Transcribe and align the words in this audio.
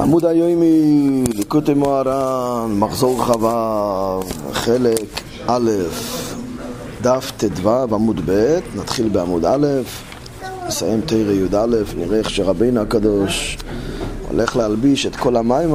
עמוד 0.00 0.24
היומי, 0.24 1.24
ליקוטי 1.34 1.74
מוהר"ן, 1.74 2.72
מחזור 2.78 3.24
חווה, 3.24 4.18
חלק 4.52 5.20
א', 5.46 5.70
דף 7.02 7.32
ט"ו 7.36 7.70
עמוד 7.94 8.20
ב', 8.26 8.58
נתחיל 8.76 9.08
בעמוד 9.08 9.44
א', 9.44 9.66
נסיים 10.66 11.00
תרא 11.00 11.32
י"א, 11.32 11.66
נראה 11.96 12.18
איך 12.18 12.30
שרבינו 12.30 12.80
הקדוש 12.80 13.58
הולך 14.30 14.56
להלביש 14.56 15.06
את 15.06 15.16
כל 15.16 15.36
המים 15.36 15.70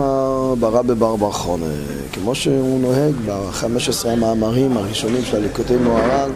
ברע 0.60 0.82
בבר 0.82 1.16
בר 1.16 1.32
חונה, 1.32 1.66
כמו 2.14 2.36
שהוא 2.36 2.82
נוהג 2.82 3.14
ב-15 3.26 4.08
המאמרים 4.08 4.78
הראשונים 4.78 5.22
של 5.24 5.38
הליקוטי 5.38 5.76
מוהר"ן 5.76 6.30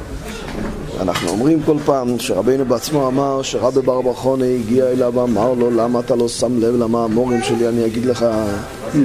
אנחנו 0.99 1.29
אומרים 1.29 1.61
כל 1.65 1.77
פעם 1.85 2.19
שרבינו 2.19 2.65
בעצמו 2.65 3.07
אמר 3.07 3.41
שרבי 3.41 3.81
בר 3.81 4.01
בר 4.01 4.13
חונה 4.13 4.45
הגיע 4.45 4.87
אליו 4.87 5.13
ואמר 5.15 5.53
לו 5.53 5.71
למה 5.71 5.99
אתה 5.99 6.15
לא 6.15 6.27
שם 6.27 6.59
לב 6.59 6.75
למאמורים 6.75 7.43
שלי 7.43 7.67
אני 7.67 7.85
אגיד 7.85 8.05
לך 8.05 8.25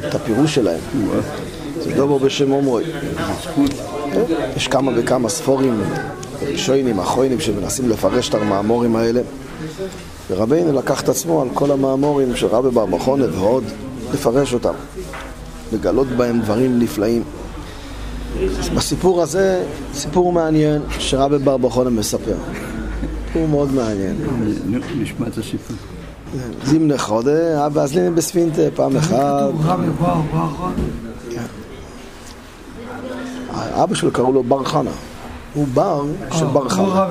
את 0.08 0.14
הפירוש 0.14 0.54
שלהם? 0.54 0.80
זה 1.84 1.94
דובר 1.96 2.18
בשם 2.18 2.52
אומרוי 2.52 2.84
יש 4.56 4.68
כמה 4.68 4.92
וכמה 4.96 5.28
ספורים 5.28 5.80
ראשונים, 6.42 6.98
אחרונים 6.98 7.40
שמנסים 7.40 7.88
לפרש 7.88 8.28
את 8.28 8.34
המאמורים 8.34 8.96
האלה. 8.96 9.20
ורבינו 10.30 10.72
לקח 10.72 11.00
את 11.00 11.08
עצמו 11.08 11.42
על 11.42 11.48
כל 11.54 11.70
המאמורים 11.70 12.36
של 12.36 12.46
רבי 12.46 12.70
בר 12.70 12.86
בר 12.86 12.98
חונה 12.98 13.24
ועוד 13.32 13.64
לפרש 14.14 14.54
אותם 14.54 14.74
לגלות 15.72 16.06
בהם 16.06 16.40
דברים 16.40 16.78
נפלאים 16.78 17.22
בסיפור 18.76 19.22
הזה, 19.22 19.64
סיפור 19.94 20.32
מעניין 20.32 20.82
שרבי 20.98 21.38
בר 21.38 21.56
בחונה 21.56 21.90
מספר. 21.90 22.36
סיפור 23.26 23.48
מאוד 23.48 23.72
מעניין. 23.74 24.16
נשמע 24.98 25.26
את 25.26 25.38
הסיפור. 25.38 25.76
זימנה 26.64 26.98
חודה, 26.98 27.66
אבא 27.66 27.82
אזליני 27.82 28.10
בספינטה, 28.10 28.62
פעם 28.74 28.96
אחת. 28.96 29.50
אבא 33.54 33.94
שלו 33.94 34.10
קראו 34.10 34.32
לו 34.32 34.42
בר 34.42 34.64
חנה. 34.64 34.90
הוא 35.54 35.66
בר 35.74 36.04
של 36.32 36.44
בר 36.44 36.68
חנה. 36.68 37.06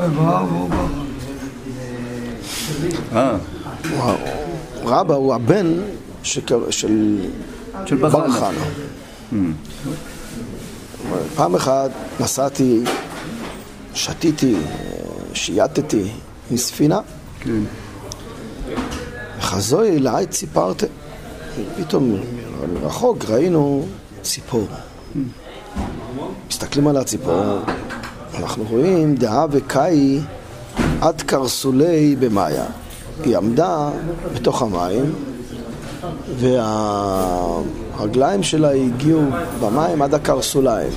אה, 3.13 3.35
רבא 4.83 5.13
הוא 5.13 5.33
הבן 5.33 5.73
של 6.23 6.41
בר 8.01 8.31
חנה. 8.31 8.63
פעם 11.35 11.55
אחת 11.55 11.91
נסעתי, 12.19 12.83
שתיתי, 13.93 14.55
שייטתי 15.33 16.11
עם 16.51 16.57
ספינה. 16.57 16.99
כן. 17.39 17.59
חזוי 19.39 19.97
אליי 19.97 20.27
ציפרתם. 20.27 20.87
פתאום 21.77 22.15
מרחוק 22.73 23.25
ראינו 23.29 23.85
ציפור. 24.21 24.67
מסתכלים 26.49 26.87
על 26.87 26.97
הציפור, 26.97 27.59
אנחנו 28.33 28.63
רואים 28.69 29.15
דעה 29.15 29.45
וקאי 29.51 30.19
עד 31.01 31.21
קרסולי 31.21 32.15
במאיה. 32.19 32.65
היא 33.23 33.37
עמדה 33.37 33.89
בתוך 34.33 34.61
המים 34.61 35.13
והרגליים 37.97 38.43
שלה 38.43 38.71
הגיעו 38.71 39.21
במים 39.61 40.01
עד 40.01 40.13
הקרסוליים. 40.13 40.91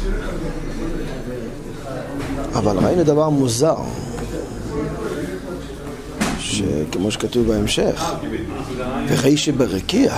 אבל 2.54 2.78
ראינו 2.78 3.04
דבר 3.04 3.28
מוזר, 3.28 3.76
שכמו 6.38 7.10
שכתוב 7.10 7.46
בהמשך, 7.46 8.14
וראי 9.08 9.36
שברקיע, 9.36 10.14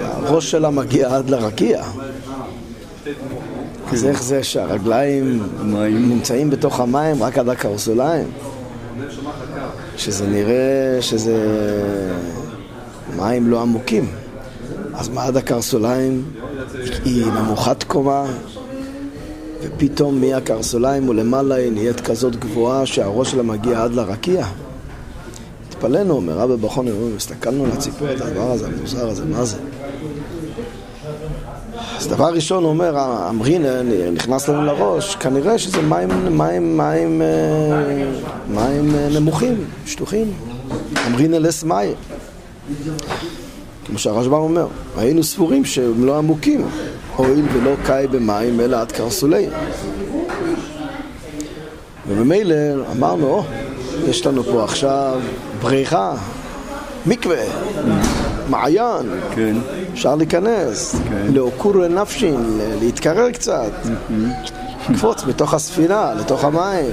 הראש 0.00 0.50
שלה 0.50 0.70
מגיע 0.70 1.16
עד 1.16 1.30
לרקיע. 1.30 1.84
אז 3.92 4.04
איך 4.04 4.22
זה 4.22 4.44
שהרגליים 4.44 5.42
נמצאים 5.90 6.50
בתוך 6.50 6.80
המים 6.80 7.22
רק 7.22 7.38
עד 7.38 7.48
הקרסוליים? 7.48 8.26
שזה 9.96 10.26
נראה 10.26 10.98
שזה 11.00 11.36
מים 13.16 13.48
לא 13.48 13.62
עמוקים. 13.62 14.21
אז 14.94 15.08
מה 15.08 15.24
עד 15.24 15.36
הקרסוליים 15.36 16.24
היא 17.04 17.26
נמוכת 17.26 17.82
קומה, 17.82 18.24
ופתאום 19.62 20.20
מהקרסוליים 20.20 21.08
ולמעלה 21.08 21.54
היא 21.54 21.72
נהיית 21.72 22.00
כזאת 22.00 22.36
גבוהה 22.36 22.86
שהראש 22.86 23.30
שלה 23.30 23.42
מגיע 23.42 23.82
עד 23.82 23.94
לרקיע. 23.94 24.46
התפלאנו, 25.68 26.14
אומר 26.14 26.32
רבי 26.32 26.56
בחון, 26.56 26.86
הסתכלנו 27.16 27.64
על 27.64 27.70
הציפור, 27.72 28.12
את 28.12 28.20
הדבר 28.20 28.50
הזה, 28.50 28.66
המוזר 28.66 29.08
הזה, 29.08 29.24
מה 29.24 29.44
זה? 29.44 29.56
אז 31.98 32.08
דבר 32.08 32.34
ראשון 32.34 32.64
אומר, 32.64 32.96
אמרין 33.28 33.64
נכנס 34.12 34.48
לנו 34.48 34.62
לראש, 34.62 35.16
כנראה 35.16 35.58
שזה 35.58 35.82
מים, 35.82 36.38
מים, 36.38 36.76
מים, 36.76 37.22
מים 38.48 38.96
נמוכים, 39.10 39.64
שטוחים. 39.86 40.32
אמרין 41.06 41.34
אלס 41.34 41.64
מים. 41.64 41.94
כמו 43.86 43.98
שהרשב"ם 43.98 44.32
אומר, 44.32 44.66
היינו 44.96 45.22
סבורים 45.22 45.64
שהם 45.64 46.04
לא 46.04 46.18
עמוקים, 46.18 46.66
הואיל 47.16 47.44
ולא 47.52 47.74
קאי 47.86 48.06
במים 48.06 48.60
אלא 48.60 48.76
עד 48.76 48.92
קרסולי. 48.92 49.46
וממילא 52.08 52.54
אמרנו, 52.96 53.26
או, 53.26 53.44
יש 54.08 54.26
לנו 54.26 54.44
פה 54.44 54.64
עכשיו 54.64 55.20
בריכה, 55.62 56.14
מקווה, 57.06 57.44
מעיין, 58.48 59.20
כן. 59.34 59.56
אפשר 59.92 60.14
להיכנס, 60.14 60.96
כן. 61.08 61.32
לעוקור 61.32 61.88
נפשין, 61.88 62.60
להתקרר 62.80 63.30
קצת, 63.30 63.72
לקפוץ 64.90 65.22
בתוך 65.22 65.54
הספינה, 65.54 66.14
לתוך 66.14 66.44
המים. 66.44 66.90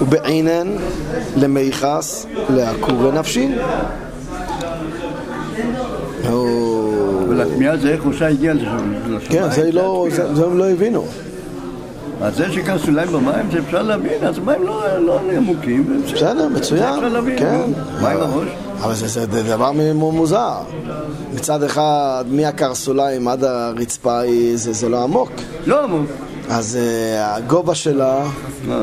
ובעינן 0.00 0.76
למיחס 1.36 2.26
לעקור 2.50 3.12
נפשין. 3.12 3.58
אבל 7.26 7.40
התמיהה 7.40 7.76
זה 7.76 7.88
איך 7.88 8.06
משה 8.06 8.28
הגיע 8.28 8.54
לשם. 8.54 8.78
כן, 9.28 9.50
זה 9.50 9.72
לא, 9.72 10.06
זה 10.10 10.44
הם 10.46 10.58
לא 10.58 10.70
הבינו. 10.70 11.04
אז 12.22 12.36
זה 12.36 12.52
שכנסו 12.52 12.90
להם 12.90 13.08
במים 13.08 13.50
זה 13.52 13.58
אפשר 13.58 13.82
להבין, 13.82 14.24
אז 14.24 14.38
מים 14.38 14.62
לא 14.62 14.98
לא 14.98 15.20
עמוקים. 15.36 16.02
בסדר, 16.14 16.48
מצוין. 16.48 16.94
כן. 17.36 17.60
מים 18.02 18.16
הראש. 18.20 18.48
אבל 18.82 18.94
זה, 18.94 19.08
זה, 19.08 19.26
זה 19.32 19.42
דבר 19.42 19.72
מוזר. 19.72 20.52
מצד 21.34 21.62
אחד, 21.62 22.24
מהקרסוליים 22.30 23.28
עד 23.28 23.44
הרצפה 23.44 24.20
היא- 24.20 24.56
זה, 24.56 24.72
זה 24.72 24.88
לא 24.88 25.02
עמוק. 25.02 25.30
לא 25.66 25.84
עמוק. 25.84 26.06
אז 26.50 26.78
uh, 26.80 27.36
הגובה 27.36 27.74
שלה, 27.74 28.24
אה, 28.70 28.82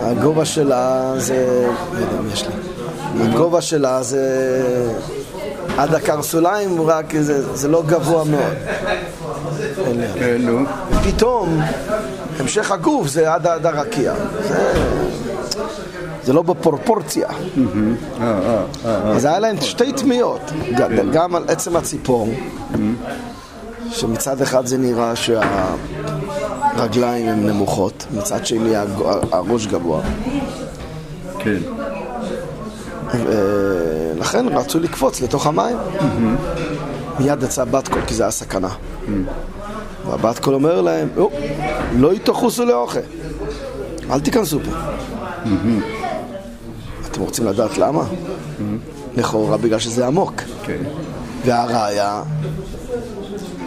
הגובה 0.00 0.44
שלה 0.44 1.12
זה, 1.16 1.66
לא 1.92 1.98
יודע 1.98 2.18
אם 2.20 2.30
יש 2.32 2.44
לי, 2.46 2.52
הגובה 3.24 3.60
שלה 3.60 4.02
זה 4.02 4.24
עד 5.78 5.94
הקרסוליים, 5.94 6.70
הוא 6.70 6.90
רק, 6.90 7.14
זה, 7.20 7.56
זה 7.56 7.68
לא 7.68 7.82
גבוה 7.86 8.24
מאוד. 8.24 8.52
כן. 10.14 10.40
פתאום, 11.04 11.60
המשך 12.38 12.70
הגוף 12.70 13.08
זה 13.08 13.32
עד, 13.34 13.46
עד 13.46 13.66
הרקיע. 13.66 14.14
זה, 14.48 14.72
זה 16.24 16.32
לא 16.32 16.42
בפרופורציה. 16.42 17.28
אה, 17.28 17.34
אה, 18.20 18.62
אה. 18.84 18.96
אז 19.10 19.24
היה 19.24 19.38
להם 19.38 19.56
שתי 19.60 19.92
תמיהות, 19.92 20.40
ג- 20.76 21.12
גם 21.12 21.34
על 21.34 21.44
עצם 21.48 21.76
הציפור, 21.76 22.28
שמצד 23.90 24.42
אחד 24.42 24.66
זה 24.66 24.78
נראה 24.78 25.12
שהרגליים 26.76 27.28
הן 27.28 27.46
נמוכות, 27.46 28.06
מצד 28.14 28.46
שני 28.46 28.72
הראש 29.32 29.66
גבוה. 29.66 30.00
כן. 31.38 31.56
ולכן 34.20 34.48
רצו 34.48 34.80
לקפוץ 34.80 35.20
לתוך 35.20 35.46
המים. 35.46 35.76
מיד 37.18 37.42
יצא 37.42 37.64
בת 37.64 37.88
קול, 37.88 38.02
כי 38.06 38.14
זה 38.14 38.22
היה 38.22 38.30
סכנה. 38.30 38.68
והבת 40.06 40.38
קול 40.38 40.54
אומר 40.54 40.80
להם, 40.80 41.08
"או, 41.16 41.30
לא 41.96 42.14
יתוכוסו 42.14 42.64
לאוכל, 42.64 43.00
אל 44.10 44.20
תיכנסו 44.20 44.58
פה. 44.60 44.70
אתם 47.10 47.20
רוצים 47.20 47.46
לדעת 47.46 47.78
למה? 47.78 48.02
לכאורה 49.16 49.56
בגלל 49.56 49.78
שזה 49.78 50.06
עמוק. 50.06 50.32
כן. 50.62 50.78
והראיה, 51.44 52.22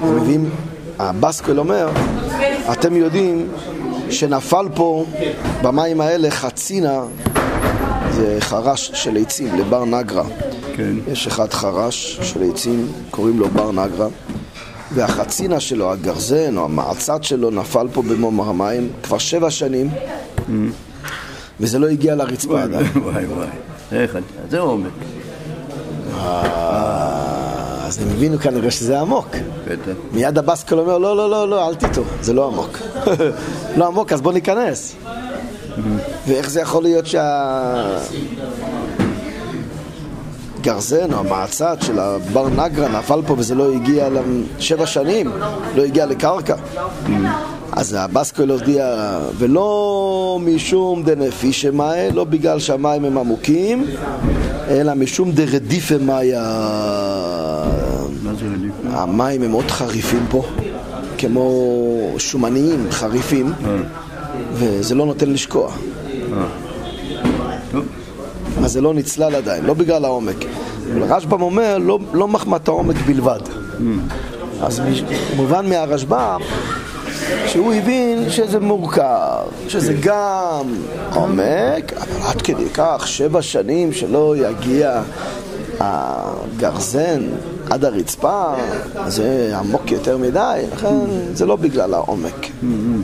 הם 0.02 0.16
מביאים, 0.16 0.50
הבסקול 1.00 1.60
אומר, 1.60 1.90
אתם 2.72 2.96
יודעים 2.96 3.48
שנפל 4.10 4.68
פה 4.76 5.06
במים 5.62 6.02
האלה 6.02 6.32
חצינה, 6.32 7.02
זה 8.12 8.38
חרש 8.40 8.92
של 8.94 9.18
עצים 9.18 9.60
לבר 9.60 9.86
נגרה. 9.86 10.24
כן. 10.76 10.96
יש 11.12 11.28
אחד 11.28 11.54
חרש 11.54 12.20
של 12.22 12.44
עצים, 12.52 12.88
קוראים 13.12 13.40
לו 13.40 13.50
בר 13.50 13.72
נגרה, 13.72 14.08
והחצינה 14.94 15.60
שלו, 15.60 15.92
הגרזן 15.92 16.58
או 16.58 16.66
המעצת 16.66 17.24
שלו, 17.24 17.50
נפל 17.50 17.88
פה 17.94 18.02
במום 18.02 18.42
המים 18.42 18.90
כבר 19.04 19.18
שבע 19.18 19.50
שנים, 19.50 19.90
וזה 21.60 21.80
לא 21.80 21.88
הגיע 21.88 22.16
לרצפה 22.16 22.64
עדיין. 22.64 22.86
וואי 22.96 23.26
וואי. 23.26 23.48
איך, 23.92 24.18
זה 24.50 24.60
עומק. 24.60 24.92
אה, 26.18 27.86
אז 27.86 28.02
הם 28.02 28.08
הבינו 28.10 28.40
כנראה 28.40 28.72
שזה 28.72 29.00
עמוק. 29.00 29.28
בטח. 29.68 29.92
מיד 30.12 30.38
הבסקל 30.38 30.80
אומר, 30.80 30.98
לא, 30.98 31.18
לא, 31.18 31.30
לא, 31.30 31.50
לא, 31.50 31.68
אל 31.68 31.76
תטעו, 31.76 32.04
זה 32.22 32.34
לא 32.34 32.48
עמוק. 32.48 32.78
לא 33.78 33.88
עמוק, 33.88 34.14
אז 34.14 34.22
בוא 34.22 34.34
ניכנס. 34.34 34.96
ואיך 36.28 36.50
זה 36.50 36.62
יכול 36.62 36.84
להיות 36.84 37.06
שה... 37.06 37.98
גרזן 40.64 41.14
או 41.14 41.20
המעצת 41.20 41.78
של 41.82 42.00
הבר 42.00 42.48
נגרה 42.50 43.00
נפל 43.00 43.22
פה 43.28 43.36
וזה 43.38 43.56
לא 43.56 43.74
הגיע 43.74 44.10
לשבע 44.58 44.86
שנים, 44.86 45.32
לא 45.76 45.84
הגיע 45.84 46.06
לקרקע. 46.06 46.56
אז 47.72 47.94
הבסקול 48.00 48.52
הודיע, 48.52 49.10
ולא 49.38 50.40
משום 50.42 51.04
דנפישה 51.04 51.72
מאי, 51.72 52.12
לא 52.12 52.24
בגלל 52.24 52.60
שהמים 52.60 53.06
הם 53.06 53.18
עמוקים, 53.18 53.86
אלא 54.70 54.94
משום 54.94 55.32
דרדיפה 55.32 55.98
מאי? 55.98 56.32
המים 58.86 59.42
הם 59.42 59.52
מאוד 59.52 59.72
חריפים 59.72 60.26
פה, 60.30 60.44
כמו 61.18 62.16
שומניים, 62.18 62.88
חריפים, 62.92 63.54
אה, 63.66 63.76
וזה 64.54 64.96
לא 64.96 65.06
נותן 65.06 65.30
לשקוע. 65.30 65.72
אז 68.64 68.72
זה 68.72 68.82
לא 68.82 68.94
נצלל 68.94 69.36
עדיין, 69.36 69.66
לא 69.66 69.74
בגלל 69.74 70.06
העומק. 70.06 70.36
רשב"ם 71.10 71.42
אומר, 71.42 71.78
לא, 71.78 72.00
לא 72.14 72.28
מחמת 72.28 72.68
העומק 72.68 72.96
בלבד. 73.06 73.40
אז 74.62 74.80
מש- 74.80 75.04
מובן 75.36 75.70
מהרשב"ם 75.70 76.40
שהוא 77.48 77.74
הבין 77.74 78.30
שזה 78.30 78.60
מורכב, 78.60 79.44
שזה 79.68 79.94
גם 80.00 80.66
עומק, 81.16 81.94
אבל 81.98 82.28
עד 82.30 82.42
כדי 82.42 82.70
כך, 82.74 83.04
שבע 83.08 83.42
שנים 83.42 83.94
שלא 83.94 84.36
יגיע 84.38 85.02
הגרזן 85.80 87.22
עד 87.70 87.86
הרצפה, 87.86 88.54
זה 89.08 89.54
עמוק 89.60 89.92
יותר 89.92 90.18
מדי, 90.18 90.62
לכן 90.74 90.96
זה 91.34 91.46
לא 91.46 91.56
בגלל 91.56 91.94
העומק. 91.94 92.48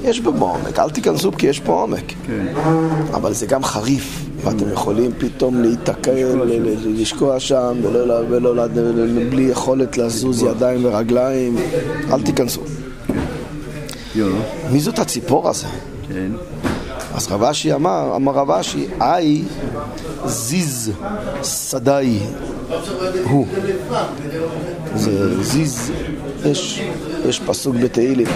יש 0.04 0.20
בו 0.20 0.46
עומק, 0.46 0.80
אל 0.80 0.90
תיכנסו 0.90 1.32
כי 1.38 1.48
יש 1.48 1.60
פה 1.60 1.74
עומק. 1.82 2.04
כן. 2.28 2.46
אבל 3.14 3.34
זה 3.34 3.46
גם 3.46 3.64
חריף, 3.64 4.26
ואתם 4.44 4.72
יכולים 4.72 5.12
פתאום 5.18 5.62
להיתקע, 5.62 6.12
לשקוע 6.86 7.40
שם, 7.40 7.78
בלי 9.30 9.44
יכולת 9.44 9.98
לזוז 9.98 10.44
ידיים 10.44 10.86
ורגליים, 10.86 11.56
אל 12.12 12.22
תיכנסו. 12.22 12.62
מי 14.72 14.80
זאת 14.80 15.00
הציפור 15.00 15.50
הזה? 15.50 15.68
כן. 16.08 16.32
אז 17.16 17.28
רב 17.32 17.44
אשי 17.44 17.74
אמר, 17.74 18.16
אמר 18.16 18.32
רב 18.32 18.52
אשי, 18.52 18.88
איי 19.02 19.44
זיז 20.26 20.92
סדאי 21.44 22.20
הוא. 23.24 23.48
זה 24.96 25.44
זיז, 25.44 25.92
יש, 26.46 26.82
יש 27.26 27.40
פסוק 27.40 27.76
בתהילים, 27.76 28.28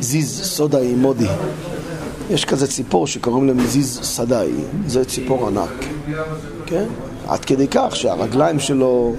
זיז 0.00 0.40
סודאי 0.42 0.94
מודי. 0.94 1.28
יש 2.30 2.44
כזה 2.44 2.66
ציפור 2.66 3.06
שקוראים 3.06 3.46
להם 3.46 3.60
זיז 3.66 4.00
סדאי, 4.02 4.50
זה 4.86 5.04
ציפור 5.04 5.46
ענק, 5.48 5.84
כן? 6.66 6.84
עד 7.28 7.44
כדי 7.44 7.66
כך 7.70 7.96
שהרגליים 7.96 8.60
שלו 8.60 9.14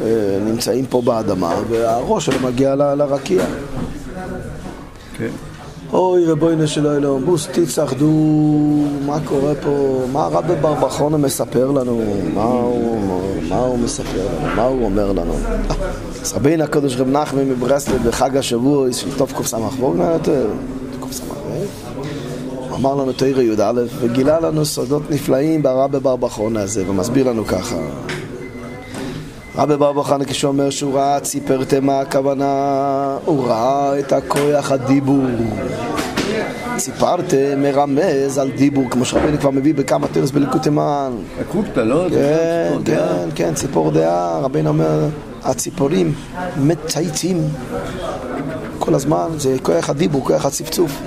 אה, 0.00 0.04
נמצאים 0.46 0.86
פה 0.86 1.02
באדמה 1.02 1.54
והראש 1.68 2.26
שלו 2.26 2.48
מגיע 2.48 2.74
ל- 2.74 2.94
לרקיע. 2.94 3.44
כן. 5.18 5.28
אוי 5.92 6.24
רבוינו 6.26 6.68
של 6.68 6.86
אלוהים, 6.86 7.24
בוס 7.26 7.48
תצעדו, 7.52 8.10
מה 9.06 9.18
קורה 9.24 9.52
פה, 9.62 10.04
מה 10.12 10.22
הרבי 10.24 10.54
ברבחונה 10.60 11.16
מספר 11.16 11.70
לנו, 11.70 12.00
מה 12.34 12.42
הוא, 12.44 13.00
מה 13.48 13.56
הוא 13.56 13.78
מספר 13.78 14.26
לנו, 14.28 14.56
מה 14.56 14.62
הוא 14.62 14.84
אומר 14.84 15.12
לנו. 15.12 15.34
רבינו 16.34 16.64
הקדוש 16.64 16.96
רב 16.96 17.08
נחמן 17.08 17.44
מברסלב 17.48 18.08
בחג 18.08 18.36
השבוע 18.36 18.92
של 18.92 19.18
טוב 19.18 19.32
קס"ח 19.32 19.56
ווגנר 19.78 20.10
יותר, 20.12 20.46
קס"ח 21.10 21.24
הוא 21.28 21.64
אמר 22.82 22.94
לנו 22.94 23.12
תרא 23.12 23.42
י"א 23.42 23.72
וגילה 24.00 24.40
לנו 24.40 24.64
סודות 24.64 25.10
נפלאים 25.10 25.62
ברבי 25.62 26.00
ברבחונה 26.00 26.60
הזה 26.60 26.90
ומסביר 26.90 27.28
לנו 27.30 27.44
ככה 27.44 27.76
רבי 29.56 29.76
בר 29.76 29.92
בחנה 29.92 30.24
כשאומר 30.24 30.70
שהוא 30.70 30.94
ראה 30.94 31.20
ציפרתי 31.20 31.80
מה 31.80 32.00
הכוונה, 32.00 33.16
הוא 33.24 33.46
ראה 33.46 33.98
את 33.98 34.12
הכוח 34.12 34.72
הדיבור. 34.72 35.24
ציפרתי 36.76 37.54
מרמז 37.56 38.38
על 38.38 38.50
דיבור, 38.50 38.90
כמו 38.90 39.04
שרבינו 39.04 39.38
כבר 39.38 39.50
מביא 39.50 39.74
בכמה 39.74 40.06
תרס 40.08 40.30
בליקוטימן. 40.30 41.12
הקופתא, 41.40 41.80
לא? 41.80 42.08
זה 42.08 42.68
כן. 42.84 42.94
כן, 42.94 43.28
כן, 43.34 43.54
ציפור 43.54 43.90
דעה, 43.90 44.38
רבינו 44.38 44.68
אומר, 44.68 45.08
הציפורים 45.42 46.14
מצייצים 46.60 47.48
כל 48.78 48.94
הזמן, 48.94 49.28
זה 49.36 49.56
כוח 49.62 49.90
הדיבור, 49.90 50.24
כוח 50.24 50.46
הצפצוף. 50.46 51.02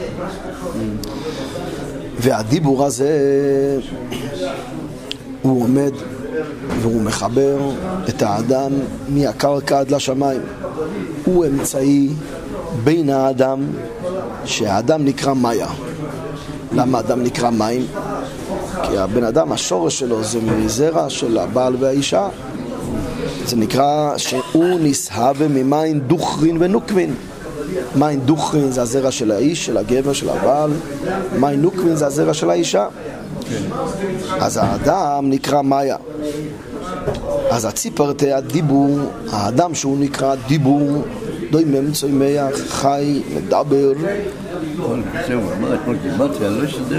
והדיבור 2.20 2.86
הזה, 2.86 3.10
הוא 5.42 5.64
עומד 5.64 5.92
והוא 6.82 7.02
מחבר 7.02 7.58
את 8.10 8.22
האדם 8.22 8.72
מהקרקע 9.10 9.80
עד 9.80 9.92
לשמיים. 9.92 10.42
הוא 11.26 11.46
אמצעי 11.46 12.10
בין 12.84 13.10
האדם, 13.10 13.66
שהאדם 14.46 15.06
נקרא 15.06 15.34
מאיה. 15.34 15.68
למה 16.72 16.98
האדם 16.98 17.24
נקרא 17.24 17.50
מים? 17.50 17.86
כי 18.84 18.98
הבן 18.98 19.24
אדם, 19.24 19.52
השורש 19.52 20.00
שלו 20.00 20.24
זה 20.24 20.40
מזרע 20.42 21.10
של 21.10 21.38
הבעל 21.38 21.76
והאישה. 21.80 22.28
זה 23.46 23.56
נקרא 23.56 24.18
שהוא 24.18 24.80
נסהבה 24.82 25.48
ממים 25.48 26.00
דוכרין 26.00 26.58
ונוקבין. 26.60 27.14
מים 27.96 28.20
דוכרין 28.20 28.72
זה 28.72 28.82
הזרע 28.82 29.12
של 29.12 29.32
האיש, 29.32 29.66
של 29.66 29.78
הגבר, 29.78 30.14
של 30.14 30.30
הבעל. 30.30 30.72
מים 31.40 31.62
נוקבין 31.62 31.96
זה 31.96 32.08
הזרע 32.08 32.34
של 32.34 32.50
האישה. 32.50 32.88
אז 34.40 34.60
האדם 34.62 35.30
נקרא 35.30 35.62
מאיה. 35.62 35.98
אז 37.50 37.66
הציפרתי 37.66 38.32
הדיבור, 38.32 39.00
האדם 39.32 39.76
שהוא 39.76 39.98
נקרא 40.00 40.36
דיבור, 40.48 41.04
דוימם 41.52 41.92
צומח, 41.92 42.56
חי, 42.68 43.22
מדבר. 43.36 43.94
נכון, 44.78 45.04
זהו, 45.28 45.42
הוא 45.42 45.52
אמר 45.54 45.76
אתמול 45.76 45.96
לא 46.18 46.28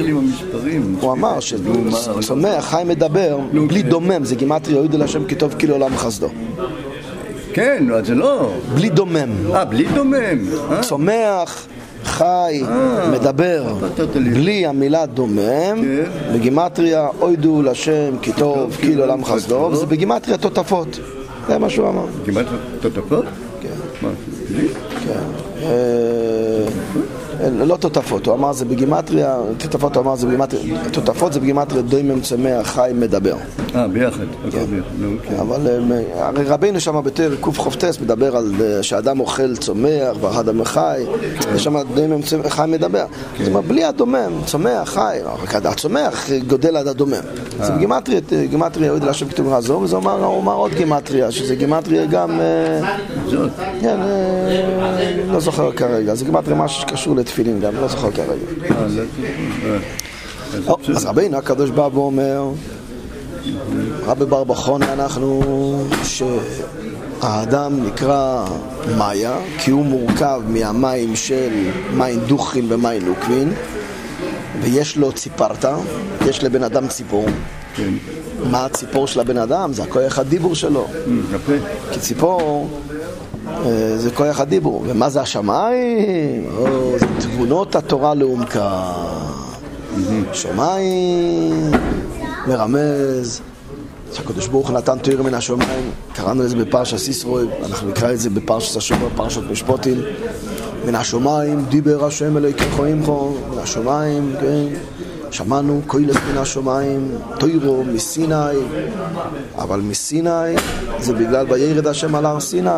עם 0.07 0.17
המספרים. 0.17 0.97
הוא 1.01 1.13
שצומח, 1.41 2.65
חי, 2.65 2.83
מדבר, 2.87 3.39
בלי 3.69 3.83
כן. 3.83 3.89
דומם, 3.89 4.25
זה 4.25 4.35
גימטריה, 4.35 4.77
יועיד 4.77 4.95
אל 4.95 5.03
השם 5.03 5.25
כי 5.25 5.35
טוב 5.35 5.55
כי 5.59 5.67
לעולם 5.67 5.97
חסדו. 5.97 6.29
כן, 7.57 7.85
זה 8.05 8.15
לא. 8.15 8.53
בלי 8.75 8.89
דומם. 8.89 9.55
אה, 9.55 9.65
בלי 9.65 9.85
דומם. 9.95 10.39
אה? 10.71 10.83
צומח, 10.83 11.67
חי, 12.05 12.63
אה, 12.69 13.11
מדבר. 13.13 13.75
בלי 14.15 14.67
המילה 14.67 15.07
דומם, 15.07 15.83
כן. 15.83 16.35
בגימטריה 16.35 17.09
אוידו 17.21 17.63
לשם 17.63 18.19
כי 18.23 18.33
טוב 18.33 18.77
כי 18.81 18.95
לעולם 18.95 19.25
חסדו, 19.25 19.69
וזה 19.73 19.87
בגימטריה 19.87 20.37
תותפות. 20.37 20.99
זה 21.49 21.59
מה 21.59 21.71
שהוא 21.71 21.89
אמר. 21.89 22.07
גימטריה 22.25 22.59
תותפות? 22.81 23.25
כן. 23.61 23.69
מה, 24.03 24.09
בלי? 24.51 24.69
כן. 25.05 25.21
אה, 27.47 27.65
לא 27.65 27.77
תותפות, 27.77 28.27
הוא 28.27 28.35
אמר 28.35 28.53
זה 28.53 28.65
בגימטריה, 28.65 29.39
תותפות 29.59 29.97
הוא 29.97 30.05
אמר 30.05 30.17
זה 30.17 30.27
בגימטריה, 30.27 30.79
תותפות 30.93 31.33
זה 31.33 31.41
בגימטריה 31.41 31.83
דוימם 31.83 32.21
צומח 32.21 32.67
חי 32.67 32.91
מדבר. 32.95 33.37
אה, 33.75 33.89
ביחד. 33.89 34.25
כן. 34.51 34.67
אבל 35.41 35.69
אה, 35.69 36.29
הרי 36.29 36.45
רבינו 36.45 36.81
שם 36.81 37.01
בתר 37.05 37.35
קכ"ט 37.41 37.85
מדבר 38.03 38.37
על 38.37 38.53
אה, 38.61 38.83
שאדם 38.83 39.21
אוכל 39.21 39.57
צומח 39.57 40.17
והאדם 40.21 40.65
חי, 40.65 41.05
יש 41.55 41.65
שם 41.65 41.77
דוימם 41.95 42.23
צומח 42.23 42.55
חי 42.55 42.65
מדבר. 42.69 43.07
זאת 43.39 43.49
אומרת, 43.49 43.65
בלי 43.65 43.85
הדומם, 43.85 44.41
צומח, 44.47 44.89
חי, 44.89 45.19
רק 45.43 45.55
הצומח 45.55 46.31
גודל 46.47 46.77
עד 46.77 46.89
הדומם. 46.89 47.21
זה 47.63 47.73
בגימטריה, 47.73 48.21
אה, 48.33 48.47
גימטריה 48.47 48.87
יועיד 48.87 49.05
להשם 49.05 49.29
כתוב 49.29 49.53
רזו, 49.53 49.73
וזה 49.73 49.97
אומר, 49.97 50.55
עוד 50.55 50.75
גימטריה, 50.75 51.31
שזה 51.31 51.55
גימטריה 51.55 52.07
גם... 52.07 52.41
אה. 52.41 52.97
כן, 53.81 53.99
אה, 54.01 55.17
לא 55.33 55.41
זוכר 55.41 55.73
כרגע, 55.73 56.15
זה 56.15 56.25
כמעט 56.25 56.49
משהו 56.49 56.81
שקשור 56.81 57.15
לתפילין 57.39 57.61
גם, 57.61 57.75
לא 57.75 57.89
זוכר 57.89 58.11
כרגע. 58.11 58.33
אה, 58.71 58.77
אה. 60.55 60.95
אז 60.97 61.05
רבינו 61.05 61.37
הקדוש 61.37 61.71
בא 61.71 61.89
ואומר, 61.93 62.51
רבי 64.07 64.25
בר 64.25 64.45
בחונה 64.45 64.93
אנחנו, 64.93 65.43
שהאדם 66.05 67.87
נקרא 67.87 68.47
מאיה, 68.99 69.39
כי 69.59 69.71
הוא 69.71 69.85
מורכב 69.85 70.41
מהמים 70.49 71.17
של 71.17 71.51
מים 71.95 72.21
דוכין 72.21 72.73
ומים 72.73 73.07
נוקבין, 73.07 73.53
ויש 74.61 74.97
לו 74.97 75.13
ציפרתא, 75.13 75.77
יש 76.27 76.45
לבן 76.45 76.63
אדם 76.63 76.89
ציפור. 76.89 77.27
כן. 77.75 77.95
מה 78.51 78.65
הציפור 78.65 79.07
של 79.07 79.21
הבן 79.21 79.39
אדם? 79.39 79.73
זה 79.73 79.83
הכוח 79.83 80.19
הדיבור 80.19 80.55
שלו. 80.55 80.87
אה. 80.87 81.57
כי 81.93 82.01
ציפור 82.01 82.69
זה 83.97 84.11
כוח 84.15 84.41
הדיבור. 84.41 84.85
ומה 84.87 85.11
זה 85.11 85.21
השמיים? 85.21 86.51
זה 86.97 87.07
תבונות 87.21 87.77
התורה 87.77 88.15
לעומקה. 88.15 88.93
שמיים 90.33 91.71
מרמז 92.47 93.41
שהקדוש 94.13 94.49
ברוך 94.49 94.69
הוא 94.69 94.79
נתן 94.79 94.99
תויר 94.99 95.23
מן 95.23 95.35
השמיים, 95.35 95.91
קראנו 96.13 96.43
לזה 96.43 96.57
בפרשת 96.57 96.97
סיסרוי, 96.97 97.47
אנחנו 97.67 97.89
נקרא 97.89 98.13
את 98.13 98.21
זה 98.21 98.31
בפרשת 98.31 98.77
השבוע, 98.77 99.09
פרשת 99.17 99.41
משפוטים. 99.51 100.01
מן 100.87 100.95
השמיים 100.95 101.65
דיבר 101.69 102.05
השם 102.05 102.37
אלוהי 102.37 102.55
כחואים 102.55 103.03
פה, 103.07 103.37
מן 103.51 103.59
השמיים, 103.59 104.35
כן, 104.41 104.67
שמענו 105.31 105.81
קוילס 105.87 106.17
מן 106.31 106.39
השמיים, 106.39 107.19
תוירו 107.39 107.85
מסיני, 107.85 108.57
אבל 109.59 109.81
מסיני 109.81 110.57
זה 111.01 111.13
בגלל 111.13 111.47
וירד 111.53 111.87
השם 111.87 112.15
על 112.15 112.27
הר 112.27 112.41
סיני. 112.41 112.71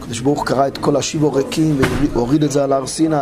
הקדוש 0.00 0.20
ברוך 0.20 0.44
קרא 0.48 0.66
את 0.66 0.78
כל 0.78 0.96
השיבו 0.96 1.32
ריקים 1.32 1.80
והוריד 2.12 2.44
את 2.44 2.52
זה 2.52 2.64
על 2.64 2.72
הר 2.72 2.86
סיני. 2.86 3.16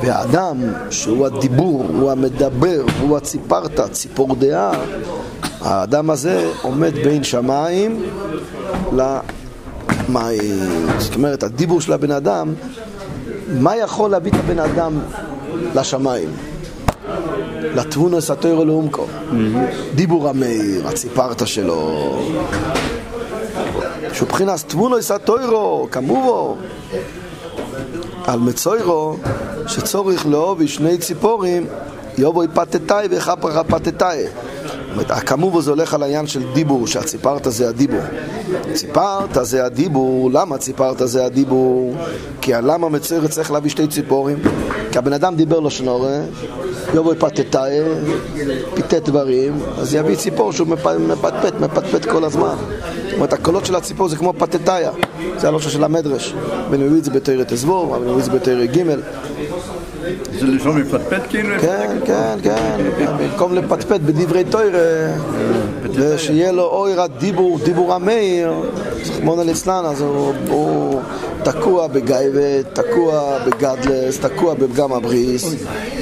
והאדם, 0.00 0.56
שהוא 0.90 1.26
הדיבור, 1.26 1.86
הוא 2.00 2.10
המדבר, 2.10 2.82
הוא 3.00 3.16
הציפרת, 3.16 3.80
ציפור 3.92 4.34
דעה, 4.34 4.72
האדם 5.60 6.10
הזה 6.10 6.50
עומד 6.62 6.94
בין 6.94 7.24
שמיים 7.24 8.02
למים. 8.92 10.68
זאת 10.98 11.14
אומרת, 11.14 11.42
הדיבור 11.42 11.80
של 11.80 11.92
הבן 11.92 12.10
אדם, 12.10 12.54
מה 13.60 13.76
יכול 13.76 14.10
להביא 14.10 14.32
את 14.32 14.36
הבן 14.36 14.58
אדם 14.58 14.98
לשמיים? 15.74 16.28
לתבונוס 17.74 18.30
התוירו 18.30 18.64
לאומקו. 18.64 19.06
דיבור 19.94 20.28
המאיר, 20.28 20.88
הציפרת 20.88 21.46
שלו. 21.46 22.18
שהוא 24.12 24.28
מבחינת 24.28 24.60
תבונוס 24.66 25.10
התוירו, 25.10 25.88
כמובו. 25.90 26.56
על 28.24 28.38
מצוירו, 28.38 29.16
שצורך 29.66 30.26
לאהוב 30.26 30.66
שני 30.66 30.98
ציפורים, 30.98 31.66
יובוי 32.18 32.46
פתתאי 32.54 33.06
וחפרחה 33.10 33.64
פתתאי. 33.64 34.24
הכמובו 35.08 35.62
זה 35.62 35.70
הולך 35.70 35.94
על 35.94 36.02
העניין 36.02 36.26
של 36.26 36.42
דיבור, 36.54 36.86
שהציפרת 36.86 37.46
זה 37.50 37.68
הדיבור. 37.68 38.00
ציפרת 38.72 39.38
זה 39.42 39.64
הדיבור, 39.64 40.30
למה 40.32 40.58
ציפרת 40.58 40.96
זה 41.04 41.24
הדיבור? 41.24 41.94
כי 42.40 42.52
למה 42.52 42.88
מצויר 42.88 43.26
צריך 43.26 43.50
להביא 43.50 43.70
שתי 43.70 43.86
ציפורים? 43.86 44.38
כי 44.92 44.98
הבן 44.98 45.12
אדם 45.12 45.36
דיבר 45.36 45.60
לו 45.60 45.70
שנורא, 45.70 46.10
יבוא 46.94 47.14
פתתאי, 47.18 47.78
פיתת 48.74 49.02
דברים, 49.08 49.58
אז 49.78 49.94
יביא 49.94 50.16
ציפור 50.16 50.52
שהוא 50.52 50.68
מפטפט, 50.68 51.54
מפטפט 51.60 52.04
כל 52.04 52.24
הזמן. 52.24 52.54
זאת 53.04 53.14
אומרת, 53.14 53.32
הקולות 53.32 53.66
של 53.66 53.74
הציפור 53.74 54.08
זה 54.08 54.16
כמו 54.16 54.32
פתתאיה, 54.38 54.90
זה 55.38 55.48
הלושו 55.48 55.70
של 55.70 55.84
המדרש. 55.84 56.34
ואני 56.70 56.84
מביא 56.84 56.98
את 56.98 57.04
זה 57.04 57.10
בתרא 57.10 57.44
תזבור, 57.44 57.96
אני 57.96 58.04
מביא 58.04 58.18
את 58.18 58.24
זה 58.24 58.30
בתרא 58.30 58.64
ג' 58.64 58.82
זה 60.40 60.46
לשון 60.46 60.80
מפטפט 60.80 61.22
כאילו? 61.28 61.54
כן, 61.60 61.98
כן, 62.04 62.38
כן, 62.42 62.76
במקום 63.18 63.54
לפטפט 63.54 64.00
בדברי 64.00 64.44
תוירה, 64.44 65.12
ושיהיה 65.92 66.52
לו 66.52 66.62
אויר 66.62 67.00
הדיבור, 67.00 67.58
דיבור 67.64 67.94
המאיר, 67.94 68.52
זכמונה 69.02 69.42
ליצלן, 69.42 69.84
אז 69.84 70.00
הוא 70.48 71.00
תקוע 71.42 71.86
בגייבת, 71.86 72.64
תקוע 72.72 73.38
בגדלס, 73.46 74.18
תקוע 74.18 74.54
בפגם 74.54 74.92
הבריס, 74.92 75.54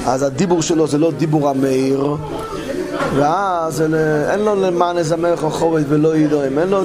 אז 0.06 0.22
הדיבור 0.22 0.62
שלו 0.62 0.86
זה 0.86 0.98
לא 0.98 1.10
דיבור 1.10 1.50
המאיר. 1.50 2.16
ואז 3.16 3.82
אין 4.30 4.40
לו 4.40 4.54
למען 4.54 4.98
יזמר 4.98 5.36
חורבת 5.36 5.84
ולא 5.88 6.16
ידועים, 6.16 6.58
אין 6.58 6.68
לו 6.68 6.82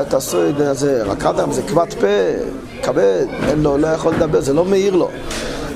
את 0.00 0.14
הסוד 0.14 0.60
הזה, 0.60 1.02
רק 1.02 1.24
אדם 1.24 1.52
זה 1.52 1.62
כבד 1.62 1.94
פה, 2.00 2.06
כבד, 2.82 3.26
אין 3.48 3.62
לו, 3.62 3.78
לא 3.78 3.86
יכול 3.86 4.14
לדבר, 4.14 4.40
זה 4.40 4.52
לא 4.52 4.64
מאיר 4.64 4.96
לו. 4.96 5.10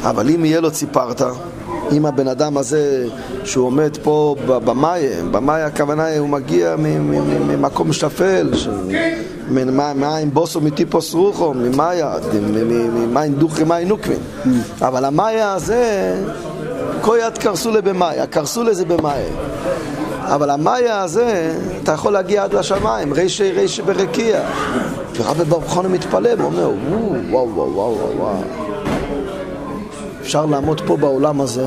אבל 0.02 0.30
אם 0.30 0.44
יהיה 0.44 0.61
לו 0.61 0.71
ציפרת, 0.71 1.23
אם 1.92 2.06
הבן 2.06 2.28
אדם 2.28 2.56
הזה 2.56 3.06
שהוא 3.44 3.66
עומד 3.66 3.97
פה 4.02 4.37
במאיה, 4.49 5.23
במאיה 5.30 5.66
הכוונה 5.66 6.18
הוא 6.18 6.28
מגיע 6.28 6.76
ממקום 7.49 7.92
שפל, 7.92 8.50
ממים 9.50 10.30
בוסו 10.32 10.61
מטיפוס 10.61 11.14
רוחו, 11.14 11.54
ממאיה, 11.54 12.14
ממים 12.94 13.32
דוכי 13.32 13.64
מים 13.64 13.88
נוקבין. 13.88 14.18
אבל 14.80 15.04
המאיה 15.04 15.52
הזה, 15.52 16.14
כה 17.02 17.18
יד 17.18 17.38
קרסולה 17.38 17.80
במאיה, 17.80 18.26
קרסולה 18.26 18.75
זה 18.75 18.85
במאיה. 18.85 19.28
אבל 20.23 20.50
המאיה 20.50 21.02
הזה, 21.02 21.54
אתה 21.82 21.92
יכול 21.92 22.12
להגיע 22.12 22.44
עד 22.44 22.54
לשמיים, 22.54 23.12
רישי 23.12 23.52
רישי 23.52 23.82
ברקיע. 23.82 24.40
ורבי 25.16 25.44
ברוך 25.44 25.64
חונה 25.73 25.88
מתפלא 25.88 26.30
ואומר, 26.38 26.71
וואו, 27.30 27.49
וואו, 27.54 27.75
וואו, 27.75 27.97
וואו. 28.18 28.72
אפשר 30.23 30.47
לעמוד 30.47 30.81
פה 30.87 30.97
בעולם 30.97 31.41
הזה 31.41 31.67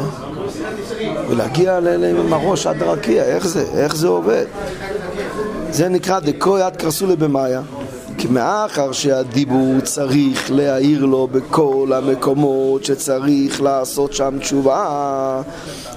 ולהגיע 1.29 1.79
עם 2.25 2.33
הראש 2.33 2.67
עד 2.67 2.83
הרקיע, 2.83 3.23
איך 3.23 3.47
זה? 3.47 3.65
איך 3.73 3.95
זה 3.95 4.07
עובד? 4.07 4.45
זה 5.69 5.89
נקרא 5.89 6.19
דקוי 6.19 6.61
עד 6.61 6.75
קרסולי 6.75 7.15
במאיה 7.15 7.61
כי 8.17 8.27
מאחר 8.27 8.91
שהדיבור 8.91 9.79
צריך 9.83 10.51
להעיר 10.51 11.05
לו 11.05 11.27
בכל 11.31 11.91
המקומות 11.95 12.85
שצריך 12.85 13.61
לעשות 13.61 14.13
שם 14.13 14.39
תשובה 14.39 15.41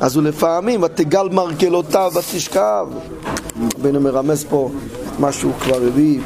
אז 0.00 0.17
הוא 0.17 0.25
לפעמים 0.25 0.83
ותגל 0.83 1.29
מרגלותיו 1.33 2.12
ותשכב 2.15 2.87
רבינו 3.79 4.00
מרמז 4.00 4.45
פה 4.45 4.71
את 5.15 5.21
מה 5.21 5.33
שהוא 5.33 5.53
כבר 5.61 5.77
הביא 5.87 6.21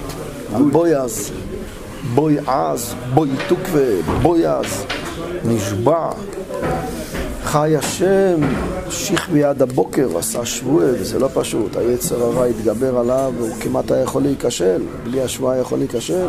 על 0.54 0.62
בויאז 0.62 1.30
בוי 2.14 2.38
עז, 2.46 2.94
בוי 3.14 3.28
תוקווה, 3.48 4.02
בוי 4.22 4.46
עז 4.46 4.84
נשבע, 5.44 6.10
חי 7.42 7.76
השם, 7.76 8.40
שכבי 8.90 9.44
עד 9.44 9.62
הבוקר, 9.62 10.18
עשה 10.18 10.44
שבועה, 10.44 10.86
וזה 10.86 11.18
לא 11.18 11.28
פשוט. 11.34 11.76
היצר 11.76 12.22
הרע 12.22 12.44
התגבר 12.44 12.98
עליו, 12.98 13.32
והוא 13.36 13.56
כמעט 13.60 13.90
היה 13.90 14.02
יכול 14.02 14.22
להיכשל, 14.22 14.82
בלי 15.04 15.20
השבועה 15.20 15.58
יכול 15.58 15.78
להיכשל. 15.78 16.26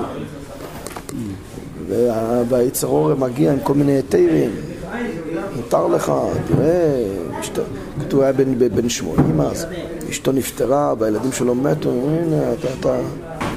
והיצר 2.50 2.88
אורם 2.88 3.20
מגיע 3.20 3.52
עם 3.52 3.60
כל 3.64 3.74
מיני 3.74 3.92
היתרים. 3.92 4.52
מותר 5.56 5.88
לך, 5.88 6.12
תראה, 6.48 7.06
כתוב 8.00 8.22
היה 8.22 8.34
בן, 8.34 8.60
בן 8.76 8.90
80 8.90 9.42
אז, 9.42 9.66
אשתו 10.10 10.32
נפטרה 10.32 10.94
והילדים 11.00 11.32
שלו 11.32 11.56
מתו, 11.56 11.90
הנה, 11.90 12.54
אתה, 12.54 12.68
אתה, 12.80 12.98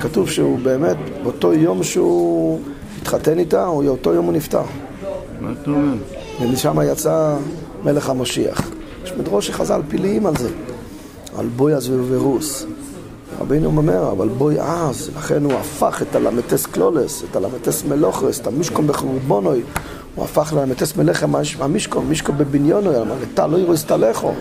כתוב 0.01 0.31
שהוא 0.31 0.59
באמת, 0.59 0.97
באותו 1.23 1.55
יום 1.55 1.83
שהוא 1.83 2.61
התחתן 3.03 3.39
איתה, 3.39 3.67
או 3.67 3.89
אותו 3.89 4.15
יום 4.15 4.25
הוא 4.25 4.33
נפטר. 4.33 4.63
מה 5.47 5.53
אתה 5.63 5.71
אומר? 5.71 5.95
ומשם 6.41 6.79
יצא 6.93 7.37
מלך 7.85 8.11
המשיח. 8.11 8.71
יש 9.05 9.13
מדרוש 9.13 9.47
שחז"ל 9.47 9.81
פיליים 9.89 10.27
על 10.27 10.37
זה, 10.37 10.49
על 11.39 11.47
בויאז 11.47 11.91
ורוס. 12.09 12.67
רבינו 13.41 13.67
אומר, 13.67 14.13
אבל 14.13 14.29
בוי 14.29 14.61
אז, 14.61 15.11
לכן 15.17 15.45
הוא 15.45 15.53
הפך 15.53 16.03
את 16.03 16.15
הלמטס 16.15 16.67
קלולס, 16.67 17.23
את 17.31 17.37
הלמטס 17.37 17.85
מלוכרס, 17.85 18.41
את 18.41 18.47
המשכון 18.47 18.87
בחורבונוי, 18.87 19.63
הוא 20.15 20.25
הפך 20.25 20.53
ללמטס 20.57 20.97
מלחם 20.97 21.35
המשכון, 21.61 22.11
משכון 22.11 22.39
בבניונוי, 22.39 22.95
אתה 23.35 23.47
לא 23.47 23.57
ירוס 23.57 23.85
תלכו, 23.85 24.33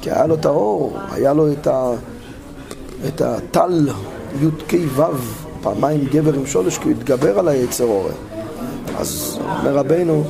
כי 0.00 0.10
היה 0.10 0.26
לו 0.26 0.34
את 0.34 0.44
האור, 0.44 0.96
היה 1.10 1.32
לו 1.32 1.52
את, 1.52 1.66
ה, 1.66 1.90
את 3.08 3.20
הטל 3.20 3.88
י"ק 4.40 4.74
ו', 4.96 5.02
פעמיים 5.62 6.04
גבר 6.04 6.34
עם 6.34 6.46
שולש, 6.46 6.78
כי 6.78 6.84
הוא 6.84 6.92
התגבר 6.92 7.38
על 7.38 7.48
היצר 7.48 7.84
אורן. 7.84 8.29
אז 9.00 9.38
אומר 9.40 9.74
רבנו, 9.74 10.24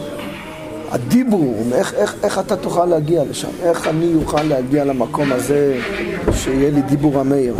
הדיבור, 0.90 1.54
איך, 1.74 1.94
איך, 1.94 2.14
איך 2.22 2.38
אתה 2.38 2.56
תוכל 2.56 2.84
להגיע 2.84 3.24
לשם? 3.30 3.48
איך 3.62 3.86
אני 3.86 4.14
אוכל 4.14 4.42
להגיע 4.42 4.84
למקום 4.84 5.32
הזה 5.32 5.80
שיהיה 6.32 6.70
לי 6.70 6.82
דיבור 6.82 7.20
המאיר? 7.20 7.56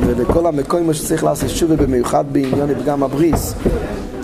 ולכל 0.00 0.46
המקום 0.46 0.94
שצריך 0.94 1.24
לעשות 1.24 1.50
שוב 1.50 1.74
במיוחד 1.74 2.24
בעניין 2.32 2.74
פגם 2.82 3.02
הבריס. 3.02 3.54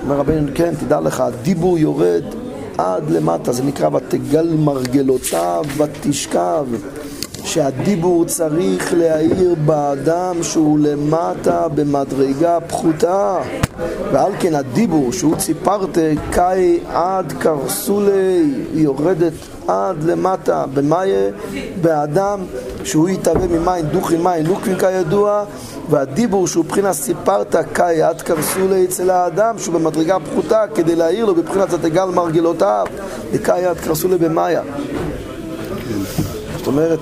אומר 0.05 0.17
רבנו, 0.17 0.49
כן, 0.55 0.75
תדע 0.75 1.01
לך, 1.01 1.21
הדיבור 1.21 1.79
יורד 1.79 2.25
עד 2.79 3.11
למטה, 3.11 3.53
זה 3.53 3.65
נקרא 3.65 3.89
ותגל 3.93 4.49
מרגלותיו 4.59 5.65
ותשכב. 5.77 6.67
שהדיבור 7.45 8.25
צריך 8.25 8.95
להאיר 8.97 9.55
באדם 9.67 10.43
שהוא 10.43 10.79
למטה 10.79 11.69
במדרגה 11.69 12.59
פחותה. 12.69 13.39
ועל 14.13 14.33
כן 14.41 14.55
הדיבור 14.55 15.13
שהוא 15.13 15.37
ציפרתה 15.37 16.01
קאי 16.31 16.79
עד 16.93 17.33
קרסולי 17.39 18.55
יורדת 18.73 19.33
עד 19.69 20.05
למטה. 20.05 20.65
במאיה 20.75 21.31
באדם 21.81 22.41
שהוא 22.85 23.09
יתהווה 23.09 23.47
ממים 23.47 23.87
דוכי 23.87 24.17
מים 24.17 24.47
לוקבין 24.47 24.79
כידוע. 24.79 25.45
והדיבור 25.91 26.47
שהוא 26.47 26.65
מבחינת 26.65 26.93
סיפרת 26.93 27.57
קאי 27.73 28.03
עד 28.03 28.23
קרסולי 28.23 28.85
אצל 28.85 29.11
האדם 29.11 29.59
שהוא 29.59 29.75
במדרגה 29.75 30.17
פחותה 30.21 30.65
כדי 30.75 30.97
להעיר 30.97 31.25
לו 31.25 31.35
בבחינת 31.35 31.73
התגל 31.73 32.05
מרגלותיו. 32.05 32.87
לקאי 33.33 33.65
עד 33.65 33.81
קרסולי 33.81 34.19
במאיה 34.19 34.63
זאת 36.61 36.67
אומרת 36.67 36.99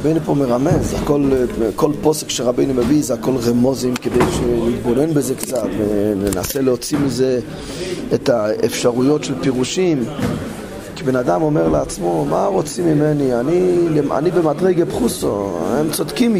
רבינו 0.00 0.20
פה 0.20 0.34
מרמז, 0.34 0.94
הכל, 1.02 1.30
כל 1.76 1.92
פוסק 2.02 2.30
שרבינו 2.30 2.74
מביא 2.74 3.02
זה 3.02 3.14
הכל 3.14 3.36
רמוזים 3.36 3.94
כדי 3.94 4.18
שנתבונן 4.32 5.14
בזה 5.14 5.34
קצת 5.34 5.66
וננסה 5.78 6.60
להוציא 6.60 6.98
מזה 6.98 7.40
את 8.14 8.28
האפשרויות 8.28 9.24
של 9.24 9.34
פירושים 9.40 10.04
כי 10.96 11.04
בן 11.04 11.16
אדם 11.16 11.42
אומר 11.42 11.68
לעצמו, 11.68 12.24
מה 12.30 12.46
רוצים 12.46 12.86
ממני? 12.86 13.34
אני, 13.34 13.76
אני 14.16 14.30
במדרגה 14.30 14.86
פחוסו, 14.86 15.58
הם 15.78 15.90
צודקים 15.90 16.36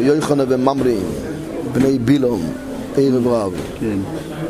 יויכונה 0.00 0.44
וממרים, 0.48 1.04
בני 1.72 1.98
בילום, 1.98 2.40
ערב 2.96 3.26
רב. 3.26 3.52
כן. 3.80 3.98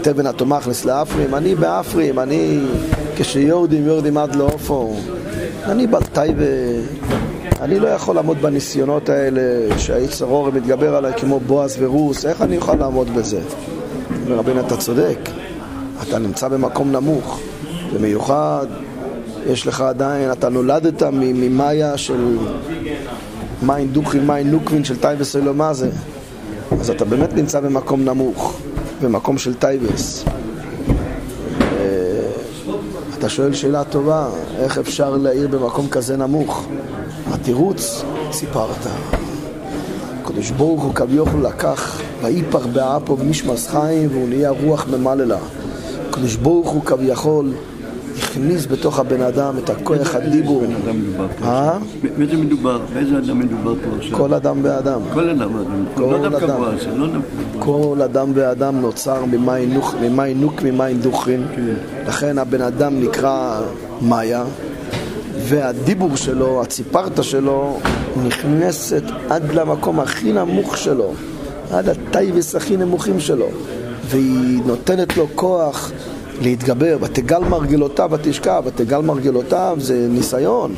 תבן 0.03 0.27
התומכלס 0.27 0.85
לאפרים, 0.85 1.35
אני 1.35 1.55
באפרים, 1.55 2.19
אני 2.19 2.61
כשיורדים 3.17 3.87
יורדים 3.87 4.19
עד 4.19 4.37
לאופו. 4.37 4.97
אני 5.65 5.87
בלטאי 5.87 6.33
ו... 6.37 6.45
אני 7.61 7.79
לא 7.79 7.89
יכול 7.89 8.15
לעמוד 8.15 8.43
בניסיונות 8.43 9.09
האלה 9.09 9.79
שהיצר 9.79 10.25
אור 10.25 10.51
מתגבר 10.51 10.97
עליי 10.97 11.13
כמו 11.17 11.41
בועז 11.41 11.77
ורוס, 11.79 12.27
איך 12.27 12.43
אני 12.43 12.57
יכול 12.57 12.77
לעמוד 12.77 13.15
בזה? 13.15 13.41
אומר 14.25 14.37
רבינו, 14.37 14.61
אתה 14.61 14.77
צודק, 14.77 15.19
אתה 16.03 16.19
נמצא 16.19 16.49
במקום 16.49 16.93
נמוך, 16.93 17.41
במיוחד 17.95 18.67
יש 19.47 19.67
לך 19.67 19.81
עדיין, 19.81 20.33
אתה 20.33 20.49
נולדת 20.49 21.03
ממאיה 21.03 21.99
של 21.99 22.39
מים 23.63 23.89
דוכרין, 23.89 24.27
מים 24.27 24.51
נוקווין 24.51 24.85
של 24.85 24.97
טייבס 24.97 25.37
אלומזה 25.37 25.91
אז 26.81 26.91
אתה 26.91 27.05
באמת 27.05 27.33
נמצא 27.35 27.61
במקום 27.61 28.05
נמוך, 28.05 28.61
במקום 29.03 29.39
של 29.39 29.55
תאוות. 29.55 30.25
אתה 33.19 33.29
שואל 33.29 33.53
שאלה 33.53 33.85
טובה, 33.85 34.29
איך 34.59 34.79
אפשר 34.79 35.17
להעיר 35.17 35.49
במקום 35.49 35.89
כזה 35.89 36.17
נמוך? 36.17 36.67
התירוץ, 37.33 38.05
סיפרת. 38.33 38.87
הקדוש 40.23 40.51
ברוך 40.51 40.83
הוא 40.83 40.95
כביכול 40.95 41.47
לקח, 41.47 42.01
ויפח 42.23 42.67
באפו 42.67 43.17
בנשמת 43.17 43.69
חיים 43.69 44.09
והוא 44.13 44.29
נהיה 44.29 44.51
רוח 44.51 44.87
ממללה. 44.89 45.39
הקדוש 46.11 46.37
ברוך 46.37 46.69
הוא 46.69 46.85
כביכול 46.85 47.53
הכניס 48.19 48.67
בתוך 48.67 48.99
הבן 48.99 49.23
אדם 49.23 49.55
את 49.59 49.71
הכוח 49.71 50.15
הדיבור. 50.15 50.65
אה? 51.43 51.79
באיזה 52.19 52.37
מדובר? 52.37 52.81
באיזה 52.95 53.19
אדם 53.19 53.39
מדובר 53.39 53.75
פה 53.75 53.97
עכשיו? 53.97 54.19
כל 54.19 54.35
אדם 54.35 54.59
ואדם. 54.63 55.01
כל 55.13 55.31
אדם 55.31 55.55
ואדם. 55.55 56.11
לא 56.11 56.29
דווקא 56.29 56.57
בועז, 56.57 56.87
לא 56.97 57.07
דווקא 57.07 57.29
כל 57.59 58.03
אדם 58.05 58.31
ואדם 58.35 58.81
נוצר 58.81 59.25
ממים 59.25 59.73
נוק, 60.41 60.63
ממים 60.63 61.01
דוכרין. 61.01 61.47
כן. 61.57 61.63
לכן 62.07 62.39
הבן 62.39 62.61
אדם 62.61 63.01
נקרא 63.01 63.61
מאיה. 64.03 64.45
והדיבור 65.49 66.17
שלו, 66.17 66.63
הציפרתה 66.63 67.23
שלו, 67.23 67.79
נכנסת 68.27 69.03
עד 69.29 69.53
למקום 69.55 70.01
הכי 70.01 70.33
נמוך 70.33 70.77
שלו, 70.77 71.13
עד 71.71 71.89
הטייבס 71.89 72.55
הכי 72.55 72.77
נמוכים 72.77 73.21
שלו, 73.21 73.47
והיא 74.05 74.61
נותנת 74.67 75.17
לו 75.17 75.27
כוח 75.35 75.93
להתגבר, 76.41 76.97
ותגל 77.01 77.39
מרגלותיו 77.39 78.11
ותשכב, 78.13 78.63
ותגל 78.67 78.99
מרגלותיו 78.99 79.77
זה 79.81 80.07
ניסיון. 80.11 80.75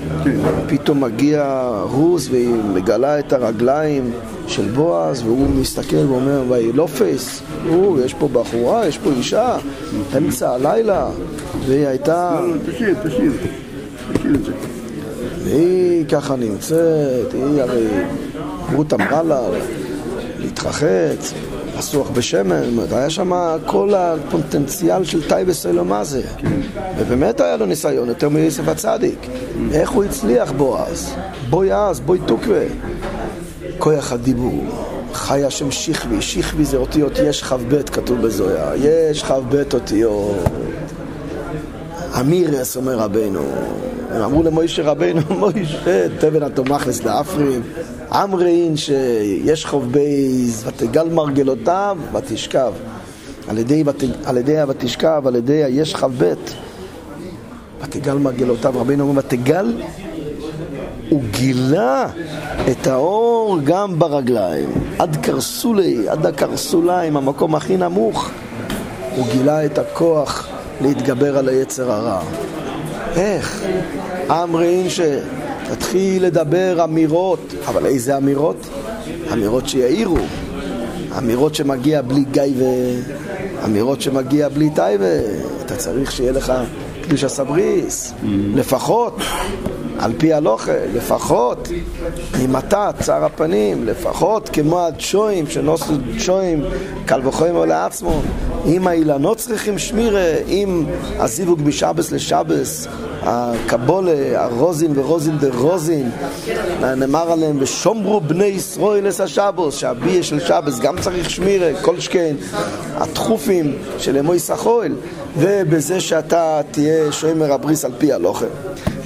פתאום 0.69 1.05
מגיע 1.05 1.71
רוס 1.91 2.29
והיא 2.31 2.55
מגלה 2.75 3.19
את 3.19 3.33
הרגליים 3.33 4.11
של 4.47 4.69
בועז, 4.69 5.23
והוא 5.23 5.47
מסתכל 5.61 5.97
ואומר, 5.97 6.43
וילופס, 6.49 7.43
הוא, 7.69 8.01
יש 8.01 8.15
פה 8.15 8.29
בחורה, 8.33 8.87
יש 8.87 8.99
פה 8.99 9.11
אישה, 9.11 9.57
אמצע 10.17 10.51
הלילה, 10.51 11.09
והיא 11.67 11.87
הייתה... 11.87 12.41
תשאיר, 12.67 12.95
תשאיר, 13.05 13.33
תשאיר 13.33 13.33
את 14.35 14.45
זה. 14.45 14.53
והיא 15.45 16.07
ככה 16.07 16.37
נמצאת, 16.37 17.33
היא 17.33 17.63
הרי, 17.63 17.87
רות 18.75 18.93
אמרה 18.93 19.23
לה 19.23 19.41
להתרחץ, 20.39 21.33
אסוח 21.79 22.11
בשמן, 22.11 22.63
היה 22.91 23.11
שם 23.11 23.57
כל 23.67 23.95
הפוטנציאל 23.95 25.05
של 25.05 25.29
טייבס 25.29 25.67
אלומזה. 25.67 26.23
ובאמת 26.99 27.41
היה 27.41 27.57
לו 27.57 27.67
ניסיון 27.67 28.09
יותר 28.09 28.29
מיוסף 28.29 28.69
הצדיק. 28.69 29.19
איך 29.73 29.91
הוא 29.91 30.05
הצליח 30.05 30.53
בו 30.53 30.79
אז? 30.79 31.15
בואי 31.51 31.75
אז, 31.75 32.01
בואי 32.01 32.19
תוקווה. 32.27 32.65
כוח 33.79 34.13
הדיבור. 34.13 34.65
חי 35.13 35.45
השם 35.45 35.71
שכבי, 35.71 36.23
שכבי 36.23 36.65
זה 36.65 36.77
אותיות 36.77 37.13
יש 37.25 37.43
כ"ב 37.43 37.83
כתוב 37.83 38.21
בזויה, 38.23 38.73
יש 38.77 39.23
כ"ב 39.23 39.63
אותיות. 39.75 40.37
אמירס 42.21 42.77
אומר 42.77 42.99
רבנו, 42.99 43.41
הם 44.11 44.23
אמרו 44.23 44.43
למוישה 44.43 44.83
רבנו, 44.83 45.21
מוישה, 45.39 46.07
תבן 46.19 46.43
התומכלס 46.43 47.05
לאפרים, 47.05 47.63
אמרין 48.11 48.77
שיש 48.77 49.67
חוב 49.67 49.93
בייז, 49.93 50.65
ותגל 50.67 51.09
מרגלותיו, 51.09 51.99
ותשכב. 52.15 52.73
על 53.49 53.59
ידי, 53.59 53.85
על 54.25 54.37
ידי 54.37 54.57
ותשכב, 54.69 55.23
על 55.27 55.37
ידי 55.37 55.65
היש 55.65 55.95
כ"ב, 55.95 56.35
ותגל 57.83 58.15
מרגלותיו, 58.15 58.75
רבינו 58.77 59.09
אומר, 59.09 59.23
ותגל, 59.25 59.83
הוא 61.09 61.23
גילה 61.31 62.07
את 62.71 62.87
האור 62.87 63.59
גם 63.65 63.99
ברגליים, 63.99 64.69
עד 64.99 65.17
קרסולי, 65.17 66.09
עד 66.09 66.27
הקרסוליים, 66.27 67.17
המקום 67.17 67.55
הכי 67.55 67.77
נמוך, 67.77 68.31
הוא 69.17 69.27
גילה 69.33 69.65
את 69.67 69.79
הכוח 69.79 70.49
להתגבר 70.81 71.39
על 71.39 71.49
היצר 71.49 71.93
הרע. 71.93 72.21
איך? 73.17 73.65
אמרין 74.31 74.87
שתתחיל 74.91 76.25
לדבר 76.25 76.85
אמירות, 76.85 77.55
אבל 77.67 77.87
איזה 77.87 78.17
אמירות? 78.17 78.69
אמירות 79.33 79.69
שיעירו, 79.69 80.19
אמירות 81.19 81.55
שמגיע 81.55 82.03
בלי 82.03 82.25
גיא 82.31 82.43
ו... 82.59 82.65
אמירות 83.65 84.01
שמגיע 84.01 84.49
בלי 84.49 84.71
טייבה, 84.71 85.07
אתה 85.65 85.77
צריך 85.77 86.13
שיהיה 86.13 86.33
לך 86.33 86.53
קדוש 87.03 87.25
הסבריס. 87.25 88.13
לפחות, 88.55 89.21
על 89.99 90.13
פי 90.19 90.33
הלוכה, 90.33 90.73
לפחות, 90.95 91.69
ממתת, 92.39 92.95
צער 93.01 93.25
הפנים, 93.25 93.85
לפחות 93.85 94.49
כמו 94.53 94.81
הדשואים, 94.81 95.47
שנוסו 95.47 95.95
דשואים, 96.17 96.65
קל 97.07 97.21
וחומר 97.25 97.65
לעצמו, 97.65 98.23
אם 98.67 98.87
האילנות 98.87 99.37
צריכים 99.37 99.79
שמירה, 99.79 100.35
אם 100.49 100.85
הזיווג 101.19 101.61
משבס 101.65 102.13
לשבס, 102.13 102.87
הקבולה, 103.23 104.45
הרוזין 104.45 104.99
ורוזין 104.99 105.39
דה 105.39 105.49
רוזין, 105.55 106.11
נאמר 106.97 107.33
עליהם, 107.33 107.57
ושומרו 107.61 108.21
בני 108.21 108.45
ישראל 108.45 109.09
אס 109.09 109.21
השבוס, 109.21 109.77
שהביה 109.77 110.23
של 110.23 110.41
שבס 110.41 110.79
גם 110.79 111.01
צריך 111.01 111.31
שמירה, 111.31 111.71
כל 111.83 112.01
שכן, 112.01 112.37
התכופים 112.97 113.77
של 113.99 114.19
אמוי 114.19 114.39
סחויל, 114.39 114.95
ובזה 115.37 116.01
שאתה 116.01 116.61
תהיה 116.71 117.13
שומר 117.13 117.53
הבריס 117.53 117.85
על 117.85 117.93
פי 117.99 118.13
הלוחם. 118.13 118.47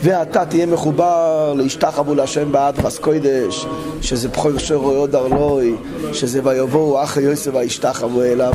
ואתה 0.02 0.44
תהיה 0.44 0.66
מחובר 0.66 1.54
להשתחוו 1.56 2.14
להשם 2.14 2.52
באדרס 2.52 2.98
קוידש, 2.98 3.66
שזה 4.00 4.28
בכור 4.28 4.58
שרוי 4.58 4.96
עוד 4.96 5.14
ארלוי, 5.14 5.74
שזה 6.12 6.40
ויבואו 6.44 7.02
אחי 7.02 7.20
יוסף 7.20 7.50
וישתחוו 7.54 8.22
אליו, 8.22 8.52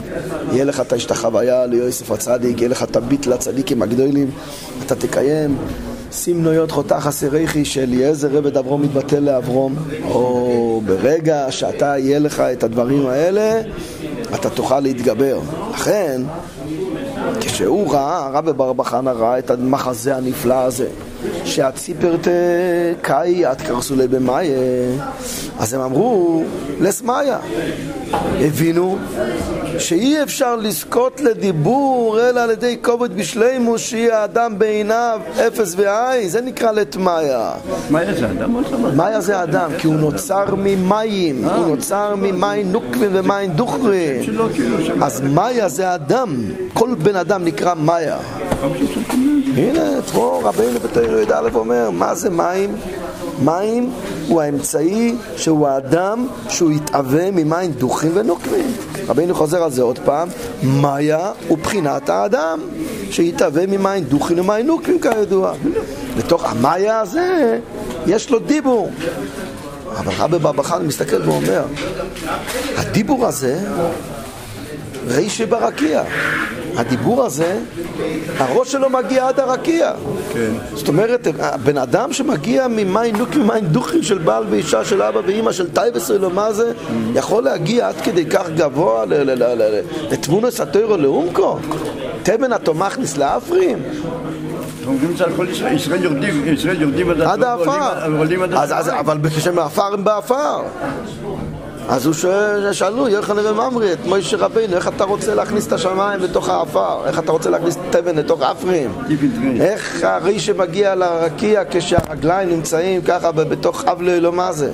יהיה 0.51 0.65
לך 0.65 0.81
את 0.81 0.93
ההשתחוויה 0.93 1.65
ליוסף 1.65 2.11
הצדיק, 2.11 2.61
יהיה 2.61 2.69
לך 2.69 2.83
את 2.83 2.95
הביט 2.95 3.25
לצדיקים 3.25 3.81
הגדולים, 3.81 4.31
אתה 4.85 4.95
תקיים. 4.95 5.57
שים 6.11 6.43
נויות 6.43 6.71
חותך 6.71 7.05
אסיריכי 7.09 7.65
שאליעזר 7.65 8.27
רבד 8.31 8.57
אברום 8.57 8.81
מתבטל 8.81 9.19
לאברום, 9.19 9.75
או 10.03 10.81
ברגע 10.85 11.45
שאתה 11.49 11.97
יהיה 11.97 12.19
לך 12.19 12.39
את 12.39 12.63
הדברים 12.63 13.07
האלה, 13.07 13.61
אתה 14.35 14.49
תוכל 14.49 14.79
להתגבר. 14.79 15.39
לכן, 15.73 16.21
כשהוא 17.39 17.93
ראה, 17.93 18.25
הרב 18.25 18.49
בר 18.49 18.73
בחנה 18.73 19.11
ראה 19.11 19.39
את 19.39 19.51
המחזה 19.51 20.15
הנפלא 20.15 20.53
הזה 20.53 20.87
שהציפרט 21.45 22.27
קאי 23.01 23.45
עד 23.45 23.61
קרסולי 23.61 24.07
במאיה 24.07 24.59
אז 25.59 25.73
הם 25.73 25.81
אמרו 25.81 26.43
לסמאיה 26.81 27.37
הבינו 28.39 28.97
שאי 29.79 30.23
אפשר 30.23 30.55
לזכות 30.55 31.21
לדיבור 31.21 32.19
אלא 32.19 32.39
על 32.39 32.49
ידי 32.49 32.77
כובד 32.81 33.15
בשלימוס 33.17 33.81
שיהיה 33.81 34.19
האדם 34.19 34.59
בעיניו 34.59 35.19
אפס 35.47 35.73
ועין. 35.77 36.29
זה 36.29 36.41
נקרא 36.41 36.71
לתמאיה 36.71 37.51
מאיה. 37.91 38.13
זה 38.13 38.31
אדם 38.31 38.55
או 38.55 38.61
סמאיה? 38.69 38.95
מאיה 38.95 39.21
זה 39.21 39.43
אדם 39.43 39.71
כי 39.77 39.87
הוא 39.87 39.95
נוצר 39.95 40.45
ממים. 40.57 41.45
הוא 41.45 41.67
נוצר 41.67 42.15
ממים 42.15 42.71
נוקבים 42.71 43.09
ומים 43.13 43.51
דוכרים. 43.51 44.21
אז 45.01 45.21
מאיה 45.21 45.69
זה 45.69 45.95
אדם. 45.95 46.35
כל 46.73 46.95
בן 47.03 47.15
אדם 47.15 47.45
נקרא 47.45 47.73
מאיה 47.73 48.17
הנה, 49.57 50.01
פה 50.13 50.41
רבינו 50.43 50.79
בתוירו 50.79 51.17
י"א 51.17 51.49
אומר, 51.53 51.89
מה 51.89 52.15
זה 52.15 52.29
מים? 52.29 52.75
מים 53.43 53.91
הוא 54.27 54.41
האמצעי 54.41 55.15
שהוא 55.37 55.67
האדם 55.67 56.27
שהוא 56.49 56.71
יתאווה 56.71 57.31
ממים 57.31 57.71
דוחים 57.71 58.11
ונוקבים. 58.13 58.71
רבינו 59.07 59.35
חוזר 59.35 59.63
על 59.63 59.71
זה 59.71 59.81
עוד 59.81 59.99
פעם, 60.05 60.27
מאיה 60.63 61.31
הוא 61.47 61.57
בחינת 61.57 62.09
האדם 62.09 62.59
שיתאווה 63.11 63.67
ממים 63.67 64.03
דוחים 64.03 64.39
ומים 64.39 64.67
נוקבים 64.67 64.99
כידוע. 64.99 65.53
בתוך 66.17 66.45
המאיה 66.45 66.99
הזה 66.99 67.59
יש 68.07 68.29
לו 68.29 68.39
דיבור. 68.39 68.91
אבל 69.97 70.13
רבי 70.17 70.39
בבחן 70.39 70.85
מסתכל 70.85 71.29
ואומר, 71.29 71.63
הדיבור 72.77 73.25
הזה 73.25 73.59
רישי 75.07 75.45
ברקיע. 75.45 76.03
הדיבור 76.77 77.23
הזה, 77.23 77.59
הראש 78.37 78.71
שלו 78.71 78.89
מגיע 78.89 79.27
עד 79.27 79.39
הרקיע. 79.39 79.91
כן. 80.33 80.51
זאת 80.73 80.87
אומרת, 80.87 81.27
הבן 81.39 81.77
אדם 81.77 82.13
שמגיע 82.13 82.67
ממים 82.67 83.15
נוקים, 83.15 83.41
ממים 83.41 83.65
דוכים 83.65 84.03
של 84.03 84.17
בעל 84.17 84.43
ואישה, 84.49 84.85
של 84.85 85.01
אבא 85.01 85.19
ואימא, 85.25 85.51
של 85.51 85.69
טייבס 85.69 86.11
או 86.11 86.29
מה 86.29 86.53
זה, 86.53 86.71
יכול 87.13 87.43
להגיע 87.43 87.87
עד 87.87 87.95
כדי 88.01 88.25
כך 88.25 88.49
גבוה 88.55 89.03
לתמונס 90.11 90.59
הטרו 90.59 90.97
לאומקו? 90.97 91.57
תבן 92.23 92.53
התומכניס 92.53 93.17
לאפרים? 93.17 93.77
אומרים 94.87 95.17
שעל 95.17 95.31
כל 95.35 95.47
ישראל, 95.49 95.75
ישראל 95.75 96.03
יורדים, 96.03 96.53
ישראל 96.53 96.81
יורדים 96.81 97.09
עד 97.09 97.43
האפר. 97.43 98.09
אבל 98.99 99.17
כשמאפר 99.37 99.93
הם 99.93 100.03
באפר. 100.03 100.61
אז 101.89 102.05
הוא 102.05 102.13
שואל, 102.13 102.73
שאלו, 102.73 103.07
יוחנן 103.07 103.45
וממרא, 103.45 103.93
את 103.93 104.05
מוישה 104.05 104.37
רבינו, 104.37 104.75
איך 104.75 104.87
אתה 104.87 105.03
רוצה 105.03 105.35
להכניס 105.35 105.67
את 105.67 105.73
השמיים 105.73 106.19
לתוך 106.19 106.49
האפר? 106.49 107.07
איך 107.07 107.19
אתה 107.19 107.31
רוצה 107.31 107.49
להכניס 107.49 107.77
תבן 107.89 108.15
לתוך 108.15 108.41
עפריים? 108.41 108.91
איך 109.61 110.03
הרי 110.03 110.39
שמגיע 110.39 110.95
לרקיע 110.95 111.63
כשהרגליים 111.71 112.49
נמצאים 112.49 113.01
ככה 113.01 113.31
בתוך 113.31 113.85
אב 113.85 114.01
לאלו 114.01 114.31
מה 114.31 114.51
זה? 114.51 114.71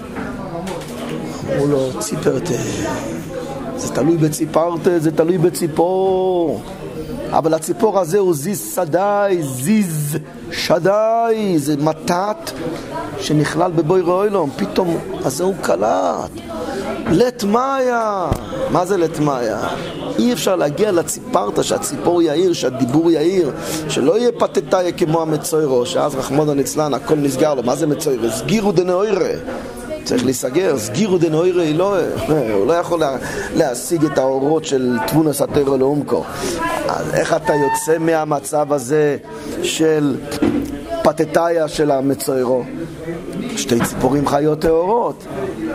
אמרו 1.54 1.67
לו, 1.67 1.89
ציפרתא. 1.99 2.53
זה 3.78 3.93
תלוי 3.93 4.17
בציפרתא, 4.17 4.99
זה 4.99 5.12
תלוי 5.12 5.38
בציפור. 5.38 6.62
אבל 7.34 7.54
הציפור 7.54 8.00
הזה 8.00 8.19
הוא 8.19 8.34
זיז 8.34 8.74
שדי, 8.76 9.38
זיז 9.41 10.17
שדי, 10.52 11.54
זה 11.58 11.76
מתת 11.78 12.52
שנכלל 13.19 13.72
בבוי 13.72 14.02
ראוילום, 14.02 14.50
פתאום, 14.56 14.98
אז 15.26 15.41
הוא 15.41 15.54
קלט. 15.62 16.32
לט 17.12 17.43
מאיה. 17.43 18.28
מה 18.72 18.86
זה 18.86 18.98
לט 18.98 19.19
מאיה? 19.19 19.60
אי 20.19 20.34
אפשר 20.34 20.56
להגיע 20.56 20.91
לציפרתא, 20.91 21.63
שהציפור 21.63 22.22
יאיר, 22.22 22.54
שהדיבור 22.54 23.12
יאיר, 23.12 23.52
שלא 23.89 24.17
יהיה 24.17 24.32
פתטאיה 24.32 24.91
כמו 24.91 25.22
המצוירו, 25.22 25.86
שאז 25.86 26.15
רחמונא 26.15 26.52
ליצלן, 26.52 26.93
הכל 26.93 27.15
נסגר 27.15 27.54
לו. 27.54 27.63
מה 27.63 27.76
זה 27.76 27.88
מצוירו? 27.88 28.30
סגירו 28.30 28.72
דנאוירה. 28.72 29.30
צריך 30.03 30.25
להיסגר, 30.25 30.77
סגירו 30.77 31.17
דנאוירה 31.17 31.63
לא, 31.73 31.97
הוא 32.53 32.67
לא 32.67 32.73
יכול 32.73 32.99
לה, 32.99 33.17
להשיג 33.55 34.05
את 34.05 34.17
האורות 34.17 34.65
של 34.65 34.97
תבונס 35.07 35.41
הטרו 35.41 35.77
לעומקו. 35.77 36.23
אז 36.87 37.13
איך 37.13 37.33
אתה 37.33 37.53
יוצא 37.53 37.97
מהמצב 37.99 38.73
הזה 38.73 39.17
של 39.63 40.15
פתטאיה 41.03 41.67
של 41.67 41.91
המצוירו? 41.91 42.63
שתי 43.57 43.79
ציפורים 43.79 44.27
חיות 44.27 44.59
טהורות. 44.59 45.25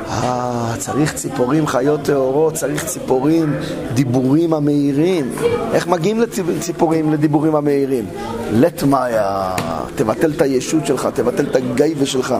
אה, 0.08 0.74
צריך 0.78 1.14
ציפורים 1.14 1.66
חיות 1.66 2.00
טהורות, 2.02 2.54
צריך 2.54 2.84
ציפורים, 2.84 3.54
דיבורים 3.94 4.54
המאירים. 4.54 5.30
איך 5.72 5.86
מגיעים 5.86 6.20
לציפורים, 6.20 7.12
לדיבורים 7.12 7.54
המאירים? 7.56 8.04
לט 8.52 8.82
מאיה, 8.82 9.54
תבטל 9.94 10.30
את 10.36 10.42
הישות 10.42 10.86
שלך, 10.86 11.08
תבטל 11.14 11.46
את 11.50 11.56
הגייבה 11.56 12.06
שלך, 12.06 12.34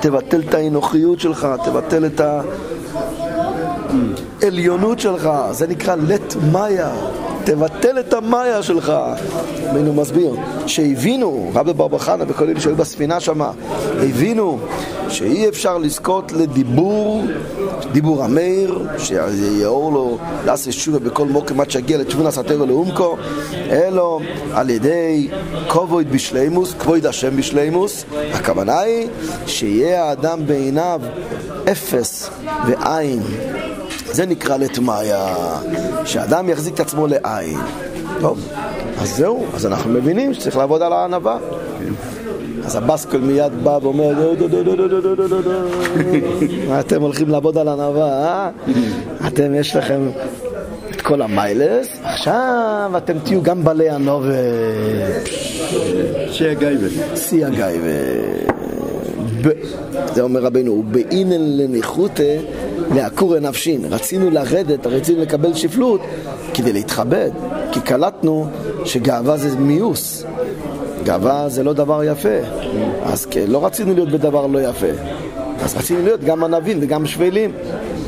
תבטל 0.00 0.40
את 0.48 0.54
האנוכיות 0.54 1.20
שלך, 1.20 1.48
תבטל 1.64 2.06
את 2.06 2.20
העליונות 4.42 5.00
שלך, 5.00 5.30
זה 5.50 5.66
נקרא 5.66 5.94
לט 5.94 6.34
מאיה. 6.52 6.90
תבטל 7.48 8.00
את 8.00 8.12
המאיה 8.12 8.62
שלך. 8.62 8.92
רבינו 9.70 9.92
מסביר, 9.94 10.34
שהבינו, 10.66 11.50
רבי 11.54 11.72
בר 11.72 11.98
חנא 11.98 12.24
וכל 12.28 12.44
אלה 12.44 12.60
שהיו 12.60 12.76
בספינה 12.76 13.20
שמה, 13.20 13.50
הבינו 14.02 14.58
שאי 15.08 15.48
אפשר 15.48 15.78
לזכות 15.78 16.32
לדיבור, 16.32 17.24
דיבור 17.92 18.24
המאיר, 18.24 18.78
שיאור 18.98 19.92
לו 19.92 20.18
לעשות 20.46 20.72
שובה 20.72 20.98
בכל 20.98 21.26
מוקם 21.26 21.60
עד 21.60 21.70
שיגיע 21.70 21.98
לתבונה 21.98 22.30
סתר 22.30 22.62
ולאומקו, 22.62 23.16
אלא 23.70 24.20
על 24.54 24.70
ידי 24.70 25.28
כבוד 25.68 26.12
בשלימוס, 26.12 26.74
כבוד 26.78 27.06
השם 27.06 27.36
בשלימוס, 27.36 28.04
הכוונה 28.32 28.78
היא 28.78 29.08
שיהיה 29.46 30.04
האדם 30.04 30.46
בעיניו 30.46 31.00
אפס 31.70 32.30
ועין. 32.66 33.22
זה 34.06 34.26
נקרא 34.26 34.56
לטמאיה, 34.56 35.34
שאדם 36.04 36.48
יחזיק 36.48 36.74
את 36.74 36.80
עצמו 36.80 37.06
לעין. 37.06 37.58
טוב, 38.20 38.48
אז 39.00 39.16
זהו, 39.16 39.46
אז 39.54 39.66
אנחנו 39.66 39.90
מבינים 39.90 40.34
שצריך 40.34 40.56
לעבוד 40.56 40.82
על 40.82 40.92
הענווה. 40.92 41.38
אז 42.64 42.76
הבסקול 42.76 43.20
מיד 43.20 43.52
בא 43.62 43.78
ואומר, 43.82 44.34
אתם 46.80 47.02
הולכים 47.02 47.28
לעבוד 47.28 47.58
על 47.58 47.68
ענווה, 47.68 48.08
אה? 48.08 48.50
אתם, 49.26 49.54
יש 49.54 49.76
לכם 49.76 50.00
את 50.90 51.00
כל 51.00 51.22
המיילס, 51.22 52.00
עכשיו 52.02 52.90
אתם 52.96 53.18
תהיו 53.18 53.42
גם 53.42 53.64
בעלי 53.64 53.90
הנובה. 53.90 54.28
שיא 56.30 56.48
הגייבה. 56.48 56.86
שיא 57.16 57.46
הגייבה. 57.46 57.88
זה 60.14 60.22
אומר 60.22 60.40
רבנו, 60.40 60.82
באינן 60.90 61.40
לניחותא 61.40 62.36
לעקור 62.94 63.38
נפשין. 63.38 63.84
רצינו 63.90 64.30
לרדת, 64.30 64.86
רצינו 64.86 65.22
לקבל 65.22 65.54
שפלות 65.54 66.00
כדי 66.54 66.72
להתכבד, 66.72 67.30
כי 67.72 67.80
קלטנו 67.80 68.46
שגאווה 68.84 69.36
זה 69.36 69.56
מיוס. 69.58 70.24
גאווה 71.04 71.48
זה 71.48 71.62
לא 71.62 71.72
דבר 71.72 72.04
יפה. 72.04 72.38
אז 73.02 73.26
לא 73.48 73.66
רצינו 73.66 73.94
להיות 73.94 74.08
בדבר 74.08 74.46
לא 74.46 74.58
יפה. 74.58 74.86
אז 75.62 75.76
רצינו 75.76 76.02
להיות 76.02 76.24
גם 76.24 76.44
ענבים 76.44 76.78
וגם 76.80 77.06
שפלים. 77.06 77.52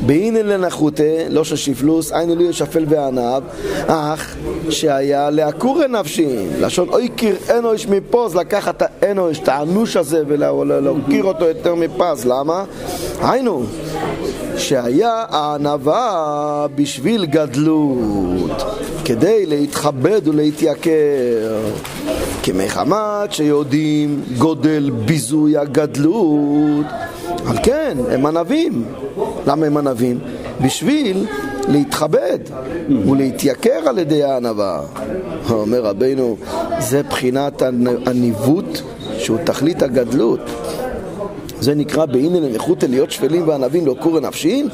באינן 0.05 0.45
לנחותה, 0.45 1.03
לא 1.29 1.43
של 1.43 1.55
שפלוס, 1.55 2.11
היינו 2.11 2.35
לי 2.35 2.53
שפל 2.53 2.85
וענב, 2.87 3.43
אך 3.87 4.35
שהיה 4.69 5.29
לעקור 5.29 5.87
נפשי, 5.87 6.35
לשון 6.59 6.89
אוי 6.89 7.09
קיר 7.09 7.35
אנוש 7.57 7.87
מפוז, 7.87 8.35
לקחת 8.35 8.81
האנוש, 8.81 9.39
את 9.39 9.47
האנוש 9.47 9.97
הזה 9.97 10.23
ולהוקיר 10.27 11.23
אותו 11.23 11.45
יותר 11.45 11.75
מפז, 11.75 12.25
למה? 12.25 12.63
היינו, 13.21 13.63
שהיה 14.57 15.25
הענווה 15.29 16.67
בשביל 16.75 17.25
גדלות, 17.25 18.63
כדי 19.05 19.45
להתכבד 19.45 20.27
ולהתייקר. 20.27 21.59
כמחמת 22.43 23.33
שיודעים 23.33 24.21
גודל 24.37 24.91
ביזוי 25.05 25.57
הגדלות. 25.57 26.85
על 27.47 27.57
כן, 27.63 27.97
הם 28.11 28.25
ענבים. 28.25 28.83
למה 29.47 29.65
הם 29.65 29.77
ענבים? 29.77 30.19
בשביל 30.61 31.25
להתכבד 31.67 32.39
ולהתייקר 33.09 33.79
על 33.85 33.99
ידי 33.99 34.23
הענווה. 34.23 34.81
אומר 35.49 35.81
רבנו, 35.81 36.37
זה 36.79 37.03
בחינת 37.03 37.61
הניווט 38.05 38.79
שהוא 39.17 39.37
תכלית 39.45 39.83
הגדלות. 39.83 40.39
זה 41.61 41.75
נקרא 41.75 42.05
באינן 42.05 42.43
לנכות 42.43 42.83
להיות 42.83 43.11
שפלים 43.11 43.47
וענבים 43.47 43.85
לא 43.85 43.95
קורא 43.99 44.19
נפשין, 44.19 44.69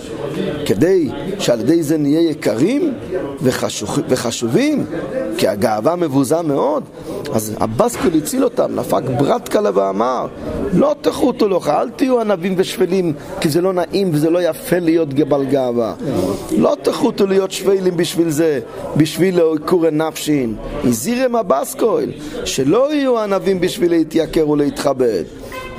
כדי 0.65 1.10
שעל 1.39 1.60
ידי 1.60 1.84
זה 1.84 1.97
נהיה 1.97 2.21
יקרים 2.21 2.93
וחשוב, 3.41 4.00
וחשובים, 4.10 4.86
כי 5.38 5.47
הגאווה 5.47 5.95
מבוזה 5.95 6.41
מאוד. 6.41 6.84
אז 7.34 7.54
הבסקול 7.60 8.12
הציל 8.17 8.43
אותם, 8.43 8.76
נפק 8.76 9.02
ברת 9.19 9.50
קלה 9.50 9.69
ואמר, 9.73 10.28
לא 10.73 10.95
תחותו 11.02 11.50
לך, 11.50 11.67
אל 11.69 11.89
תהיו 11.89 12.21
ענבים 12.21 12.54
ושפלים, 12.58 13.13
כי 13.41 13.50
זה 13.50 13.62
לא 13.62 13.73
נעים 13.73 14.10
וזה 14.13 14.30
לא 14.30 14.41
יפה 14.41 14.80
להיות 14.80 15.13
גבל 15.13 15.45
גאווה. 15.45 15.93
לא 16.58 16.76
תחותו 16.82 17.28
להיות 17.28 17.52
שפלים 17.52 17.97
בשביל 17.97 18.30
זה, 18.30 18.60
בשביל 18.97 19.39
קורא 19.65 19.89
נפשין. 19.89 20.56
הזהירם 20.84 21.36
הבסקול, 21.36 22.04
שלא 22.45 22.93
יהיו 22.93 23.19
ענבים 23.19 23.60
בשביל 23.60 23.91
להתייקר 23.91 24.50
ולהתכבד. 24.50 25.23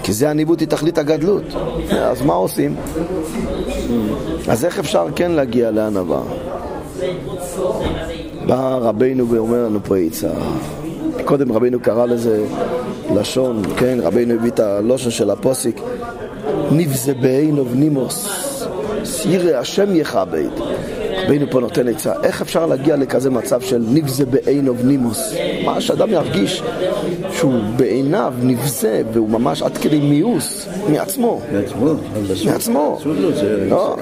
כי 0.02 0.12
זה 0.12 0.30
הניווט 0.30 0.60
היא 0.60 0.68
תכלית 0.68 0.98
הגדלות. 0.98 1.42
אז 1.90 2.22
מה 2.22 2.34
עושים? 2.34 2.76
אז 4.48 4.64
איך 4.64 4.78
אפשר 4.78 5.06
כן 5.16 5.30
להגיע 5.30 5.70
לענווה? 5.70 6.22
בא 8.46 8.78
רבינו 8.82 9.28
ואומר 9.28 9.64
לנו 9.64 9.78
פה 9.84 9.96
עצה. 9.96 10.30
קודם 11.24 11.52
רבינו 11.52 11.80
קרא 11.80 12.06
לזה 12.06 12.44
לשון, 13.14 13.62
כן? 13.76 13.98
רבינו 14.02 14.34
הביא 14.34 14.50
את 14.50 14.60
הלושן 14.60 15.10
של 15.10 15.30
הפוסיק 15.30 15.80
נבזה 16.70 17.14
בעין 17.14 17.58
ובנימוס, 17.58 18.28
סירי 19.04 19.54
השם 19.54 19.96
יכבד. 19.96 20.48
רבינו 21.28 21.46
פה 21.50 21.60
נותן 21.60 21.88
עצה, 21.88 22.12
איך 22.22 22.42
אפשר 22.42 22.66
להגיע 22.66 22.96
לכזה 22.96 23.30
מצב 23.30 23.60
של 23.60 23.84
נבזה 23.88 24.26
בעינו 24.26 24.78
ונימוס? 24.78 25.34
מה 25.64 25.80
שאדם 25.80 26.10
ירגיש 26.10 26.62
שהוא 27.32 27.60
בעיניו 27.76 28.34
נבזה 28.42 29.02
והוא 29.12 29.30
ממש 29.30 29.62
עד 29.62 29.76
כדי 29.78 30.00
מיאוס 30.00 30.68
מעצמו. 30.88 31.40
מעצמו? 31.52 31.94
מעצמו. 32.46 32.98
לא, 33.68 33.96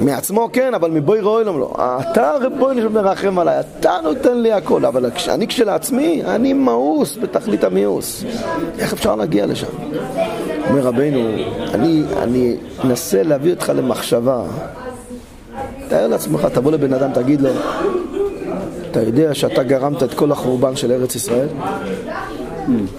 מעצמו 0.00 0.48
כן, 0.52 0.74
אבל 0.74 0.90
מבואי 0.90 1.20
רואי 1.20 1.44
לא. 1.44 1.74
אתה 2.00 2.32
רבוי 2.40 2.88
מרחם 2.88 3.38
עליי, 3.38 3.60
אתה 3.80 3.96
נותן 4.02 4.38
לי 4.38 4.52
הכל, 4.52 4.84
אבל 4.84 5.10
אני 5.28 5.46
כשלעצמי, 5.46 6.22
אני 6.24 6.52
מאוס 6.52 7.18
בתכלית 7.22 7.64
המיאוס. 7.64 8.24
איך 8.78 8.92
אפשר 8.92 9.14
להגיע 9.14 9.46
לשם? 9.46 9.66
אומר 10.70 10.80
רבינו, 10.80 11.28
אני 12.22 12.56
אנסה 12.84 13.22
להביא 13.22 13.50
אותך 13.50 13.72
למחשבה. 13.76 14.42
תאר 15.94 16.06
לעצמך, 16.06 16.46
תבוא 16.52 16.72
לבן 16.72 16.92
אדם, 16.92 17.12
תגיד 17.12 17.40
לו, 17.40 17.50
אתה 18.90 19.02
יודע 19.02 19.34
שאתה 19.34 19.62
גרמת 19.62 20.02
את 20.02 20.14
כל 20.14 20.32
החורבן 20.32 20.76
של 20.76 20.92
ארץ 20.92 21.14
ישראל? 21.14 21.48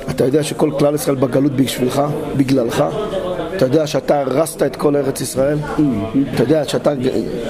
אתה 0.09 0.25
יודע 0.25 0.43
שכל 0.43 0.71
כלל 0.79 0.95
ישראל 0.95 1.15
בגלות 1.15 1.51
בשבילך, 1.51 2.01
בגללך? 2.37 2.83
אתה 3.55 3.65
יודע 3.65 3.87
שאתה 3.87 4.21
הרסת 4.21 4.63
את 4.63 4.75
כל 4.75 4.95
ארץ 4.95 5.21
ישראל? 5.21 5.57
אתה 6.33 6.43
יודע 6.43 6.63
שאתה 6.63 6.91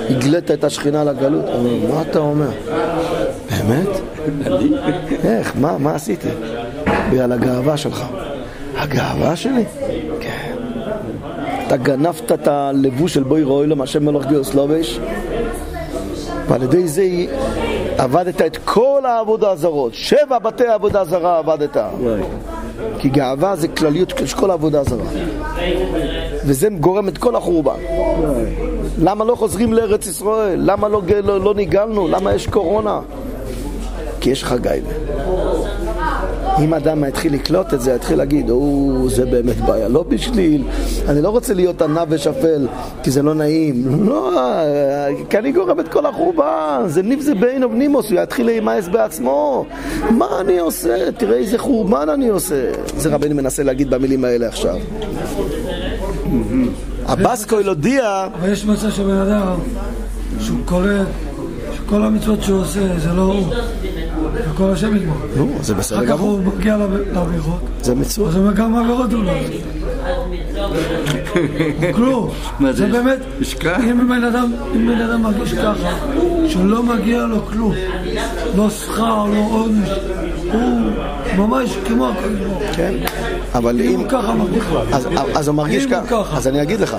הגלית 0.10 0.52
את 0.52 0.64
השכינה 0.64 1.04
לגלות? 1.04 1.46
מה 1.90 2.02
אתה 2.02 2.20
אומר? 2.20 2.50
באמת? 3.50 3.90
איך? 5.24 5.54
מה, 5.60 5.78
מה 5.78 5.96
עשיתי? 5.96 6.30
בגלל 7.12 7.32
הגאווה 7.32 7.78
שלך. 7.78 8.06
הגאווה 8.78 9.36
שלי? 9.36 9.64
אתה 11.76 11.84
גנבת 11.84 12.32
את 12.32 12.48
הלבוש 12.48 13.14
של 13.14 13.24
בוי 13.24 13.44
רוילום, 13.44 13.82
השם 13.82 14.06
מלוך 14.06 14.26
גיאוסלובש, 14.26 15.00
ועל 16.48 16.64
ידי 16.64 16.88
זה 16.88 17.04
עבדת 17.98 18.42
את 18.42 18.58
כל 18.66 19.02
העבודה 19.06 19.52
הזרות. 19.52 19.94
שבע 19.94 20.40
בתי 20.40 20.68
עבודה 20.68 21.06
זרה 21.06 21.38
עבדת. 21.38 21.78
כי 23.00 23.10
גאווה 23.10 23.56
זה 23.56 23.68
כלליות 23.68 24.14
של 24.26 24.38
כל 24.38 24.52
העבודה 24.52 24.80
הזרה. 24.80 25.04
וזה 26.46 26.70
גורם 26.80 27.08
את 27.08 27.18
כל 27.18 27.36
החורבן. 27.36 27.80
למה 29.02 29.26
לא 29.26 29.36
חוזרים 29.36 29.74
לארץ 29.74 30.08
ישראל? 30.08 30.60
למה 30.64 30.88
לא, 30.88 31.02
לא, 31.24 31.42
לא 31.42 31.54
ניגלנו? 31.54 32.08
למה 32.08 32.34
יש 32.34 32.48
קורונה? 32.48 33.00
כי 34.22 34.30
יש 34.30 34.44
חגי. 34.44 34.80
אם 36.64 36.74
אדם 36.74 37.04
יתחיל 37.04 37.34
לקלוט 37.34 37.74
את 37.74 37.82
זה, 37.82 37.94
יתחיל 37.94 38.18
להגיד, 38.18 38.50
או, 38.50 39.10
זה 39.10 39.26
באמת 39.26 39.58
בעיה, 39.58 39.88
לא 39.88 40.04
בשביל, 40.04 40.64
אני 41.08 41.22
לא 41.22 41.30
רוצה 41.30 41.54
להיות 41.54 41.82
ענב 41.82 42.08
ושפל, 42.10 42.68
כי 43.04 43.12
זה 43.12 43.24
לא 43.24 43.34
נעים. 43.34 44.06
לא, 44.06 44.32
כי 45.30 45.38
אני 45.38 45.52
גורם 45.52 45.80
את 45.80 45.88
כל 45.88 46.06
החורבן, 46.06 46.84
זה 46.86 47.02
ניב 47.02 47.22
זה 47.22 47.36
בין 47.36 47.64
ובנימוס, 47.64 48.12
הוא 48.12 48.20
יתחיל 48.20 48.46
להימאס 48.46 48.88
בעצמו. 48.88 49.66
מה 50.10 50.28
אני 50.42 50.60
עושה? 50.60 51.12
תראה 51.12 51.38
איזה 51.38 51.58
חורבן 51.58 52.10
אני 52.10 52.28
עושה. 52.28 52.72
זה 52.98 53.16
רבני 53.16 53.34
מנסה 53.34 53.64
להגיד 53.64 53.90
במילים 53.90 54.26
האלה 54.26 54.48
עכשיו. 54.48 54.76
הבסקויל 57.06 57.68
הודיע... 57.68 58.28
אבל 58.40 58.52
יש 58.52 58.66
מצב 58.66 58.90
שבן 58.90 59.18
אדם, 59.18 59.56
שהוא 60.40 60.58
קולט 60.66 61.08
שכל 61.76 62.04
המצוות 62.04 62.44
שהוא 62.44 62.62
עושה 62.62 63.00
זה 63.00 63.14
לא 63.14 63.22
הוא. 63.22 63.46
הכל 64.52 64.72
השם 64.72 64.96
יגמור. 64.96 65.18
נו, 65.36 65.58
זה 65.62 65.74
בסדר 65.74 65.98
אחר 65.98 66.06
כך 66.06 66.12
גמור. 66.12 66.30
הוא 66.30 66.56
מגיע 66.58 66.78
לעבירות, 67.14 67.60
זה 67.82 67.96
מצוות. 67.96 68.28
אז 68.28 68.36
הוא 68.36 68.44
אומר 68.44 68.56
כמה 68.56 68.82
עבירות 68.82 69.14
הוא 69.14 69.24
לא. 69.24 69.32
כלום. 71.94 72.30
זה? 72.72 72.88
באמת? 72.88 73.20
אם 73.84 74.08
בן 74.08 74.24
אדם, 74.24 74.52
אם 74.76 74.88
בן 74.88 75.02
אדם 75.02 75.22
מרגיש 75.22 75.54
ככה, 75.54 75.90
שלא 76.48 76.84
מגיע 76.84 77.26
לו 77.26 77.46
כלום, 77.46 77.74
לא 78.56 78.70
שכר, 78.70 79.26
לא 79.26 79.48
עונש, 79.52 79.90
הוא 80.54 80.92
ממש 81.38 81.78
כמו 81.86 82.06
הוא. 82.06 82.62
כן, 82.76 82.94
אבל 83.58 83.82
אם 83.82 83.90
אם... 83.90 84.00
הוא 84.00 84.10
ככה 84.10 84.34
מרגיש, 84.34 84.64
אז, 84.92 85.08
אז 85.36 85.48
הוא 85.48 85.56
מרגיש 85.56 85.86
אם 85.86 85.94
הוא 85.94 86.02
ככה. 86.02 86.24
ככה. 86.24 86.38
אז 86.38 86.48
אני 86.48 86.62
אגיד 86.62 86.80
לך. 86.80 86.98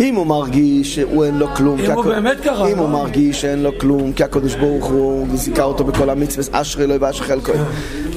אם 0.00 0.14
הוא 0.14 0.26
מרגיש 0.26 0.94
שהוא 0.94 1.24
אין 1.24 1.38
לו 1.38 1.46
כלום, 1.54 1.80
אם 1.80 1.90
הוא 1.90 2.04
באמת 2.04 2.40
ככה, 2.40 2.66
אם 2.66 2.78
הוא 2.78 2.90
לא? 2.90 2.98
מרגיש 2.98 3.40
שאין 3.40 3.62
לו 3.62 3.78
כלום, 3.78 4.12
כי 4.12 4.24
הקדוש 4.24 4.54
ברוך 4.54 4.84
הוא 4.84 5.26
זיכה 5.34 5.62
אותו 5.62 5.84
בכל 5.84 6.10
המצווה, 6.10 6.60
אשרי 6.60 6.86
לו 6.86 7.00
ואשרי 7.00 7.26
חלקו. 7.26 7.52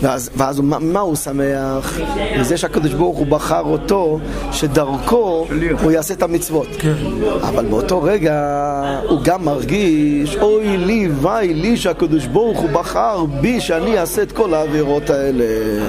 ואז, 0.01 0.29
ואז 0.35 0.57
הוא, 0.57 0.65
מה, 0.65 0.79
מה 0.79 0.99
הוא 0.99 1.15
שמח? 1.15 1.99
מזה 2.39 2.57
שהקדוש 2.57 2.93
ברוך 2.93 3.17
הוא 3.17 3.27
בחר 3.27 3.61
אותו, 3.61 4.19
שדרכו 4.51 5.47
הוא 5.83 5.91
יעשה 5.91 6.13
את 6.13 6.23
המצוות. 6.23 6.67
כן. 6.79 6.93
אבל 7.41 7.65
באותו 7.65 8.03
רגע 8.03 8.35
הוא 9.09 9.19
גם 9.23 9.45
מרגיש, 9.45 10.35
אוי 10.35 10.77
לי, 10.77 11.09
וואי 11.21 11.53
לי, 11.53 11.77
שהקדוש 11.77 12.25
ברוך 12.25 12.59
הוא 12.59 12.69
בחר 12.69 13.25
בי 13.25 13.61
שאני 13.61 13.99
אעשה 13.99 14.21
את 14.21 14.31
כל 14.31 14.53
העבירות 14.53 15.09
האלה. 15.09 15.45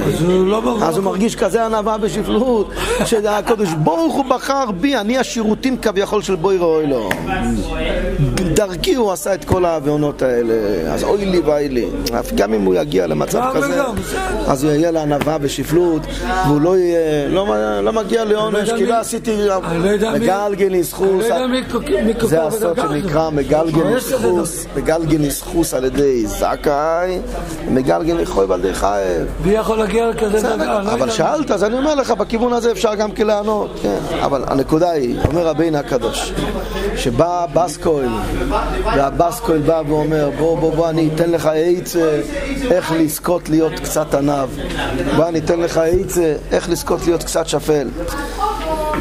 אז 0.06 0.22
הוא 0.22 0.46
לא 0.46 0.62
מרגיש. 0.62 0.82
אז 0.82 0.96
הוא 0.96 1.04
מרגיש 1.04 1.36
כזה 1.36 1.66
ענווה 1.84 1.98
בשפלות, 1.98 2.70
שהקדוש 3.04 3.68
ברוך 3.74 4.14
הוא 4.14 4.24
בחר 4.24 4.70
בי, 4.70 4.96
אני 4.96 5.18
השירותים 5.18 5.76
כביכול 5.76 6.22
של 6.22 6.34
בוי 6.34 6.56
ראוי 6.56 6.86
לו. 6.86 7.08
דרכי 8.54 8.94
הוא 8.94 9.12
עשה 9.12 9.34
את 9.34 9.44
כל 9.44 9.64
העוונות 9.64 10.22
האלה, 10.22 10.54
אז 10.92 11.04
אוי 11.04 11.24
לי 11.24 11.40
ואוי 11.40 11.68
לי. 11.68 11.86
גם 12.34 12.54
אם 12.54 12.64
הוא 12.64 12.74
יגיע 12.74 13.06
למצב 13.06 13.42
כזה. 13.54 13.82
אז 14.46 14.64
הוא 14.64 14.72
יהיה 14.72 14.90
לענווה 14.90 15.38
בשפלות, 15.38 16.02
והוא 16.46 16.60
לא 16.60 16.78
יהיה, 16.78 17.28
לא, 17.28 17.46
לא 17.82 17.92
מגיע 17.92 18.24
לעונש, 18.24 18.68
יודע 18.68 18.76
כי 18.76 18.86
לא 18.86 18.94
עשיתי, 18.94 19.36
לא 19.36 19.60
מגלגל. 19.60 20.68
לא 20.68 21.60
קוקו 21.72 22.26
זה 22.26 22.42
הסוד 22.42 22.78
שנקרא. 22.80 23.30
מגלגל 23.30 23.84
ניסחוס, 23.84 24.66
מגלגל 24.76 25.18
ניסחוס 25.18 25.74
על 25.74 25.84
ידי 25.84 26.26
זכאי, 26.26 27.18
מגלגל 27.70 28.14
ניחוי 28.14 28.46
על 28.50 28.60
ידי 28.60 28.74
חייב. 28.74 29.26
מי 29.44 29.52
יכול 29.52 29.78
להגיע 29.78 30.10
לכזה 30.10 30.56
לא 30.56 30.80
אבל. 30.80 31.10
שאלת, 31.10 31.50
אז 31.50 31.64
אני 31.74 31.82
אומר 31.82 31.94
לך, 31.94 32.10
בכיוון 32.10 32.52
הזה 32.52 32.72
אפשר 32.72 32.94
גם 32.94 33.12
כן 33.12 33.26
לענות, 33.26 33.78
כן. 33.82 33.98
אבל 34.22 34.44
הנקודה 34.46 34.90
היא, 34.90 35.18
אומר 35.26 35.46
רבינו 35.46 35.78
הקדוש, 35.78 36.32
שבא 36.96 37.46
בסקויל, 37.54 38.10
והבסקויל 38.84 39.62
בא 39.62 39.82
ואומר, 39.88 40.30
בוא, 40.38 40.58
בוא, 40.58 40.74
בוא, 40.74 40.88
אני 40.88 41.10
אתן 41.14 41.30
לך 41.30 41.50
עצה 41.54 42.20
איך 42.70 42.92
לזכות 42.92 43.48
להיות 43.48 43.72
קצת 43.72 44.14
עניו. 44.14 44.50
בוא, 45.16 45.28
אני 45.28 45.38
אתן 45.38 45.60
לך 45.60 45.78
עצה 45.78 46.34
איך 46.52 46.68
לזכות 46.70 47.06
להיות 47.06 47.22
קצת 47.22 47.46
שפל. 47.48 47.88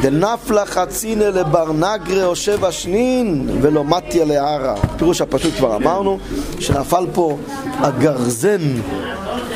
דנפלה 0.02 0.66
חצינא 0.66 1.24
לבר 1.24 1.72
נגרה 1.72 2.24
או 2.24 2.36
שבע 2.36 2.72
שנין 2.72 3.58
ולא 3.62 3.84
מתיה 3.84 4.24
לערה. 4.24 4.74
פירוש 4.98 5.20
הפשוט 5.20 5.54
כבר 5.56 5.76
אמרנו, 5.76 6.18
שנפל 6.58 7.06
פה 7.12 7.38
הגרזן, 7.80 8.62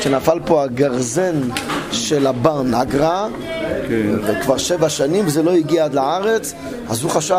שנפל 0.01 0.39
פה 0.45 0.63
הגרזן 0.63 1.41
של 1.91 2.27
הבר 2.27 2.61
נגרה, 2.63 3.27
וכבר 4.23 4.57
שבע 4.57 4.89
שנים 4.89 5.29
זה 5.29 5.43
לא 5.43 5.51
הגיע 5.51 5.85
עד 5.85 5.93
לארץ, 5.93 6.53
אז 6.89 7.03
הוא 7.03 7.11
חשב, 7.11 7.35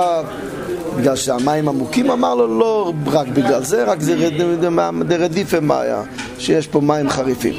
בגלל 0.98 1.16
שהמים 1.16 1.68
עמוקים, 1.68 2.10
אמר 2.10 2.34
לו 2.34 2.58
לא 2.58 2.92
רק 3.06 3.28
בגלל 3.28 3.64
זה, 3.64 3.84
רק 3.84 4.00
זה 4.00 4.14
רד- 4.14 4.64
דרדיפה 5.08 5.60
מאיה, 5.60 6.02
שיש 6.38 6.66
פה 6.66 6.80
מים 6.80 7.10
חריפים. 7.10 7.54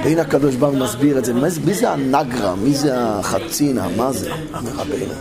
רבינו 0.00 0.20
הקדוש 0.20 0.54
ברוך 0.54 0.74
מסביר 0.74 1.18
את 1.18 1.24
זה, 1.24 1.32
מי 1.34 1.50
זה- 1.50 1.60
מי 1.64 1.74
זה 1.74 1.90
הנגרה? 1.90 2.54
מי 2.56 2.74
זה 2.74 2.90
החצינה? 2.96 3.86
מה 3.96 4.12
זה? 4.12 4.30
אומר 4.54 4.70
רבינו. 4.76 5.14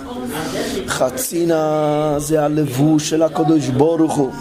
חצינה 0.87 1.65
זה 2.17 2.43
הלבוש 2.45 3.09
של 3.09 3.23
הקדוש 3.23 3.67
ברוך 3.67 4.13
הוא. 4.13 4.31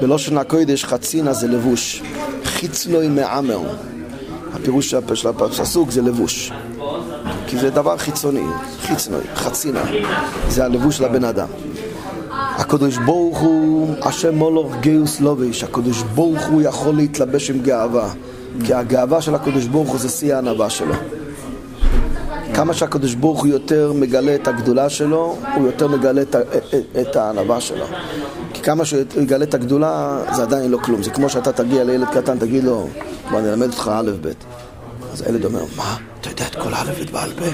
בלושן 0.00 0.38
הקודש 0.38 0.84
חצינה 0.84 1.32
זה 1.32 1.48
לבוש. 1.48 2.02
חיצלוי 2.44 3.08
מעמר. 3.08 3.60
הפירוש 4.64 4.90
של 4.90 4.96
הפ- 4.96 5.14
של 5.14 5.28
הפסוק 5.28 5.90
זה 5.90 6.02
לבוש. 6.02 6.52
כי 7.46 7.58
זה 7.58 7.70
דבר 7.70 7.96
חיצוני, 7.96 8.44
חיצוני, 8.82 9.16
חצינה. 9.34 9.80
זה 10.48 10.64
הלבוש 10.64 10.96
של 10.96 11.04
הבן 11.04 11.24
אדם. 11.24 11.48
הקדוש 12.30 12.98
ברוך 12.98 13.38
הוא, 13.38 13.94
השם 14.02 14.34
מולוך 14.34 14.72
גיוס 14.80 15.20
לוביש, 15.20 15.64
הקדוש 15.64 16.02
ברוך 16.02 16.46
הוא 16.46 16.62
יכול 16.62 16.94
להתלבש 16.94 17.50
עם 17.50 17.60
גאווה. 17.60 18.08
כי 18.64 18.74
הגאווה 18.74 19.20
של 19.22 19.34
הקדוש 19.34 19.64
ברוך 19.66 19.88
הוא 19.90 19.98
זה 19.98 20.08
שיא 20.08 20.34
הענווה 20.34 20.70
שלו. 20.70 20.94
כמה 22.54 22.74
שהקדוש 22.74 23.14
ברוך 23.14 23.40
הוא 23.40 23.48
יותר 23.48 23.92
מגלה 23.92 24.34
את 24.34 24.48
הגדולה 24.48 24.88
שלו, 24.90 25.36
הוא 25.54 25.66
יותר 25.66 25.88
מגלה 25.88 26.22
את, 26.22 26.36
את, 26.36 26.74
את 27.00 27.16
הענווה 27.16 27.60
שלו. 27.60 27.84
כמה 28.64 28.84
שהוא 28.84 29.02
יגלה 29.20 29.44
את 29.44 29.54
הגדולה, 29.54 30.18
זה 30.36 30.42
עדיין 30.42 30.70
לא 30.70 30.78
כלום. 30.78 31.02
זה 31.02 31.10
כמו 31.10 31.28
שאתה 31.28 31.52
תגיע 31.52 31.84
לילד 31.84 32.08
קטן, 32.08 32.38
תגיד 32.38 32.64
לו, 32.64 32.88
בוא 33.30 33.38
אני 33.38 33.48
אלמד 33.48 33.66
אותך 33.66 33.90
א' 33.94 34.10
ב'. 34.20 34.28
אז 35.12 35.22
הילד 35.26 35.44
אומר, 35.44 35.64
מה? 35.76 35.96
אתה 36.20 36.28
יודע 36.30 36.44
את 36.46 36.54
כל 36.54 36.70
ב' 36.70 37.12
בעל 37.12 37.30
פה? 37.30 37.44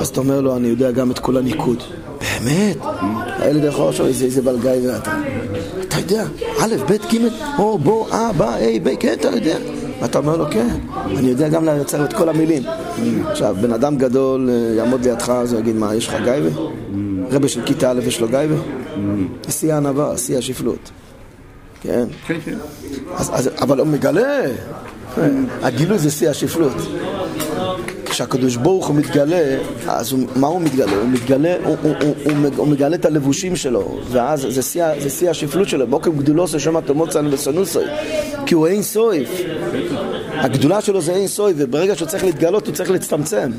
אז 0.00 0.08
אתה 0.08 0.20
אומר 0.20 0.40
לו, 0.40 0.56
אני 0.56 0.68
יודע 0.68 0.90
גם 0.90 1.10
את 1.10 1.18
כל 1.18 1.36
הניקוד. 1.36 1.82
באמת? 2.20 2.76
הילד 3.38 3.64
יכול 3.64 3.88
לחשוב, 3.88 4.06
איזה 4.06 4.24
איזה 4.24 4.42
בלגאי 4.42 4.88
ואתה. 4.88 5.12
אתה 5.88 5.96
יודע, 5.98 6.24
א', 6.58 6.74
ב', 6.88 7.14
ג', 7.14 7.18
או, 7.58 7.78
בוא, 7.78 8.10
אה, 8.12 8.32
בא, 8.32 8.54
היי, 8.54 8.80
ביי, 8.80 8.96
כן, 9.00 9.12
אתה 9.12 9.28
יודע. 9.28 9.56
ואתה 10.02 10.18
אומר 10.18 10.36
לו, 10.36 10.44
כן, 10.50 10.68
אני 11.16 11.28
יודע 11.28 11.48
גם 11.48 11.64
לייצר 11.64 12.04
את 12.04 12.12
כל 12.12 12.28
המילים. 12.28 12.62
עכשיו, 13.30 13.56
בן 13.60 13.72
אדם 13.72 13.96
גדול 13.96 14.50
אה, 14.50 14.74
יעמוד 14.76 15.04
לידך, 15.04 15.28
אז 15.28 15.52
הוא 15.52 15.60
יגיד, 15.60 15.76
מה, 15.76 15.94
יש 15.94 16.08
לך 16.08 16.14
גייבה? 16.24 16.50
רבי 17.30 17.48
של 17.48 17.62
כיתה 17.62 17.90
א' 17.90 18.00
יש 18.06 18.20
לו 18.20 18.28
גייבה? 18.28 18.56
שיא 19.48 19.74
הענווה, 19.74 20.18
שיא 20.18 20.38
השפלות. 20.38 20.90
כן? 21.82 22.04
כן, 22.26 22.36
כן. 22.44 22.56
אבל 23.60 23.78
הוא 23.78 23.86
מגלה, 23.86 24.40
הגילוי 25.62 25.98
זה 25.98 26.10
שיא 26.10 26.30
השפלות. 26.30 26.72
כשהקדוש 28.04 28.56
ברוך 28.56 28.86
הוא 28.86 28.96
מתגלה, 28.96 29.56
אז 29.88 30.12
הוא, 30.12 30.26
מה 30.36 30.46
הוא 30.46 30.60
מתגלה? 30.60 30.92
הוא 30.96 31.08
מתגלה, 31.08 31.54
הוא, 31.64 31.76
הוא, 31.82 31.94
הוא, 32.02 32.14
הוא, 32.24 32.32
מג- 32.36 32.58
הוא 32.58 32.68
מגלה 32.68 32.96
את 32.96 33.04
הלבושים 33.04 33.56
שלו, 33.56 33.98
ואז 34.10 34.46
זה 34.50 34.62
שיא, 34.62 34.84
זה 35.00 35.10
שיא 35.10 35.30
השפלות 35.30 35.68
שלו, 35.68 35.86
בוקר 35.86 36.10
גדולו 36.10 36.48
של 36.48 36.58
שמע 36.58 36.80
תמוצן 36.80 37.26
וסנוסוי, 37.30 37.84
כי 38.46 38.54
הוא 38.54 38.66
אין 38.66 38.82
סויף. 38.82 39.28
הגדולה 40.32 40.80
שלו 40.80 41.00
זה 41.00 41.12
אין 41.12 41.26
סויף, 41.28 41.56
וברגע 41.60 41.94
שהוא 41.96 42.08
צריך 42.08 42.24
להתגלות 42.24 42.66
הוא 42.66 42.74
צריך 42.74 42.90
להצטמצם. 42.90 43.50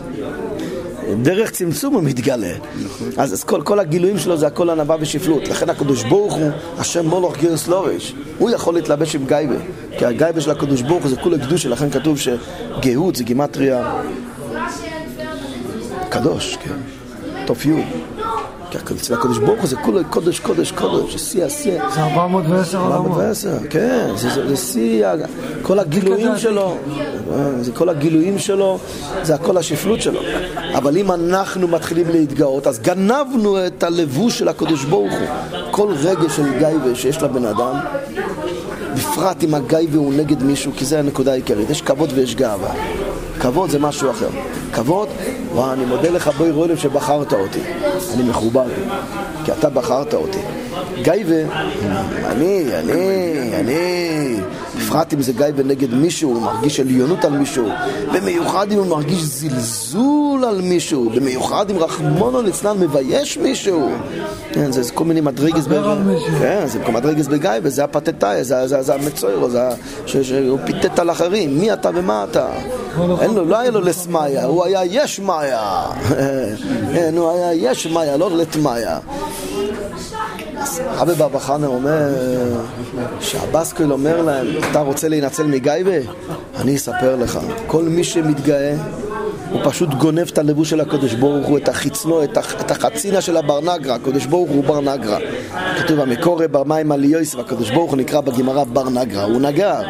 דרך 1.21 1.51
צמצום 1.51 1.93
הוא 1.93 2.03
מתגלה. 2.03 2.53
אז, 3.17 3.33
אז 3.33 3.43
כל, 3.43 3.61
כל 3.61 3.79
הגילויים 3.79 4.19
שלו 4.19 4.37
זה 4.37 4.47
הכל 4.47 4.69
ענווה 4.69 4.95
ושפלות. 4.99 5.47
לכן 5.47 5.69
הקדוש 5.69 6.03
ברוך 6.03 6.33
הוא, 6.33 6.51
השם 6.77 7.05
מולוך 7.05 7.37
גירס 7.37 7.67
לורש, 7.67 8.13
הוא 8.37 8.49
יכול 8.49 8.73
להתלבש 8.73 9.15
עם 9.15 9.25
גייבה. 9.27 9.55
כי 9.97 10.05
הגייבה 10.05 10.41
של 10.41 10.51
הקדוש 10.51 10.81
ברוך 10.81 11.03
הוא 11.03 11.09
זה 11.09 11.15
כולה 11.15 11.37
קדושה, 11.37 11.69
לכן 11.69 11.89
כתוב 11.89 12.17
שגאות 12.19 13.15
זה 13.15 13.23
גימטריה 13.23 14.01
קדוש, 16.09 16.57
כן, 16.63 16.75
תוף 17.45 17.65
י'. 17.65 18.16
כי 18.71 18.77
אצל 18.95 19.13
הקדוש 19.13 19.37
ברוך 19.37 19.59
הוא 19.59 19.67
זה 19.67 19.75
כולה 19.75 20.03
קודש, 20.03 20.39
קודש, 20.39 20.71
קודש, 20.71 21.11
זה 21.13 21.19
שיא 21.19 21.45
השיא. 21.45 21.79
זה 21.95 22.03
410 22.03 22.77
עולמות. 22.79 23.11
410, 23.11 23.49
כן, 23.69 24.07
זה- 24.15 24.57
שיא, 24.57 25.07
כל 25.61 25.79
הגילויים 25.79 26.37
שלו, 26.37 26.77
זה 27.61 27.71
כל 27.71 27.89
הגילויים 27.89 28.39
שלו, 28.39 28.79
זה 29.23 29.35
הכל 29.35 29.57
השפלות 29.57 30.01
שלו. 30.01 30.19
אבל 30.75 30.97
אם 30.97 31.11
אנחנו 31.11 31.67
מתחילים 31.67 32.09
להתגאות, 32.09 32.67
אז 32.67 32.79
גנבנו 32.79 33.65
את 33.67 33.83
הלבוש 33.83 34.39
של 34.39 34.47
הקדוש 34.47 34.83
ברוך 34.85 35.11
הוא. 35.13 35.27
כל 35.71 35.93
רגש 36.03 36.35
של 36.35 36.59
גייבה 36.59 36.95
שיש 36.95 37.21
לבן 37.21 37.45
אדם, 37.45 37.73
בפרט 38.95 39.43
אם 39.43 39.53
הגייבה 39.53 39.97
הוא 39.97 40.13
נגד 40.13 40.43
מישהו, 40.43 40.71
כי 40.77 40.85
זה 40.85 40.99
הנקודה 40.99 41.31
העיקרית. 41.31 41.69
יש 41.69 41.81
כבוד 41.81 42.09
ויש 42.15 42.35
גאווה. 42.35 42.73
כבוד 43.39 43.69
זה 43.69 43.79
משהו 43.79 44.11
אחר. 44.11 44.29
כבוד, 44.73 45.07
וואו, 45.57 45.73
אני 45.73 45.85
מודה 45.85 46.09
לך 46.09 46.27
בואי 46.37 46.51
רואים 46.51 46.77
שבחרת 46.77 47.33
אותי. 47.33 47.59
אני 48.13 48.23
מחובר, 48.23 48.65
כי 49.45 49.51
אתה 49.51 49.69
בחרת 49.69 50.13
אותי. 50.13 50.39
גייבה, 51.01 51.35
אני, 52.25 52.65
אני, 52.79 53.59
אני, 53.59 54.39
בפרט 54.87 55.13
אם 55.13 55.21
זה 55.21 55.33
גייבה 55.33 55.63
נגד 55.63 55.93
מישהו, 55.93 56.33
הוא 56.33 56.41
מרגיש 56.41 56.79
עליונות 56.79 57.25
על 57.25 57.31
מישהו, 57.37 57.69
במיוחד 58.13 58.71
אם 58.71 58.77
הוא 58.77 58.87
מרגיש 58.87 59.21
זלזול 59.23 60.45
על 60.45 60.61
מישהו, 60.61 61.09
במיוחד 61.15 61.69
אם 61.71 61.77
רחמונו 61.77 62.41
ליצלן 62.41 62.79
מבייש 62.79 63.37
מישהו. 63.37 63.89
כן, 64.53 64.71
זה, 64.71 64.83
זה 64.83 64.91
כל 64.91 65.03
מיני 65.05 65.21
מדרגס, 65.21 65.67
ב-. 65.67 65.73
כן, 66.39 66.63
זה 66.67 66.79
כל 66.85 66.91
מדרגס 66.91 67.27
בגייבה, 67.27 67.69
זה 67.69 67.83
הפתטאי, 67.83 68.43
זה, 68.43 68.67
זה, 68.67 68.81
זה 68.81 68.93
המצוירו, 68.95 69.49
זה 69.49 69.61
ש- 70.05 70.17
שהוא 70.17 70.59
פיתת 70.65 70.99
על 70.99 71.11
אחרים, 71.11 71.59
מי 71.59 71.73
אתה 71.73 71.89
ומה 71.95 72.25
אתה. 72.31 72.47
אין 73.21 73.33
לו, 73.33 73.45
לא 73.45 73.57
היה 73.59 73.71
לו 73.71 73.81
לסמאיה, 73.81 74.45
הוא 74.45 74.65
היה 74.65 74.81
יש 74.85 75.19
מאיה. 75.19 75.81
כן, 76.93 77.13
הוא 77.17 77.31
היה 77.31 77.53
יש 77.71 77.87
מאיה, 77.87 78.17
לא 78.17 78.37
לתמאיה. 78.37 78.99
רבי 80.97 81.13
בר 81.13 81.27
בחנר 81.27 81.67
אומר 81.67 82.09
שהבסקל 83.19 83.91
אומר 83.91 84.21
להם, 84.21 84.47
אתה 84.71 84.79
רוצה 84.79 85.07
להינצל 85.07 85.43
מגייבה? 85.47 85.97
אני 86.55 86.75
אספר 86.75 87.15
לך. 87.15 87.39
כל 87.67 87.83
מי 87.83 88.03
שמתגאה, 88.03 88.75
הוא 89.51 89.61
פשוט 89.63 89.89
גונב 89.89 90.27
את 90.27 90.37
הלבוש 90.37 90.69
של 90.69 90.81
הקדוש 90.81 91.13
ברוך 91.13 91.47
הוא, 91.47 91.57
את 91.57 91.69
החיצנו, 91.69 92.23
את, 92.23 92.37
הח, 92.37 92.61
את 92.61 92.71
החצינה 92.71 93.21
של 93.21 93.37
הבר 93.37 93.61
נגרה. 93.61 93.95
הקדוש 93.95 94.25
ברוך 94.25 94.49
הוא 94.49 94.63
בר 94.63 94.81
נגרה. 94.81 95.17
כתוב 95.77 95.99
המקורא 95.99 96.47
בר 96.47 96.63
מים 96.63 96.91
על 96.91 97.05
יויס, 97.05 97.35
והקדוש 97.35 97.69
ברוך 97.71 97.91
הוא 97.91 97.97
נקרא 97.97 98.21
בגמרא 98.21 98.63
בר 98.63 98.89
נגרה. 98.89 99.23
הוא 99.23 99.41
נגר, 99.41 99.81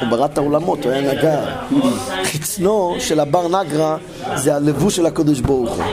הוא 0.00 0.08
ברא 0.10 0.24
את 0.24 0.38
העולמות, 0.38 0.84
הוא 0.84 0.92
היה 0.92 1.12
נגר. 1.14 1.40
חיצנו 2.24 2.94
של 2.98 3.20
הבר 3.20 3.62
נגרה 3.62 3.96
זה 4.34 4.56
הלבוש 4.56 4.96
של 4.96 5.06
הקדוש 5.06 5.40
ברוך 5.40 5.70
הוא. 5.70 5.84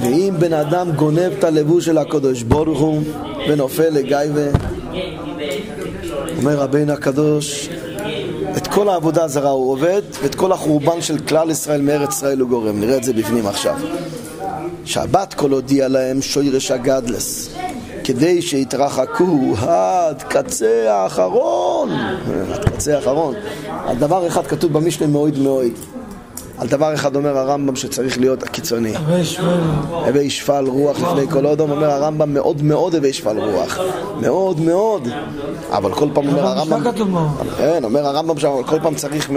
ואם 0.00 0.34
בן 0.38 0.52
אדם 0.52 0.92
גונב 0.92 1.32
את 1.38 1.44
הלבוש 1.44 1.84
של 1.84 1.98
הקדוש 1.98 2.42
ברוך 2.42 2.78
הוא 2.80 3.02
ונופל 3.48 3.88
לגייבה, 3.88 4.46
אומר 6.38 6.56
רבינו 6.56 6.92
הקדוש, 6.92 7.68
כל 8.76 8.88
העבודה 8.88 9.24
הזרה 9.24 9.50
הוא 9.50 9.72
עובד, 9.72 10.02
ואת 10.22 10.34
כל 10.34 10.52
החורבן 10.52 11.02
של 11.02 11.18
כלל 11.18 11.50
ישראל 11.50 11.80
מארץ 11.80 12.08
ישראל 12.08 12.40
הוא 12.40 12.48
גורם. 12.48 12.80
נראה 12.80 12.96
את 12.96 13.04
זה 13.04 13.12
בפנים 13.12 13.46
עכשיו. 13.46 13.74
שבת 14.84 15.34
כל 15.34 15.50
הודיע 15.50 15.88
להם 15.88 16.22
שוירש 16.22 16.70
הגדלס, 16.70 17.54
כדי 18.04 18.42
שיתרחקו 18.42 19.54
עד 19.68 20.22
קצה 20.22 20.92
האחרון. 20.92 21.90
עד 22.52 22.64
קצה 22.68 22.96
האחרון. 22.96 23.34
על 23.86 23.96
דבר 23.96 24.26
אחד 24.26 24.46
כתוב 24.46 24.72
במשנה 24.72 25.06
מאוד 25.06 25.38
מאוד. 25.38 25.72
על 26.58 26.68
דבר 26.68 26.94
אחד 26.94 27.16
אומר 27.16 27.38
הרמב"ם 27.38 27.76
שצריך 27.76 28.18
להיות 28.18 28.42
הקיצוני. 28.42 28.92
הווי 29.90 30.30
שפל. 30.30 30.64
רוח 30.66 30.96
לפני 31.02 31.28
כל 31.30 31.46
אודום, 31.46 31.70
אומר 31.70 31.90
הרמב"ם 31.90 32.34
מאוד 32.34 32.62
מאוד 32.62 32.94
הווי 32.94 33.12
שפל 33.12 33.38
רוח. 33.38 33.78
מאוד 34.20 34.60
מאוד. 34.60 35.08
אבל 35.70 35.92
כל 35.92 36.08
פעם 36.14 36.28
אומר 36.28 36.46
הרמב"ם... 36.46 36.82
כן, 37.58 37.84
אומר 37.84 38.06
הרמב"ם 38.06 38.38
שם, 38.38 38.50
כל 38.66 38.80
פעם 38.82 38.94
צריך 38.94 39.30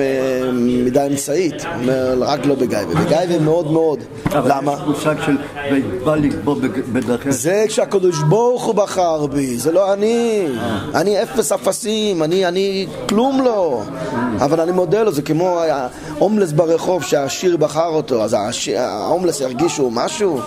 מידה 0.53 1.07
אמצעית. 1.07 1.65
אומר, 1.81 2.17
רק 2.21 2.45
לא 2.45 2.55
בגייבה. 2.55 2.95
בגייבה 2.95 3.39
מאוד 3.39 3.71
מאוד. 3.71 3.99
למה? 4.33 4.75
זה 7.29 7.65
כשהקדוש 7.67 8.19
ברוך 8.29 8.63
הוא 8.63 8.75
בחר 8.75 9.25
בי, 9.25 9.57
זה 9.57 9.71
לא 9.71 9.93
אני. 9.93 10.47
אני 10.95 11.23
אפס 11.23 11.51
אפסים, 11.51 12.23
אני, 12.23 12.87
כלום 13.09 13.41
לא. 13.41 13.81
אבל 14.39 14.59
אני 14.59 14.71
מודה 14.71 15.03
לו, 15.03 15.11
זה 15.11 15.21
כמו 15.21 15.59
ההומלס 15.59 16.51
ברחוב 16.51 17.03
שהעשיר 17.09 17.57
בחר 17.57 17.87
אותו, 17.87 18.23
אז 18.23 18.35
ההומלס 18.77 19.41
ירגיש 19.41 19.75
שהוא 19.75 19.91
משהו? 19.91 20.39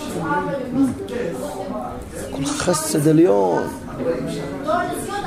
כל 2.30 2.44
חסד 2.44 3.08
עליון. 3.08 3.62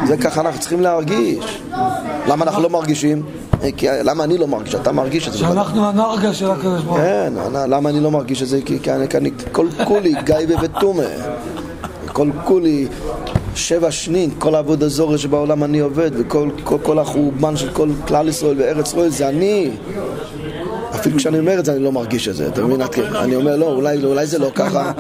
זה 0.08 0.18
ככה 0.18 0.42
אנחנו 0.42 0.60
צריכים 0.60 0.82
להרגיש. 0.82 1.62
למה 2.28 2.46
אנחנו 2.46 2.62
לא 2.64 2.70
מרגישים? 2.70 3.24
אה, 3.64 3.70
כי- 3.78 3.88
למה 4.04 4.24
אני 4.24 4.38
לא 4.38 4.48
מרגיש? 4.48 4.76
אתה 4.76 4.92
מרגיש 4.92 5.28
את 5.28 5.34
זה. 5.34 5.40
שאנחנו 5.40 5.86
הנרגה 5.88 6.34
של 6.34 6.52
הקדוש 6.52 6.82
ברוך 6.82 6.98
הוא. 6.98 7.06
כן, 7.06 7.34
למה 7.70 7.90
אני 7.90 8.00
לא 8.00 8.12
מרגיש 8.12 8.42
את 8.42 8.48
זה? 8.48 8.60
כי 8.66 8.80
כי 8.80 8.92
אני, 8.92 9.32
כל 9.52 9.68
כולי 9.86 10.14
גייבה 10.24 10.54
ותומה. 10.62 11.04
כל 12.14 12.30
כולי 12.46 12.88
שבע 13.56 13.92
שנין, 13.92 14.30
כל 14.40 14.56
העבודה 14.56 14.88
זורש 14.90 15.24
שבעולם 15.24 15.64
אני 15.64 15.80
עובד, 15.80 16.12
וכל 16.14 16.50
כל, 16.64 16.78
כל 16.84 17.00
החורבן 17.00 17.58
של 17.58 17.70
כל 17.74 17.90
כלל 18.08 18.28
ישראל 18.28 18.56
וארץ 18.62 18.88
ישראל 18.88 19.10
זה 19.10 19.30
אני. 19.30 19.72
אפילו 21.06 21.18
כשאני 21.18 21.40
אומר 21.40 21.60
את 21.60 21.66
זה 21.66 21.72
אני 21.72 21.84
לא 21.84 21.92
מרגיש 21.92 22.28
את 22.28 22.36
זה, 22.36 22.48
אתה 22.48 22.64
מבין? 22.64 22.82
אני 23.16 23.36
אומר 23.36 23.56
לא, 23.56 23.66
אולי, 23.66 24.28
זה 24.28 24.40
לא 24.40 24.52
ככה, 24.56 24.92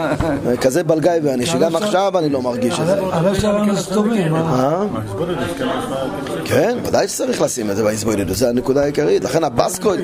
כזה 0.61 0.83
בלגאי 0.83 1.19
ואני, 1.23 1.45
שגם 1.45 1.75
עכשיו 1.75 2.19
אני 2.19 2.29
לא 2.29 2.41
מרגיש 2.41 2.79
את 2.79 2.85
זה. 2.85 2.99
הלב 3.11 3.39
שלנו 3.39 3.77
סתומים. 3.77 4.35
אה? 4.35 4.41
אה? 4.41 4.85
כן, 6.45 6.77
ודאי 6.85 7.07
שצריך 7.07 7.41
לשים 7.41 7.71
את 7.71 7.75
זה 7.75 7.83
בהזבוידות, 7.83 8.35
זו 8.35 8.47
הנקודה 8.47 8.81
העיקרית. 8.81 9.23
לכן 9.23 9.43
הבסקול, 9.43 9.97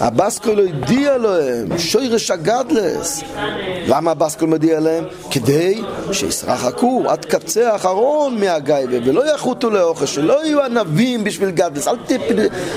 הבסקול 0.00 0.58
הודיע 0.58 1.18
להם, 1.18 1.78
שוירש 1.78 2.30
הגדלס. 2.30 3.22
למה 3.86 4.10
הבסקול 4.10 4.48
מודיע 4.48 4.80
להם? 4.80 5.04
כדי 5.30 5.82
שישרחקו 6.12 7.04
עד 7.08 7.24
קצה 7.24 7.72
האחרון 7.72 8.40
מהגייבה, 8.40 8.96
ולא 9.04 9.34
יחוטו 9.34 9.70
לאוכל, 9.70 10.06
שלא 10.06 10.44
יהיו 10.44 10.62
ענבים 10.62 11.24
בשביל 11.24 11.50
גדלס. 11.50 11.88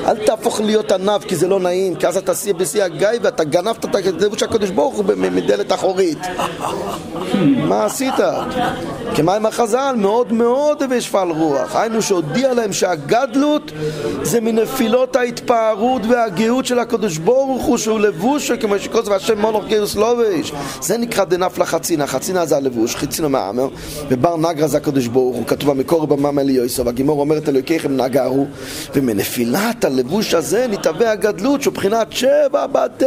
אל, 0.07 0.17
תהפוך 0.25 0.61
להיות 0.61 0.91
ענב, 0.91 1.21
כי 1.21 1.35
זה 1.35 1.47
לא 1.47 1.59
נעים, 1.59 1.95
כי 1.95 2.07
אז 2.07 2.17
אתה 2.17 2.35
שיא 2.35 2.53
בשיא 2.71 2.83
הגייבה, 2.83 3.29
אתה 3.29 3.43
גנבת 3.43 3.85
את 3.85 3.95
הלבוש 3.95 4.43
הקדוש 4.43 4.69
ברוך 4.69 4.95
הוא 4.95 5.05
מדלת 5.17 5.73
אחורית. 5.73 6.17
מה 7.69 7.85
עשית? 7.85 8.13
כמים 9.15 9.45
החז"ל, 9.45 9.95
מאוד 9.97 10.33
מאוד 10.33 10.83
הווי 10.83 11.01
שפל 11.01 11.27
רוח. 11.29 11.75
היינו 11.75 12.01
שהודיע 12.01 12.53
להם 12.53 12.73
שהגדלות 12.73 13.71
זה 14.23 14.41
מנפילות 14.41 15.15
ההתפארות 15.15 16.01
והגאות 16.09 16.65
של 16.65 16.79
הקדוש 16.79 17.17
ברוך 17.17 17.63
הוא, 17.63 17.77
שהוא 17.77 17.99
לבוש 17.99 18.51
כמו 18.51 18.79
שכל 18.79 19.03
זה 19.03 19.11
והשם 19.11 19.41
מולוך 19.41 19.65
גירוס 19.65 19.95
לובש. 19.95 20.51
זה 20.81 20.97
נקרא 20.97 21.23
דנפלה 21.23 21.65
חצינה, 21.65 22.07
חצינה 22.07 22.45
זה 22.45 22.57
הלבוש, 22.57 22.95
חיצינו 22.95 23.29
מהעמר, 23.29 23.67
ובר 24.09 24.37
נגרה 24.37 24.67
זה 24.67 24.77
הקדוש 24.77 25.07
ברוך 25.07 25.35
הוא, 25.35 25.45
כתוב 25.47 25.69
במקור 25.71 26.07
במאמר 26.07 26.41
אליוסו, 26.41 26.85
והגימור 26.85 27.19
אומרת 27.19 27.49
אלוהיכם 27.49 27.97
נגרו, 27.97 28.45
ומנפילת 28.95 29.85
הלבוש 29.85 30.33
הזה 30.33 30.65
נתהווה 30.69 31.11
הגדלות, 31.11 31.61
שהוא 31.61 31.73
בחינת 31.73 32.11
שבע 32.11 32.60
בתי, 32.67 33.05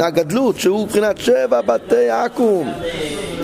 הגדלות, 0.00 0.58
שהוא 0.58 0.88
בחינת 0.88 1.18
שבע 1.18 1.60
בתי 1.60 2.10
עכו"ם. 2.10 2.68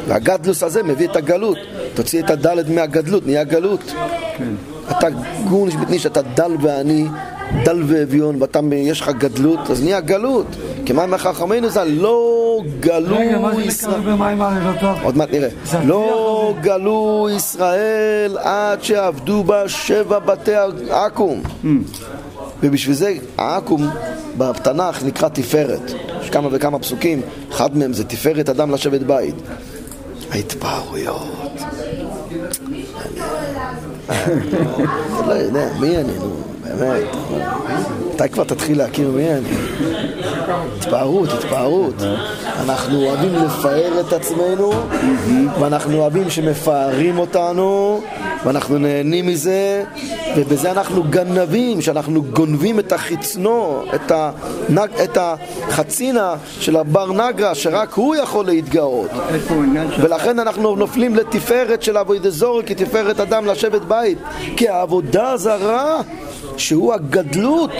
והגדלוס 0.08 0.62
הזה 0.62 0.82
מביא 0.82 1.08
את 1.08 1.16
הגלות. 1.16 1.58
תוציא 1.94 2.22
את 2.22 2.30
הדלת 2.30 2.68
מהגדלות, 2.68 3.26
נהיה 3.26 3.44
גלות. 3.44 3.92
אתה 4.90 5.06
גורניש 5.48 5.76
בתניש, 5.76 6.06
אתה 6.06 6.22
דל 6.22 6.52
ועני, 6.60 7.06
דל 7.64 7.82
ואביון, 7.86 8.42
ואתה, 8.42 8.60
יש 8.72 9.00
לך 9.00 9.08
גדלות, 9.08 9.70
אז 9.70 9.82
נהיה 9.84 10.00
גלות. 10.00 10.46
כמים 10.86 11.14
החכמינו 11.14 11.68
זה 11.68 11.84
לא 11.84 12.60
גלו 12.80 13.16
מה 13.40 13.54
ישראל. 13.62 14.00
עוד 15.02 15.16
מעט 15.16 15.28
נראה. 15.32 15.48
לא 15.84 16.54
גלו 16.60 17.28
ישראל 17.36 18.38
עד 18.38 18.82
שעבדו 18.82 19.44
בה 19.44 19.68
שבע 19.68 20.18
בתי 20.18 20.52
עכו"ם. 20.90 21.40
ובשביל 22.62 22.94
זה 22.94 23.14
העכו"ם 23.38 23.88
בתנ"ך 24.38 25.02
נקרא 25.02 25.28
תפארת. 25.28 25.92
יש 26.22 26.30
כמה 26.30 26.48
וכמה 26.52 26.78
פסוקים, 26.78 27.20
אחד 27.50 27.76
מהם 27.76 27.92
זה 27.92 28.04
תפארת 28.04 28.48
אדם 28.48 28.70
לשבת 28.70 29.00
בית. 29.00 29.34
ההתפארויות. 30.30 31.26
אני 34.08 35.28
לא 35.28 35.32
יודע, 35.32 35.68
מי 35.80 35.96
אני, 35.96 36.12
באמת. 36.78 37.16
מתי 38.14 38.28
כבר 38.28 38.44
תתחיל 38.44 38.78
להכיר 38.78 39.10
מי 39.10 39.32
אני? 39.32 39.48
התפארות, 40.78 41.32
התפארות. 41.32 41.94
אנחנו 42.60 43.06
אוהבים 43.06 43.34
לפאר 43.34 44.00
את 44.00 44.12
עצמנו, 44.12 44.72
ואנחנו 45.60 45.98
אוהבים 45.98 46.30
שמפארים 46.30 47.18
אותנו, 47.18 48.00
ואנחנו 48.44 48.78
נהנים 48.78 49.26
מזה, 49.26 49.84
ובזה 50.36 50.70
אנחנו 50.70 51.02
גנבים, 51.10 51.80
שאנחנו 51.80 52.22
גונבים 52.22 52.78
את 52.78 52.92
החצנו, 52.92 53.82
את, 53.94 54.12
הנג, 54.14 54.88
את 55.04 55.18
החצינה 55.20 56.34
של 56.60 56.76
הבר 56.76 57.12
נגרה, 57.12 57.54
שרק 57.54 57.92
הוא 57.92 58.16
יכול 58.16 58.46
להתגאות. 58.46 59.10
ולכן 60.00 60.38
אנחנו 60.38 60.76
נופלים 60.76 61.14
לתפארת 61.14 61.82
של 61.82 61.98
אבוי 61.98 62.18
דזורי, 62.18 62.64
כי 62.66 62.74
תפארת 62.74 63.20
אדם 63.20 63.46
לשבת 63.46 63.82
בית. 63.82 64.18
כי 64.56 64.68
העבודה 64.68 65.30
הזרה 65.30 66.00
שהוא 66.56 66.94
הגדלות 66.94 67.70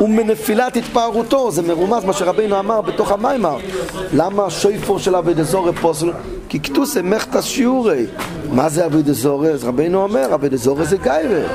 ומנפילת 0.00 0.76
התפארותו. 0.76 1.50
זה 1.50 1.62
מרומז 1.62 2.04
מה 2.04 2.12
שרבינו 2.12 2.58
אמר 2.58 2.80
בתוך 2.80 3.12
המיימר. 3.12 3.56
למה 4.12 4.50
שויפור 4.50 4.98
של 4.98 5.16
אבי 5.16 5.34
דזורי 5.34 5.72
פוסל? 5.72 6.12
כי 6.48 6.60
כתוס 6.60 6.96
אמחתא 6.96 7.42
שיעורי. 7.42 8.06
מה 8.52 8.68
זה 8.68 8.86
אבי 8.86 9.02
דזורי? 9.02 9.50
אז 9.50 9.64
רבינו 9.64 10.02
אומר, 10.02 10.34
אבי 10.34 10.48
דזורי 10.48 10.86
זה 10.86 10.96
גיירה. 10.96 11.48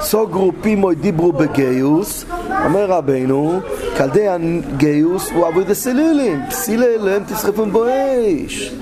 סוגרו 0.00 0.52
פימוי 0.60 0.94
דיברו 0.94 1.32
בגיוס, 1.32 2.24
אומר 2.64 2.86
רבינו, 2.90 3.60
כלדי 3.96 4.28
הגיוס 4.28 5.30
הוא 5.34 5.48
אבי 5.48 5.64
דסלילים, 5.64 6.40
פסילי 6.50 6.86
אליהם 6.94 7.22
תסחפון 7.24 7.72
בו 7.72 7.84
אש. 7.86 8.72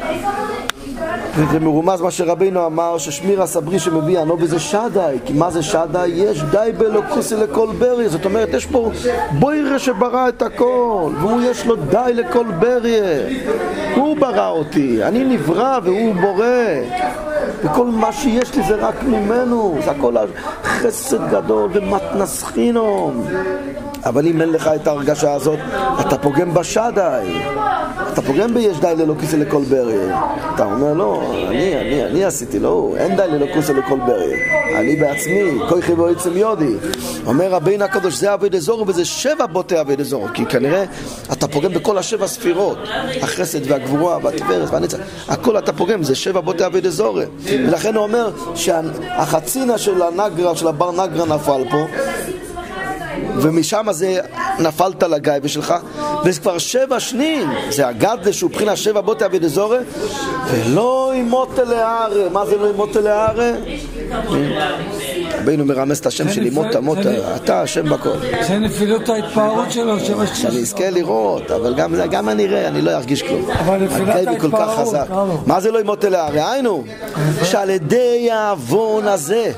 וזה 1.36 1.60
מרומז 1.60 2.00
מה 2.00 2.10
שרבינו 2.10 2.66
אמר, 2.66 2.98
ששמיר 2.98 3.42
הסברי 3.42 3.78
שמביא 3.78 4.20
ענו 4.20 4.36
בזה 4.36 4.58
שדי, 4.58 5.16
כי 5.24 5.32
מה 5.32 5.50
זה 5.50 5.62
שדי? 5.62 6.06
יש 6.06 6.42
די 6.42 6.70
באלוקוסי 6.78 7.36
לכל 7.36 7.68
ברי, 7.78 8.08
זאת 8.08 8.24
אומרת, 8.24 8.48
יש 8.54 8.66
פה 8.66 8.90
בוירה 9.38 9.78
שברא 9.78 10.28
את 10.28 10.42
הכל, 10.42 11.10
והוא 11.20 11.42
יש 11.42 11.66
לו 11.66 11.76
די 11.76 12.10
לכל 12.14 12.46
בריה. 12.60 13.28
הוא 13.96 14.16
ברא 14.16 14.48
אותי, 14.48 15.04
אני 15.04 15.24
נברא 15.24 15.78
והוא 15.84 16.14
בורא. 16.14 16.46
וכל 17.64 17.86
מה 17.86 18.12
שיש 18.12 18.54
לי 18.54 18.62
זה 18.62 18.74
רק 18.74 19.02
ממנו, 19.02 19.78
זה 19.84 19.90
הכל 19.90 20.14
חסד 20.64 21.30
גדול 21.30 21.70
ומתנס 21.72 22.42
חינום. 22.42 23.26
אבל 24.04 24.26
אם 24.26 24.40
אין 24.40 24.52
לך 24.52 24.70
את 24.74 24.86
ההרגשה 24.86 25.32
הזאת, 25.32 25.58
אתה 26.00 26.18
פוגם 26.18 26.54
בשדי. 26.54 27.40
אתה 28.12 28.22
פוגם 28.22 28.54
ביש 28.54 28.80
די 28.80 28.94
כיסא 29.20 29.36
לכל 29.36 29.62
ברי. 29.62 30.14
אתה 30.54 30.64
אומר, 30.64 30.94
לא, 30.94 31.32
אני, 31.48 31.80
אני, 31.80 32.04
אני 32.04 32.24
עשיתי, 32.24 32.58
לא, 32.58 32.94
אין 32.96 33.16
די 33.16 33.52
כיסא 33.54 33.72
לכל 33.72 33.98
ברי. 34.06 34.34
אני 34.76 34.96
בעצמי, 34.96 35.42
כוי 35.68 35.94
בו 35.96 36.06
עצם 36.06 36.36
יודי. 36.36 36.74
אומר 37.26 37.50
רבינו 37.50 37.84
הקדוש, 37.84 38.14
זה 38.14 38.34
אבי 38.34 38.48
דזורו 38.48 38.86
וזה 38.86 39.04
שבע 39.04 39.46
בוטי 39.46 39.80
אבי 39.80 39.96
דזורו. 39.96 40.26
כי 40.34 40.46
כנראה 40.46 40.84
אתה 41.32 41.48
פוגם 41.48 41.72
בכל 41.72 41.98
השבע 41.98 42.26
ספירות. 42.26 42.78
החסד 43.22 43.70
והגבורה 43.70 44.18
והתפארת 44.22 44.70
והנצח. 44.70 44.98
הכל 45.28 45.58
אתה 45.58 45.72
פוגם, 45.72 46.02
זה 46.02 46.14
שבע 46.14 46.40
בוטי 46.40 46.66
אבי 46.66 46.80
דזורו. 46.80 47.20
ולכן 47.42 47.94
הוא 47.94 48.02
אומר 48.02 48.30
שהחצינה 48.54 49.78
של 49.78 50.02
הנגרה, 50.02 50.56
של 50.56 50.68
הבר 50.68 50.90
נגרה 50.92 51.26
נפל 51.26 51.64
פה. 51.70 51.84
ומשם 53.36 53.86
זה 53.90 54.20
נפלת 54.58 55.02
לגייבה 55.02 55.48
שלך, 55.48 55.74
וזה 56.24 56.40
כבר 56.40 56.58
שבע 56.58 57.00
שנים, 57.00 57.50
זה 57.68 57.88
הגדלה 57.88 58.32
שהוא 58.32 58.50
מבחינה 58.50 58.76
שבע 58.76 59.00
בוטי 59.00 59.24
אבי 59.24 59.38
דזורי, 59.38 59.78
ולא 60.50 61.12
ימות 61.16 61.58
אלה 61.58 62.06
מה 62.32 62.46
זה 62.46 62.56
לא 62.56 62.66
ימות 62.70 62.96
אלה 62.96 63.28
רבינו 65.42 65.64
מרמז 65.64 65.98
את 65.98 66.06
השם 66.06 66.28
שלי, 66.32 66.50
מוטה, 66.50 66.80
מוטה, 66.80 67.36
אתה 67.36 67.62
השם 67.62 67.88
בכל. 67.90 68.10
זה 68.48 68.58
נפילות 68.58 69.08
ההתפארות 69.08 69.72
שלו, 69.72 70.00
שבע 70.00 70.26
שנים. 70.26 70.36
שאני 70.36 70.60
אזכה 70.60 70.90
לראות, 70.90 71.50
אבל 71.50 71.74
גם 72.10 72.28
אני 72.28 72.46
אראה, 72.46 72.68
אני 72.68 72.82
לא 72.82 72.90
ארגיש 72.90 73.22
כלום. 73.22 73.50
אבל 73.50 73.76
נפילת 73.78 74.26
ההתפארות, 74.26 74.94
מה 75.46 75.60
זה 75.60 75.70
לא 75.70 75.80
ימות 75.80 76.04
אלה 76.04 76.50
היינו, 76.52 76.84
שעל 77.42 77.70
ידי 77.70 78.30
העוון 78.30 79.08
הזה 79.08 79.52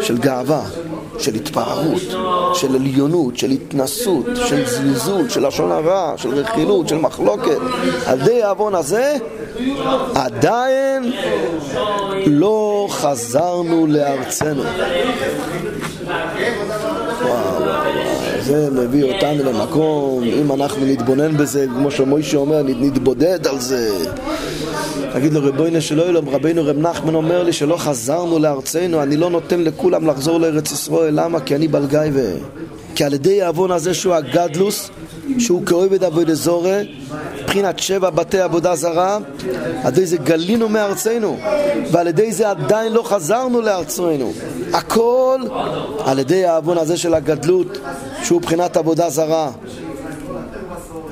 של 0.00 0.18
גאווה, 0.18 0.62
של 1.18 1.34
התפארות, 1.34 2.02
של 2.54 2.74
עליונות, 2.74 3.36
של 3.36 3.50
התנסות, 3.50 4.26
של 4.34 4.66
זלזול, 4.66 5.28
של 5.28 5.46
לשון 5.46 5.72
הרע, 5.72 6.12
של 6.16 6.34
רכילות, 6.34 6.88
של 6.88 6.98
מחלוקת, 6.98 7.58
על 8.06 8.20
ידי 8.20 8.42
העוון 8.42 8.74
הזה 8.74 9.16
עדיין 10.14 11.12
לא 12.26 12.86
חזרנו 12.90 13.86
לארצנו. 13.86 14.62
זה 18.40 18.70
מביא 18.70 19.04
אותנו 19.04 19.44
למקום, 19.44 20.24
אם 20.24 20.52
אנחנו 20.52 20.86
נתבונן 20.86 21.36
בזה, 21.36 21.66
כמו 21.66 21.90
שמוישה 21.90 22.36
אומר, 22.36 22.62
נתבודד 22.62 23.46
על 23.46 23.60
זה. 23.60 23.90
תגיד 25.12 25.32
לו, 25.32 25.40
רבוינו 25.42 25.80
שלא 25.80 26.12
לו, 26.12 26.20
רבינו 26.26 26.64
רב 26.64 26.78
נחמן 26.78 27.14
אומר 27.14 27.42
לי 27.42 27.52
שלא 27.52 27.76
חזרנו 27.76 28.38
לארצנו, 28.38 29.02
אני 29.02 29.16
לא 29.16 29.30
נותן 29.30 29.60
לכולם 29.60 30.06
לחזור 30.06 30.40
לארץ 30.40 30.72
ישראל, 30.72 31.20
למה? 31.20 31.40
כי 31.40 31.56
אני 31.56 31.68
בלגייבה. 31.68 32.30
כי 32.94 33.04
על 33.04 33.14
ידי 33.14 33.42
העוון 33.42 33.70
הזה 33.70 33.94
שהוא 33.94 34.14
הגדלוס, 34.14 34.90
שהוא 35.38 35.66
כאוהב 35.66 35.92
את 35.92 36.02
עבודי 36.02 36.34
זורה, 36.34 36.82
מבחינת 37.42 37.78
שבע 37.78 38.10
בתי 38.10 38.40
עבודה 38.40 38.76
זרה, 38.76 39.18
על 39.82 39.92
ידי 39.92 40.06
זה 40.06 40.16
גלינו 40.16 40.68
מארצנו, 40.68 41.38
ועל 41.90 42.06
ידי 42.06 42.32
זה 42.32 42.50
עדיין 42.50 42.92
לא 42.92 43.02
חזרנו 43.02 43.60
לארצנו. 43.60 44.32
הכל 44.72 45.40
על 46.04 46.18
ידי 46.18 46.44
העוון 46.44 46.78
הזה 46.78 46.96
של 46.96 47.14
הגדלות, 47.14 47.78
שהוא 48.22 48.38
מבחינת 48.38 48.76
עבודה 48.76 49.10
זרה. 49.10 49.50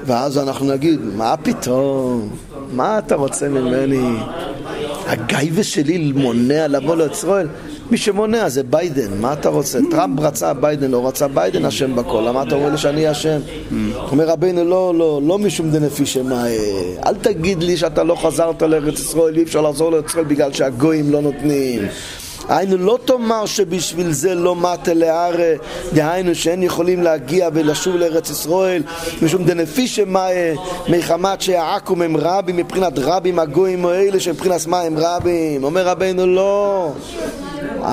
ואז 0.04 0.38
אנחנו 0.38 0.66
נגיד, 0.66 1.00
מה 1.16 1.34
פתאום? 1.42 2.28
מה 2.72 2.98
אתה 2.98 3.14
רוצה 3.14 3.48
ממני? 3.48 4.16
הגאווה 5.06 5.62
שלי 5.62 6.12
מונע 6.12 6.68
לבוא 6.68 6.96
לישראל? 6.96 7.48
מי 7.92 7.98
שמונע 7.98 8.48
זה 8.48 8.62
ביידן, 8.62 9.20
מה 9.20 9.32
אתה 9.32 9.48
רוצה? 9.48 9.78
טראמפ 9.90 10.20
רצה, 10.20 10.54
ביידן 10.54 10.90
לא 10.90 11.08
רצה, 11.08 11.28
ביידן 11.28 11.64
אשם 11.64 11.96
בכל, 11.96 12.24
למה 12.28 12.42
אתה 12.42 12.54
אומר 12.54 12.70
לי 12.70 12.78
שאני 12.78 13.10
אשם? 13.10 13.40
אומר 14.10 14.28
רבינו, 14.28 14.64
לא, 14.64 14.94
לא, 14.98 15.20
לא 15.24 15.38
משום 15.38 15.70
דנפישי 15.70 16.06
מיא, 16.06 16.56
אל 17.06 17.14
תגיד 17.14 17.62
לי 17.62 17.76
שאתה 17.76 18.02
לא 18.02 18.14
חזרת 18.14 18.62
לארץ 18.62 19.00
ישראל, 19.00 19.36
אי 19.36 19.42
אפשר 19.42 19.60
לחזור 19.60 19.90
לארץ 19.90 20.10
ישראל 20.10 20.24
בגלל 20.24 20.52
שהגויים 20.52 21.12
לא 21.12 21.20
נותנים. 21.22 21.82
היינו 22.48 22.76
לא 22.76 22.98
תאמר 23.04 23.46
שבשביל 23.46 24.12
זה 24.12 24.34
לא 24.34 24.56
מטא 24.56 24.94
לארעא, 24.94 25.52
דהיינו 25.92 26.34
שאין 26.34 26.62
יכולים 26.62 27.02
להגיע 27.02 27.48
ולשוב 27.52 27.96
לארץ 27.96 28.30
ישראל, 28.30 28.82
משום 29.22 29.44
דנפישי 29.44 30.04
מאי, 30.04 30.54
מחמת 30.88 31.40
שהעכו"ם 31.40 32.02
הם 32.02 32.16
רבים, 32.16 32.56
מבחינת 32.56 32.92
רבים 32.96 33.38
הגויים 33.38 33.84
או 33.84 33.92
אלה 33.92 34.20
שמבחינת 34.20 34.66
מה 34.66 34.80
הם 34.80 34.94
רבים. 34.98 35.64
אומר 35.64 35.86
רבינו 35.86 36.26
לא. 36.26 36.92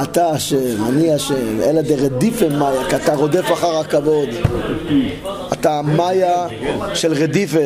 אתה 0.03 0.35
אשם, 0.35 0.85
אני 0.87 1.15
אשם, 1.15 1.61
אלא 1.61 1.81
דרדיפה 1.81 2.49
מאיה, 2.49 2.89
כי 2.89 2.95
אתה 2.95 3.15
רודף 3.15 3.53
אחר 3.53 3.77
הכבוד. 3.77 4.29
אתה 5.59 5.81
מאיה 5.81 6.47
של 6.93 7.13
רדיפה. 7.13 7.59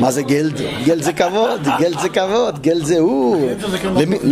מה 0.00 0.10
זה 0.10 0.22
גלד? 0.22 0.60
גלד 0.84 1.02
זה 1.02 1.12
כבוד, 1.12 1.68
גלד 1.78 2.00
זה 2.00 2.08
כבוד, 2.08 2.62
גלד 2.62 2.84
זה 2.84 2.98
הוא. 2.98 3.48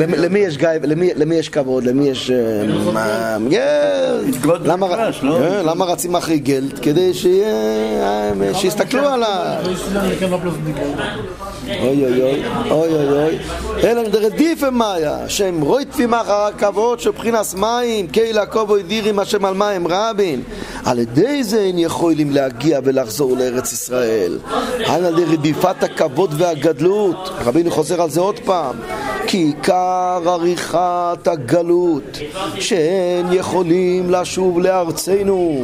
למי 0.02 0.38
יש 0.38 0.56
גייב, 0.56 0.82
למי 1.16 1.34
יש 1.34 1.48
כבוד, 1.48 1.84
למי 1.84 2.08
יש... 2.08 2.30
אה, 2.30 3.36
גלד. 3.48 4.66
אה, 5.42 5.62
למה 5.62 5.84
רצים 5.84 6.16
אחרי 6.16 6.38
גלד? 6.38 6.78
כדי 6.78 7.12
אה, 7.24 8.54
שיסתכלו 8.54 9.08
עליו. 9.08 9.56
אוי 11.80 12.04
אוי 12.04 12.22
אוי, 12.22 12.42
אוי 12.70 12.94
אוי 12.94 13.24
אוי, 13.24 13.38
אלא 13.84 14.08
דרדיפה 14.08 14.70
מאיה, 14.70 15.18
שהם 15.28 15.60
רויטפים 15.60 16.14
אחר 16.14 16.40
הכבוד 16.40 17.00
שבחינס 17.00 17.54
מים, 17.54 18.06
קהילה 18.06 18.46
כובוי 18.46 18.82
דירים 18.82 19.18
השם 19.18 19.44
על 19.44 19.54
מים 19.54 19.86
רבים. 19.88 20.42
על 20.84 20.98
ידי 20.98 21.44
זה 21.44 21.60
הם 21.60 21.78
יכולים 21.78 22.31
להגיע 22.32 22.80
ולחזור 22.84 23.36
לארץ 23.36 23.72
ישראל. 23.72 24.38
על 24.86 25.04
ידי 25.04 25.24
רדיפת 25.24 25.82
הכבוד 25.82 26.34
והגדלות. 26.38 27.30
רבינו 27.44 27.70
חוזר 27.70 28.02
על 28.02 28.10
זה 28.10 28.20
עוד 28.20 28.38
פעם. 28.44 28.76
כי 29.26 29.38
עיקר 29.38 30.22
עריכת 30.26 31.26
הגלות 31.28 32.18
שאין 32.60 33.26
יכולים 33.32 34.10
לשוב 34.10 34.60
לארצנו 34.60 35.62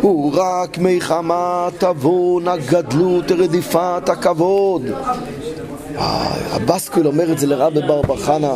הוא 0.00 0.32
רק 0.36 0.78
מחמת 0.78 1.84
עוון 1.84 2.48
הגדלות 2.48 3.30
ורדיפת 3.30 4.08
הכבוד 4.08 4.82
הבסקול 6.50 7.06
אומר 7.06 7.32
את 7.32 7.38
זה 7.38 7.46
לרבי 7.46 7.80
בר 7.82 8.16
חנה 8.16 8.54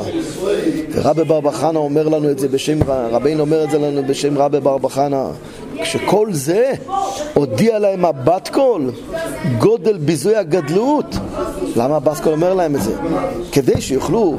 ורבי 0.92 1.24
בר 1.24 1.52
חנה 1.52 1.78
אומר 1.78 2.08
לנו 2.08 2.30
את 2.30 2.38
זה 2.38 2.48
בשם, 2.48 2.78
רבינו 3.10 3.40
אומר 3.40 3.64
את 3.64 3.70
זה 3.70 3.78
לנו 3.78 4.02
בשם 4.06 4.38
רבי 4.38 4.60
בר 4.60 4.88
חנה 4.88 5.26
כשכל 5.82 6.32
זה 6.32 6.72
הודיע 7.34 7.78
להם 7.78 8.04
הבת 8.04 8.48
קול 8.52 8.90
גודל 9.58 9.98
ביזוי 9.98 10.36
הגדלות 10.36 11.16
למה 11.76 11.96
הבסקול 11.96 12.32
אומר 12.32 12.54
להם 12.54 12.76
את 12.76 12.82
זה? 12.82 12.96
כדי 13.52 13.80
שיוכלו 13.80 14.36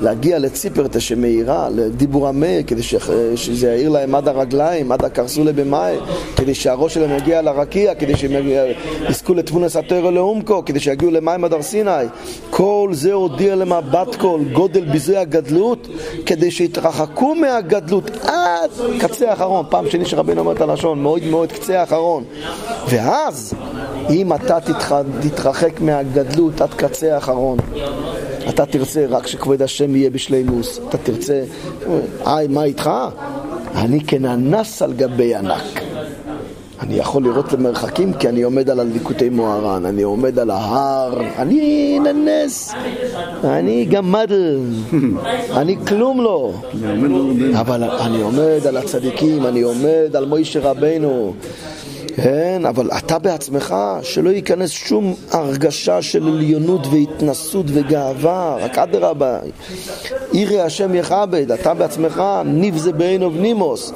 להגיע 0.00 0.38
לציפרתא 0.38 1.00
שמאירה, 1.00 1.68
לדיבור 1.74 2.28
המאיר, 2.28 2.62
כדי 2.66 2.82
ש... 2.82 2.94
שזה 3.34 3.66
יאיר 3.66 3.88
להם 3.88 4.14
עד 4.14 4.28
הרגליים, 4.28 4.92
עד 4.92 5.04
הקרסולה 5.04 5.52
במאי, 5.52 5.96
כדי 6.36 6.54
שהראש 6.54 6.94
שלהם 6.94 7.16
יגיע 7.16 7.42
לרקיע, 7.42 7.94
כדי 7.94 8.16
שהם 8.16 8.32
יזכו 9.08 9.34
לתבונס 9.34 9.76
התרא 9.76 10.10
לעומקו, 10.10 10.64
כדי 10.64 10.80
שיגיעו 10.80 11.10
למים 11.10 11.44
עד 11.44 11.52
הר 11.52 11.62
סיני. 11.62 11.90
כל 12.50 12.88
זה 12.92 13.12
הודיע 13.12 13.54
למבט 13.56 14.14
כל 14.14 14.40
גודל 14.52 14.84
ביזוי 14.84 15.16
הגדלות, 15.16 15.88
כדי 16.26 16.50
שיתרחקו 16.50 17.34
מהגדלות 17.34 18.10
עד 18.24 18.70
קצה 18.98 19.30
האחרון. 19.30 19.64
פעם 19.70 19.90
שני 19.90 20.04
שרבינו 20.04 20.40
אומר 20.40 20.52
את 20.52 20.60
הלשון, 20.60 21.02
מאוד 21.02 21.24
מאוד 21.24 21.52
קצה 21.52 21.80
האחרון. 21.80 22.24
ואז, 22.88 23.54
אם 24.10 24.32
אתה 24.32 24.58
תתרחק 25.20 25.80
מהגדלות 25.80 26.60
עד 26.60 26.74
קצה 26.74 27.14
האחרון, 27.14 27.58
אתה 28.48 28.66
תרצה 28.66 29.06
רק 29.08 29.26
שכבוד 29.26 29.62
השם 29.62 29.96
יהיה 29.96 30.10
בשלימוס, 30.10 30.80
אתה 30.88 30.98
תרצה, 30.98 31.44
היי, 32.26 32.48
מה 32.48 32.64
איתך? 32.64 32.90
אני 33.74 34.00
כננס 34.00 34.82
על 34.82 34.92
גבי 34.92 35.34
ענק. 35.34 35.80
אני 36.80 36.94
יכול 36.94 37.22
לראות 37.22 37.52
למרחקים 37.52 38.12
כי 38.12 38.28
אני 38.28 38.42
עומד 38.42 38.70
על 38.70 38.80
הליקוטי 38.80 39.28
מוהר"ן, 39.28 39.86
אני 39.86 40.02
עומד 40.02 40.38
על 40.38 40.50
ההר, 40.50 41.20
אני 41.38 41.98
ננס, 41.98 42.72
אני 43.44 43.84
גמדל, 43.84 44.60
אני 45.50 45.76
כלום 45.86 46.20
לא. 46.20 46.52
אבל 47.60 47.84
אני 47.84 48.22
עומד 48.22 48.66
על 48.68 48.76
הצדיקים, 48.76 49.46
אני 49.46 49.62
עומד 49.62 50.16
על 50.16 50.26
מוישה 50.26 50.60
רבנו. 50.60 51.34
כן, 52.22 52.62
אבל 52.68 52.90
אתה 52.98 53.18
בעצמך, 53.18 53.74
שלא 54.02 54.30
ייכנס 54.30 54.70
שום 54.70 55.14
הרגשה 55.30 56.02
של 56.02 56.28
עליונות 56.28 56.86
והתנסות 56.86 57.66
וגאווה, 57.68 58.56
רק 58.60 58.78
אדרבה, 58.78 59.38
ירא 60.32 60.62
השם 60.62 60.94
יכבד, 60.94 61.52
אתה 61.52 61.74
בעצמך, 61.74 62.22
ניב 62.44 62.76
זה 62.76 62.92
בעין 62.92 63.22
נימוס. 63.22 63.92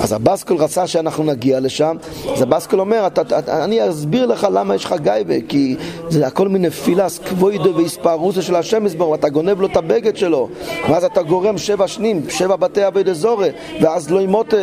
אז 0.00 0.12
הבסקול 0.12 0.56
רצה 0.56 0.86
שאנחנו 0.86 1.24
נגיע 1.24 1.60
לשם, 1.60 1.96
אז 2.34 2.42
הבסקול 2.42 2.80
אומר, 2.80 3.06
אתה, 3.06 3.20
אתה, 3.20 3.64
אני 3.64 3.90
אסביר 3.90 4.26
לך 4.26 4.46
למה 4.52 4.74
יש 4.74 4.84
לך 4.84 4.94
גייבה, 5.02 5.34
כי 5.48 5.76
זה 6.08 6.26
הכל 6.26 6.48
מיני 6.48 6.70
פילס 6.70 7.18
כבוידו 7.18 7.74
והספרוסו 7.76 8.42
של 8.42 8.54
השם 8.54 8.86
יסבור, 8.86 9.14
אתה 9.14 9.28
גונב 9.28 9.60
לו 9.60 9.66
את 9.66 9.76
הבגד 9.76 10.16
שלו, 10.16 10.48
ואז 10.90 11.04
אתה 11.04 11.22
גורם 11.22 11.58
שבע 11.58 11.88
שנים, 11.88 12.22
שבע 12.28 12.56
בתי 12.56 12.86
אבי 12.86 13.02
דזורי, 13.02 13.48
ואז 13.80 14.10
לא 14.10 14.20
ימותה, 14.20 14.56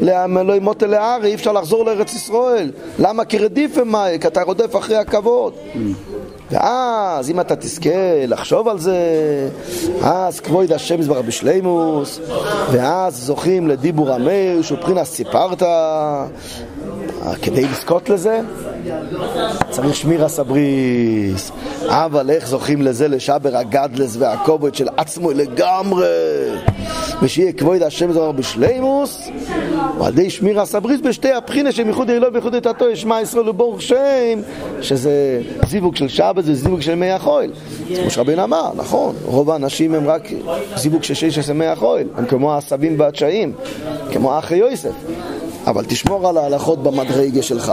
לא 0.00 0.54
לארי, 0.88 1.28
אי 1.28 1.34
אפשר 1.34 1.52
לחזור 1.52 1.84
לארץ 1.84 2.14
ישראל. 2.14 2.39
למה? 2.98 3.24
כי 3.24 3.38
רדיפה 3.38 3.84
מאי, 3.84 4.18
כי 4.20 4.26
אתה 4.26 4.42
רודף 4.42 4.76
אחרי 4.76 4.96
הכבוד. 4.96 5.52
ואז 6.50 7.30
אם 7.30 7.40
אתה 7.40 7.56
תזכה 7.56 8.26
לחשוב 8.26 8.68
על 8.68 8.78
זה, 8.78 8.98
אז 10.02 10.40
כבוד 10.40 10.72
השם 10.72 11.00
יזברך 11.00 11.24
בשלימוס, 11.26 12.20
ואז 12.70 13.16
זוכים 13.16 13.68
לדיבור 13.68 14.08
שהוא 14.62 14.78
מבחינת 14.78 15.04
סיפרת, 15.06 15.62
כדי 17.42 17.64
לזכות 17.64 18.08
לזה, 18.10 18.40
צריך 19.70 19.94
שמירה 19.94 20.28
סבריס. 20.28 21.52
אבל 21.86 22.30
איך 22.30 22.46
זוכים 22.48 22.82
לזה 22.82 23.08
לשבר 23.08 23.56
הגדלס 23.56 24.16
והכובד 24.18 24.74
של 24.74 24.88
עצמו 24.96 25.30
לגמרי? 25.30 26.06
ושיהיה 27.22 27.52
כבוד 27.52 27.82
השם 27.82 28.12
זוהר 28.12 28.32
בשלימוס, 28.32 29.28
ועל 30.00 30.12
ידי 30.12 30.30
שמירה 30.30 30.66
סבריס 30.66 31.00
בשתי 31.00 31.32
הבחינה 31.32 31.72
של 31.72 31.86
ייחוד 31.86 32.10
אלוהי 32.10 32.32
וייחוד 32.32 32.54
את 32.54 32.66
התוי, 32.66 32.96
שמע 32.96 33.20
ישראל 33.20 33.48
וברוך 33.48 33.82
שם, 33.82 34.40
שזה 34.80 35.42
זיווג 35.68 35.96
של 35.96 36.08
שבת 36.08 36.44
וזיווג 36.46 36.80
של 36.80 36.94
מי 36.94 37.10
החול. 37.10 37.46
כמו 37.96 38.10
שרבין 38.10 38.38
אמר, 38.38 38.70
נכון, 38.76 39.14
רוב 39.24 39.50
האנשים 39.50 39.94
הם 39.94 40.08
רק 40.08 40.28
זיווג 40.76 41.02
של 41.02 41.14
שש 41.14 41.38
עשרה 41.38 41.54
מי 41.54 41.66
החול, 41.66 42.00
הם 42.16 42.26
כמו 42.26 42.52
העשבים 42.52 43.00
והתשעים, 43.00 43.52
כמו 44.12 44.38
אחי 44.38 44.56
יוסף. 44.56 44.92
אבל 45.66 45.84
תשמור 45.84 46.28
על 46.28 46.36
ההלכות 46.36 46.82
במדרגה 46.82 47.42
שלך, 47.42 47.72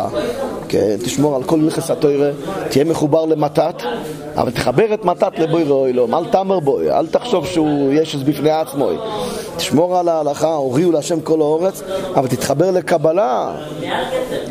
כן? 0.69 0.95
תשמור 1.03 1.35
על 1.35 1.43
כל 1.43 1.59
נכס 1.59 1.91
התוירה, 1.91 2.29
תהיה 2.69 2.85
מחובר 2.85 3.25
למתת, 3.25 3.75
אבל 4.35 4.51
תחבר 4.51 4.93
את 4.93 5.05
מתת 5.05 5.39
לבוי 5.39 5.63
ראוי 5.63 5.93
לו, 5.93 6.07
אל 6.13 6.25
תאמר 6.25 6.59
בוי, 6.59 6.91
אל 6.91 7.07
תחשוב 7.07 7.45
שהוא 7.45 7.93
ישוס 7.93 8.21
בפני 8.21 8.49
עצמו. 8.49 8.89
תשמור 9.57 9.97
על 9.99 10.09
ההלכה, 10.09 10.53
הוריעו 10.53 10.91
להשם 10.91 11.21
כל 11.21 11.41
האורץ, 11.41 11.81
אבל 12.15 12.27
תתחבר 12.27 12.71
לקבלה. 12.71 13.51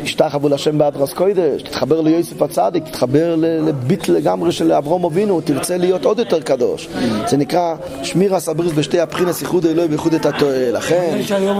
השתחוו 0.03 0.49
להשם 0.49 0.77
באדרס 0.77 1.13
קוידש, 1.13 1.61
תתחבר 1.61 2.01
ליוסף 2.01 2.41
הצדיק, 2.41 2.83
תתחבר 2.83 3.35
לביט 3.37 4.09
לגמרי 4.09 4.51
של 4.51 4.71
אברום 4.71 5.05
אבינו, 5.05 5.41
תרצה 5.41 5.77
להיות 5.77 6.05
עוד 6.05 6.19
יותר 6.19 6.41
קדוש. 6.41 6.89
זה 7.27 7.37
נקרא 7.37 7.75
שמירה 8.03 8.39
סבריס 8.39 8.71
בשתי 8.73 8.99
הבחינס, 8.99 9.41
ייחוד 9.41 9.65
אלוהי 9.65 9.87
וייחוד 9.87 10.13
את 10.13 10.25
התואל. 10.25 10.69
לכן... 10.73 11.17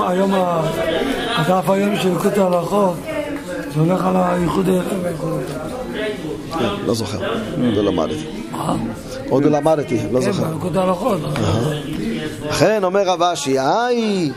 היום 0.08 0.34
הדף 1.36 1.70
היום 1.70 1.96
של 1.96 2.12
יקוד 2.12 2.40
ההלכות, 2.40 2.94
זה 3.78 3.84
הולך 3.84 4.06
על 4.06 4.16
הייחוד 4.18 4.70
האלוהי 4.70 4.98
והייחוד 5.04 5.42
כן, 6.60 6.86
לא 6.86 6.94
זוכר, 6.94 7.18
עוד 7.18 7.74
לא 7.76 7.84
למדתי. 7.84 8.26
עוד 9.30 9.44
לא 9.46 9.52
למדתי, 9.52 10.00
לא 10.12 10.22
זוכר. 10.22 10.44
כן, 10.44 10.54
ביקוד 10.54 10.78
ההלכות. 10.78 11.20
לכן 12.50 12.84
אומר 12.84 13.08
רב 13.08 13.22
אשי, 13.22 13.60
היי 13.60 14.32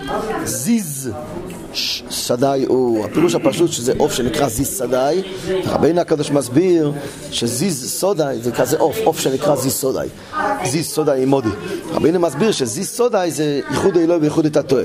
זיז 0.45 1.11
סדאי 2.11 2.65
הוא, 2.69 3.05
הפירוש 3.05 3.35
הפשוט 3.35 3.73
שזה 3.73 3.93
עוף 3.99 4.13
שנקרא 4.13 4.49
זיז 4.49 4.69
סדאי, 4.69 5.23
רבינו 5.67 6.01
הקדוש 6.01 6.31
מסביר 6.31 6.93
שזיז 7.31 7.91
סודאי 7.91 8.39
זה 8.43 8.53
כזה 8.53 8.79
עוף, 8.79 8.97
עוף 9.05 9.21
שנקרא 9.21 9.57
זיז 9.57 9.73
סודאי, 9.73 10.09
זיז 10.65 10.87
סודאי 10.87 11.25
מודי. 11.25 11.49
רבינו 11.93 12.21
מסביר 12.21 12.53
שזיז 12.53 12.89
סודאי 12.89 13.31
זה 13.31 13.61
ייחוד 13.71 13.97
האלוהי 13.97 14.21
וייחוד 14.21 14.47
את 14.47 14.57
הטועה. 14.57 14.85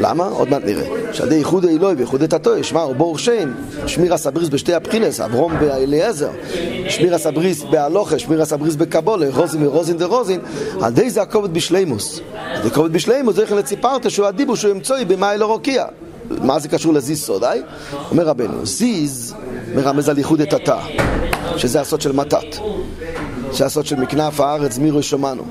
למה? 0.00 0.26
עוד 0.26 0.50
מעט 0.50 0.62
נראה. 0.64 0.86
שעדי 1.12 1.34
ייחוד 1.34 1.64
האלוהי 1.64 1.94
וייחוד 1.94 2.22
את 2.22 2.32
הטועה, 2.32 2.62
שמע, 2.62 2.80
הוא 2.80 2.96
בור 2.96 3.18
שם, 3.18 3.52
שמיר 3.86 4.14
הסבריס 4.14 4.48
בשתי 4.48 4.74
הבחינס, 4.74 5.20
אברום 5.20 5.52
באליעזר, 5.60 6.30
שמיר 6.88 7.14
הסבריס 7.14 7.62
בהלוכה, 7.62 8.18
שמיר 8.18 8.42
הסבריס 8.42 8.74
בקבולה, 8.74 9.26
רוזין 9.34 9.66
ורוזין 9.66 9.96
דרוזין, 9.96 10.40
על 10.80 10.92
די 10.92 11.10
זה 11.10 11.22
הכובד 11.22 11.54
בשלימוס. 11.54 12.20
על 12.54 12.62
די 12.62 12.70
כובד 12.70 12.92
בשלימוס, 12.92 13.36
זה 13.36 13.42
איך 13.42 13.52
לציפרת 13.52 14.10
שהוא 14.10 14.26
הדיבור 14.26 14.56
שהוא 14.56 14.72
אמצוי 14.72 15.04
במאי 15.04 15.38
לא. 15.38 15.58
מה 16.30 16.58
זה 16.58 16.68
קשור 16.68 16.94
לזיז 16.94 17.22
סודאי? 17.22 17.62
אומר 18.10 18.26
רבנו, 18.26 18.66
זיז 18.66 19.34
מרמז 19.74 20.08
על 20.08 20.18
ייחוד 20.18 20.40
את 20.40 20.52
התא, 20.52 20.78
שזה 21.56 21.80
הסוד 21.80 22.00
של 22.00 22.12
מתת. 22.12 22.56
זה 23.52 23.66
הסוד 23.66 23.86
של 23.86 23.96
מכנף 23.96 24.40
הארץ 24.40 24.78
מירו 24.78 25.02
שמענו. 25.02 25.42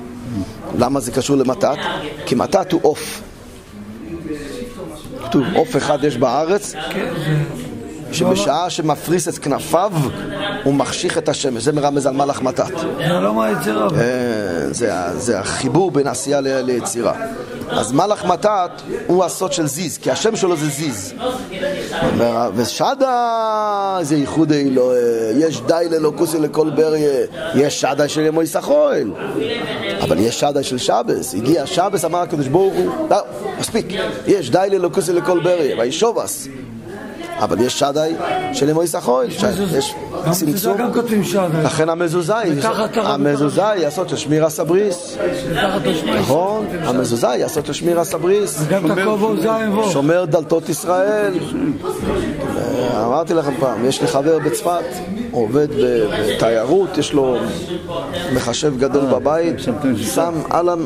למה 0.78 1.00
זה 1.00 1.12
קשור 1.12 1.36
למתת? 1.36 1.78
כי 2.26 2.36
מתת 2.36 2.72
הוא 2.72 2.80
עוף. 2.84 3.22
כתוב, 5.24 5.44
עוף 5.56 5.78
אחד 5.78 6.04
יש 6.04 6.18
בארץ, 6.18 6.74
שבשעה 8.12 8.70
שמפריס 8.70 9.28
את 9.28 9.38
כנפיו 9.38 9.92
הוא 10.64 10.74
מחשיך 10.74 11.18
את 11.18 11.30
השמש, 11.30 11.64
זה 11.64 11.72
מרמז 11.72 12.06
על 12.06 12.14
מלאך 12.14 12.42
מתת. 12.42 12.78
זה 12.98 13.08
לא 13.08 13.34
מהיצירה. 13.34 13.88
זה 15.18 15.40
החיבור 15.40 15.92
בין 15.92 16.08
עשייה 16.08 16.42
ליצירה. 16.42 17.14
אז 17.70 17.92
מלאך 17.92 18.26
מתת 18.26 18.72
הוא 19.08 19.24
הסוד 19.24 19.54
של 19.54 19.68
זיז, 19.68 19.98
כי 19.98 20.12
השם 20.12 20.36
שלו 20.36 20.56
זה 20.56 20.68
זיז. 20.70 21.14
ושדה 22.56 24.00
זה 24.02 24.16
ייחוד 24.16 24.52
אלוהי, 24.52 25.00
יש 25.36 25.62
די 25.62 25.88
ללוקוסי 25.92 26.40
לכל 26.40 26.70
בריה, 26.70 27.26
יש 27.56 27.82
שדה 27.82 28.08
של 28.08 28.22
ימוי 28.22 28.48
סחויל, 28.48 29.12
אבל 30.02 30.20
יש 30.20 30.40
שדה 30.40 30.64
של 30.64 30.78
שבס, 30.78 31.34
הגיע 31.34 31.66
שבס, 31.66 32.06
אמר 32.06 32.20
הקדוש 32.20 32.48
ברוך 32.48 32.74
הוא, 32.74 33.10
לא, 33.10 33.18
מספיק, 33.60 33.86
יש 34.28 34.50
די 34.50 34.68
ללוקוסי 34.72 35.14
לכל 35.14 35.40
בריה, 35.44 35.80
וישובס. 35.80 36.48
אבל 37.40 37.62
יש 37.62 37.80
שדי 37.80 38.14
של 38.54 38.70
אמוי 38.70 38.88
סחוי, 38.88 39.28
יש 39.78 39.94
צמצום. 40.32 40.78
גם 40.78 40.94
כותבים 40.94 41.24
שדי. 41.24 41.64
לכן 41.64 41.90
המזוזה 41.90 42.38
היא, 42.38 42.54
המזוזה 42.96 43.70
היא 43.70 43.84
לעשות 43.84 44.12
לשמיר 44.12 44.46
הסבריס. 44.46 45.18
נכון, 46.20 46.66
המזוזה 46.84 47.30
היא 47.30 47.44
לעשות 47.44 47.70
לשמיר 47.70 48.00
הסבריס. 48.00 48.62
שומר 49.92 50.26
דלתות 50.26 50.70
ישראל. 50.70 51.34
אמרתי 53.06 53.34
לכם 53.34 53.54
פעם, 53.60 53.86
יש 53.86 54.02
לי 54.02 54.08
חבר 54.08 54.40
בצפת, 54.40 54.86
עובד 55.32 55.68
בתיירות, 56.20 56.98
יש 56.98 57.14
לו 57.14 57.38
מחשב 58.34 58.80
גדול 58.80 59.06
בבית, 59.06 59.56
שם 60.14 60.34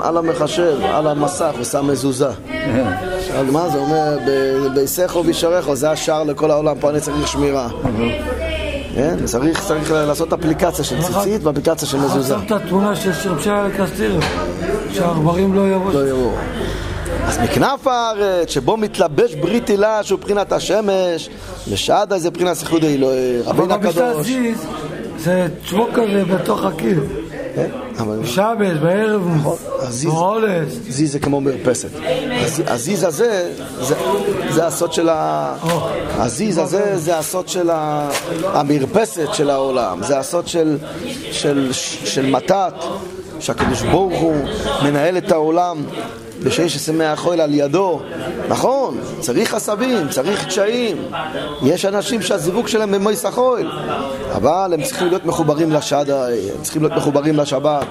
על 0.04 0.18
המחשב, 0.18 0.78
על 0.84 1.08
המסך, 1.08 1.52
הוא 1.58 1.64
שם 1.64 1.88
מזוזה. 1.88 2.30
מה 3.51 3.69
זה 3.69 3.77
אומר, 3.77 4.17
ביסכו 4.75 5.25
וישרךו, 5.25 5.75
זה 5.75 5.91
השער 5.91 6.23
לכל 6.23 6.51
העולם, 6.51 6.75
פה 6.79 6.89
אני 6.89 6.99
צריך 6.99 7.27
שמירה. 7.27 7.69
כן? 8.95 9.15
צריך, 9.25 9.67
צריך 9.67 9.91
לעשות 9.91 10.34
אפליקציה 10.34 10.86
של 10.86 11.01
ציצית 11.03 11.43
ואפליקציה 11.43 11.88
של 11.88 11.97
מזוזה. 11.97 12.34
שם 12.34 12.45
את 12.45 12.51
התמונה 12.51 12.95
של 12.95 13.13
שרפשיה 13.13 13.67
לקסטירה, 13.67 14.19
שהעכברים 14.93 15.53
לא 15.53 15.67
יבואו. 15.69 15.93
לא 15.93 16.09
יבואו. 16.09 16.32
אז 17.25 17.39
מכנף 17.39 17.88
הארץ, 17.88 18.49
שבו 18.49 18.77
מתלבש 18.77 19.36
ברית 19.36 19.67
הילה 19.67 20.03
שהוא 20.03 20.19
מבחינת 20.19 20.51
השמש, 20.51 21.29
לשעדה 21.71 22.19
זה 22.19 22.29
מבחינת 22.29 22.53
סיחוד 22.53 22.84
האלוהי, 22.84 23.41
רבינו 23.41 23.73
הקדוש. 23.73 24.27
זה 25.17 25.47
צ'בוק 25.69 25.89
כזה 25.93 26.25
בתוך 26.25 26.63
הקיר. 26.63 27.03
בשבת, 28.22 28.80
בערב, 28.82 29.22
הזיז- 29.80 30.06
בעולס. 30.06 30.74
זיז 30.89 31.12
זה 31.12 31.20
כמו 31.20 31.41
מרפסת. 31.41 31.89
הז- 32.45 32.62
הזיז 32.68 33.04
הזה, 33.04 33.52
זה- 34.49 34.68
הסוד 34.68 34.93
של 34.93 35.10
ה... 35.10 35.54
הזיז 36.18 36.58
הזה 36.58 36.97
זה 36.97 37.18
הסוד 37.18 37.47
של 37.47 37.70
המרפסת 38.43 39.28
של 39.34 39.49
העולם, 39.49 40.04
זה 40.04 40.20
הסוד 40.20 40.47
של 42.06 42.26
מתת, 42.32 42.74
שהקדוש 43.39 43.82
ברוך 43.82 44.20
הוא 44.20 44.36
מנהל 44.84 45.18
את 45.18 45.32
העולם 45.32 45.84
בשש 46.43 46.75
עשרה 46.75 47.11
החול 47.11 47.41
על 47.41 47.53
ידו. 47.53 48.01
נכון, 48.49 48.97
צריך 49.19 49.53
עשבים, 49.53 50.09
צריך 50.09 50.45
קשיים. 50.45 50.97
יש 51.63 51.85
אנשים 51.85 52.21
שהזיווג 52.21 52.67
שלהם 52.67 52.91
במויס 52.91 53.25
החול, 53.25 53.71
אבל 54.35 54.71
הם 54.73 54.83
צריכים 54.83 55.07
להיות 55.07 55.25
מחוברים 55.25 55.71
לשדה, 55.71 56.27
הם 56.27 56.61
צריכים 56.61 56.81
להיות 56.81 56.97
מחוברים 56.97 57.35
לשבת. 57.37 57.85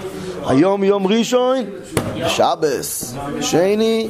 היום 0.47 0.85
יום 0.85 1.07
ראשון, 1.07 1.57
שבס, 2.29 3.15
שני 3.41 4.09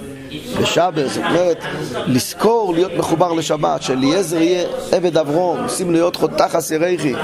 ושבס, 0.61 1.15
זאת 1.15 1.25
אומרת, 1.25 1.59
לזכור 2.07 2.75
להיות 2.75 2.93
מחובר 2.97 3.33
לשבת, 3.33 3.83
שאליעזר 3.83 4.37
יהיה 4.37 4.69
עבד 4.93 5.17
אברום, 5.17 5.69
שים 5.69 5.93
להיות 5.93 6.17
חותך 6.17 6.59
ירחי, 6.71 7.15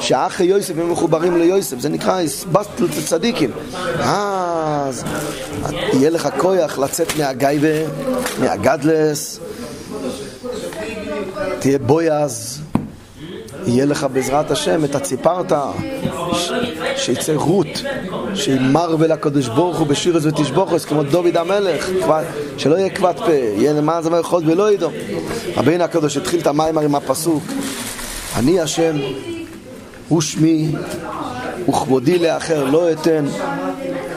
שאחי 0.00 0.44
יוסף 0.44 0.76
יהיו 0.76 0.86
מחוברים 0.86 1.38
ליוסף, 1.38 1.78
זה 1.78 1.88
נקרא 1.88 2.20
הסבסטל 2.20 2.86
צדיקים. 3.04 3.50
אז 3.98 5.04
יהיה 5.92 6.10
לך 6.10 6.28
כוח 6.36 6.78
לצאת 6.78 7.16
מהגייבה, 7.16 7.90
מהגדלס, 8.40 9.40
תהיה 11.58 11.78
בויז, 11.78 12.60
יהיה 13.66 13.86
לך 13.86 14.06
בעזרת 14.12 14.50
השם 14.50 14.84
את 14.84 14.94
הציפרת, 14.94 15.52
שיצא 16.96 17.32
רות, 17.32 17.82
שימר 18.34 18.96
ולקדוש 18.98 19.48
ברוך 19.48 19.78
הוא 19.78 19.86
בשירס 19.86 20.24
ותשבוכס, 20.24 20.84
כמו 20.84 21.02
דוד 21.02 21.36
המלך, 21.36 21.90
שלא 22.56 22.76
יהיה 22.76 22.90
כבד 22.90 23.14
פה, 23.16 23.32
יהיה 23.32 23.72
למען 23.72 24.02
זמר 24.02 24.22
חוד 24.22 24.48
ולא 24.48 24.72
ידעו. 24.72 24.90
רבינו 25.56 25.84
הקדוש 25.84 26.16
התחיל 26.16 26.40
את 26.40 26.46
המים 26.46 26.78
עם 26.78 26.94
הפסוק, 26.94 27.42
אני 28.36 28.60
השם, 28.60 28.96
הוא 30.08 30.20
שמי, 30.20 30.72
וכבודי 31.68 32.18
לאחר 32.18 32.64
לא 32.64 32.92
אתן, 32.92 33.24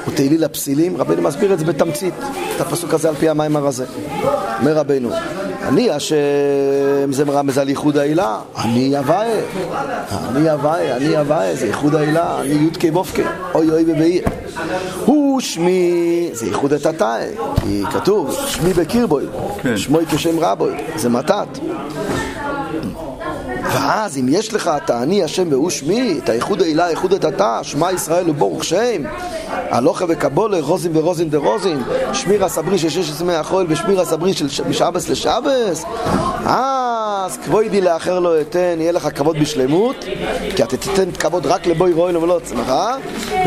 ותהילי 0.07 0.37
לפסילים. 0.37 0.97
רבינו 0.97 1.21
מסביר 1.21 1.53
את 1.53 1.59
זה 1.59 1.65
בתמצית, 1.65 2.13
את 2.55 2.61
הפסוק 2.61 2.93
הזה 2.93 3.09
על 3.09 3.15
פי 3.15 3.29
המיימר 3.29 3.67
הזה. 3.67 3.85
אומר 4.59 4.73
רבינו, 4.73 5.09
אני 5.67 5.89
השם, 5.89 7.11
זה 7.11 7.25
מרמז 7.25 7.57
על 7.57 7.69
ייחוד 7.69 7.97
העילה, 7.97 8.39
אני 8.63 8.97
הוויה, 8.97 9.41
אני 10.29 10.49
הוויה, 10.49 10.97
אני 10.97 11.17
הוויה, 11.17 11.55
זה 11.55 11.67
ייחוד 11.67 11.95
העילה, 11.95 12.41
אני 12.41 12.53
יודקי 12.53 12.91
בופקי, 12.91 13.23
אוי 13.55 13.71
אוי 13.71 13.83
ובאי. 13.87 14.21
הוא 15.05 15.39
שמי, 15.39 16.29
זה 16.33 16.45
ייחוד 16.45 16.73
את 16.73 16.85
התאי, 16.85 17.27
כי 17.61 17.83
כתוב, 17.91 18.37
שמי 18.47 18.73
בקרבוי, 18.73 19.25
כן. 19.61 19.77
שמוי 19.77 20.05
כשם 20.05 20.39
רבוי, 20.39 20.73
זה 20.95 21.09
מתת. 21.09 21.47
ואז 23.73 24.17
אם 24.17 24.25
יש 24.29 24.53
לך 24.53 24.71
את 24.83 24.89
האני 24.89 25.23
השם 25.23 25.47
והוא 25.49 25.69
שמי, 25.69 26.19
את 26.23 26.29
הייחוד 26.29 26.61
העילה, 26.61 26.85
הייחוד 26.85 27.13
את 27.13 27.25
אתה, 27.25 27.59
שמע 27.63 27.91
ישראל 27.91 28.29
וברוך 28.29 28.63
שם, 28.63 29.01
הלוכה 29.69 30.05
וקבולה, 30.07 30.57
רוזין 30.61 30.91
ורוזין 30.97 31.29
דרוזין, 31.29 31.83
שמיר 32.13 32.45
הסברי 32.45 32.77
של 32.77 32.89
שש 32.89 33.09
עשרה 33.11 33.39
החול 33.39 33.65
ושמיר 33.69 34.01
הסברי 34.01 34.33
של 34.33 34.49
ש- 34.49 34.61
משבס 34.61 35.09
לשבס, 35.09 35.83
אז 37.25 37.37
כבודי 37.37 37.81
לאחר 37.81 38.19
לא 38.19 38.41
אתן, 38.41 38.75
יהיה 38.77 38.91
לך 38.91 39.07
כבוד 39.15 39.39
בשלמות, 39.39 39.95
כי 40.55 40.63
אתה 40.63 40.77
תיתן 40.77 41.11
כבוד 41.11 41.45
רק 41.45 41.67
לבוי 41.67 41.93
רואים 41.93 42.23
ולא 42.23 42.37
עצמך, 42.37 42.73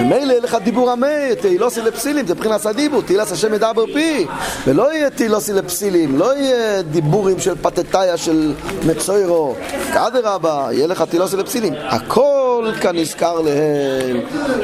ומילא 0.01 0.33
יהיה 0.33 0.41
לך 0.41 0.57
דיבור 0.65 0.91
המת, 0.91 1.41
תהילוסי 1.41 1.81
לפסילים, 1.81 2.27
זה 2.27 2.35
מבחינת 2.35 2.67
הדיבור, 2.67 3.03
תהילס 3.03 3.33
השם 3.33 3.55
ידבר 3.55 3.87
פי, 3.87 4.27
ולא 4.67 4.95
יהיה 4.95 5.11
תהילוסי 5.11 5.53
לפסילים, 5.53 6.19
לא 6.19 6.37
יהיה 6.37 6.83
דיבורים 6.83 7.41
של 7.41 7.55
פתטאיה 7.63 8.17
של 8.17 8.53
מצוירו, 8.87 9.55
אדרבה, 9.93 10.69
יהיה 10.73 10.87
לך 10.87 11.03
תהילוסי 11.03 11.37
לפסילים, 11.37 11.75
הכל 11.89 12.71
כאן 12.81 12.97
נזכר 12.97 13.41
להם, 13.41 14.21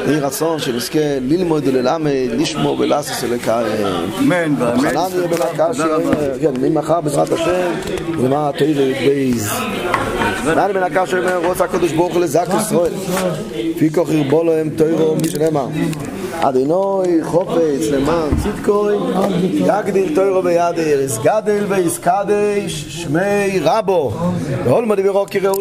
יהי 0.07 0.21
רצון 0.21 0.59
שנזכה 0.59 0.99
ללמוד 1.21 1.63
וללמד, 1.67 2.11
לשמור 2.31 2.77
ולעשות 2.81 3.17
ולקיים. 3.23 3.87
אמן 4.19 4.55
ואמן. 4.59 4.91
חנן 4.91 5.09
יהיה 5.15 5.29
בן 5.29 5.43
הקשי. 5.43 5.83
כן, 6.41 6.53
ממחר 6.61 7.01
בעזרת 7.01 7.33
השם, 7.33 7.71
למען 8.19 8.49
התוירה 8.49 9.00
בייז. 9.07 9.51
חנן 10.45 10.73
בן 10.75 10.83
הקשי 10.83 11.19
אומר, 11.19 11.47
רוצה 11.47 11.65
הקדוש 11.65 11.93
ברוך 11.93 12.15
הוא 12.15 12.21
לזק 12.21 12.47
ישראל. 12.61 12.93
פי 13.79 13.93
כוח 13.93 14.11
ירבו 14.11 14.45
להם 14.45 14.71
תוירו, 14.77 15.17
מי 15.17 15.29
שנאמר. 15.29 15.67
אדינוי 16.43 17.25
חופץ 17.25 17.87
למען 17.93 18.31
צדקוי, 18.43 18.97
יגדיל 19.55 20.15
תוירו 20.15 20.43
בידיר, 20.43 21.01
יסגדל 21.01 21.65
ויסקדש, 21.69 22.87
שמי 22.89 23.61
רבו. 23.63 24.13
ועול 24.65 24.85
מדיברו 24.85 25.27
קראו 25.31 25.59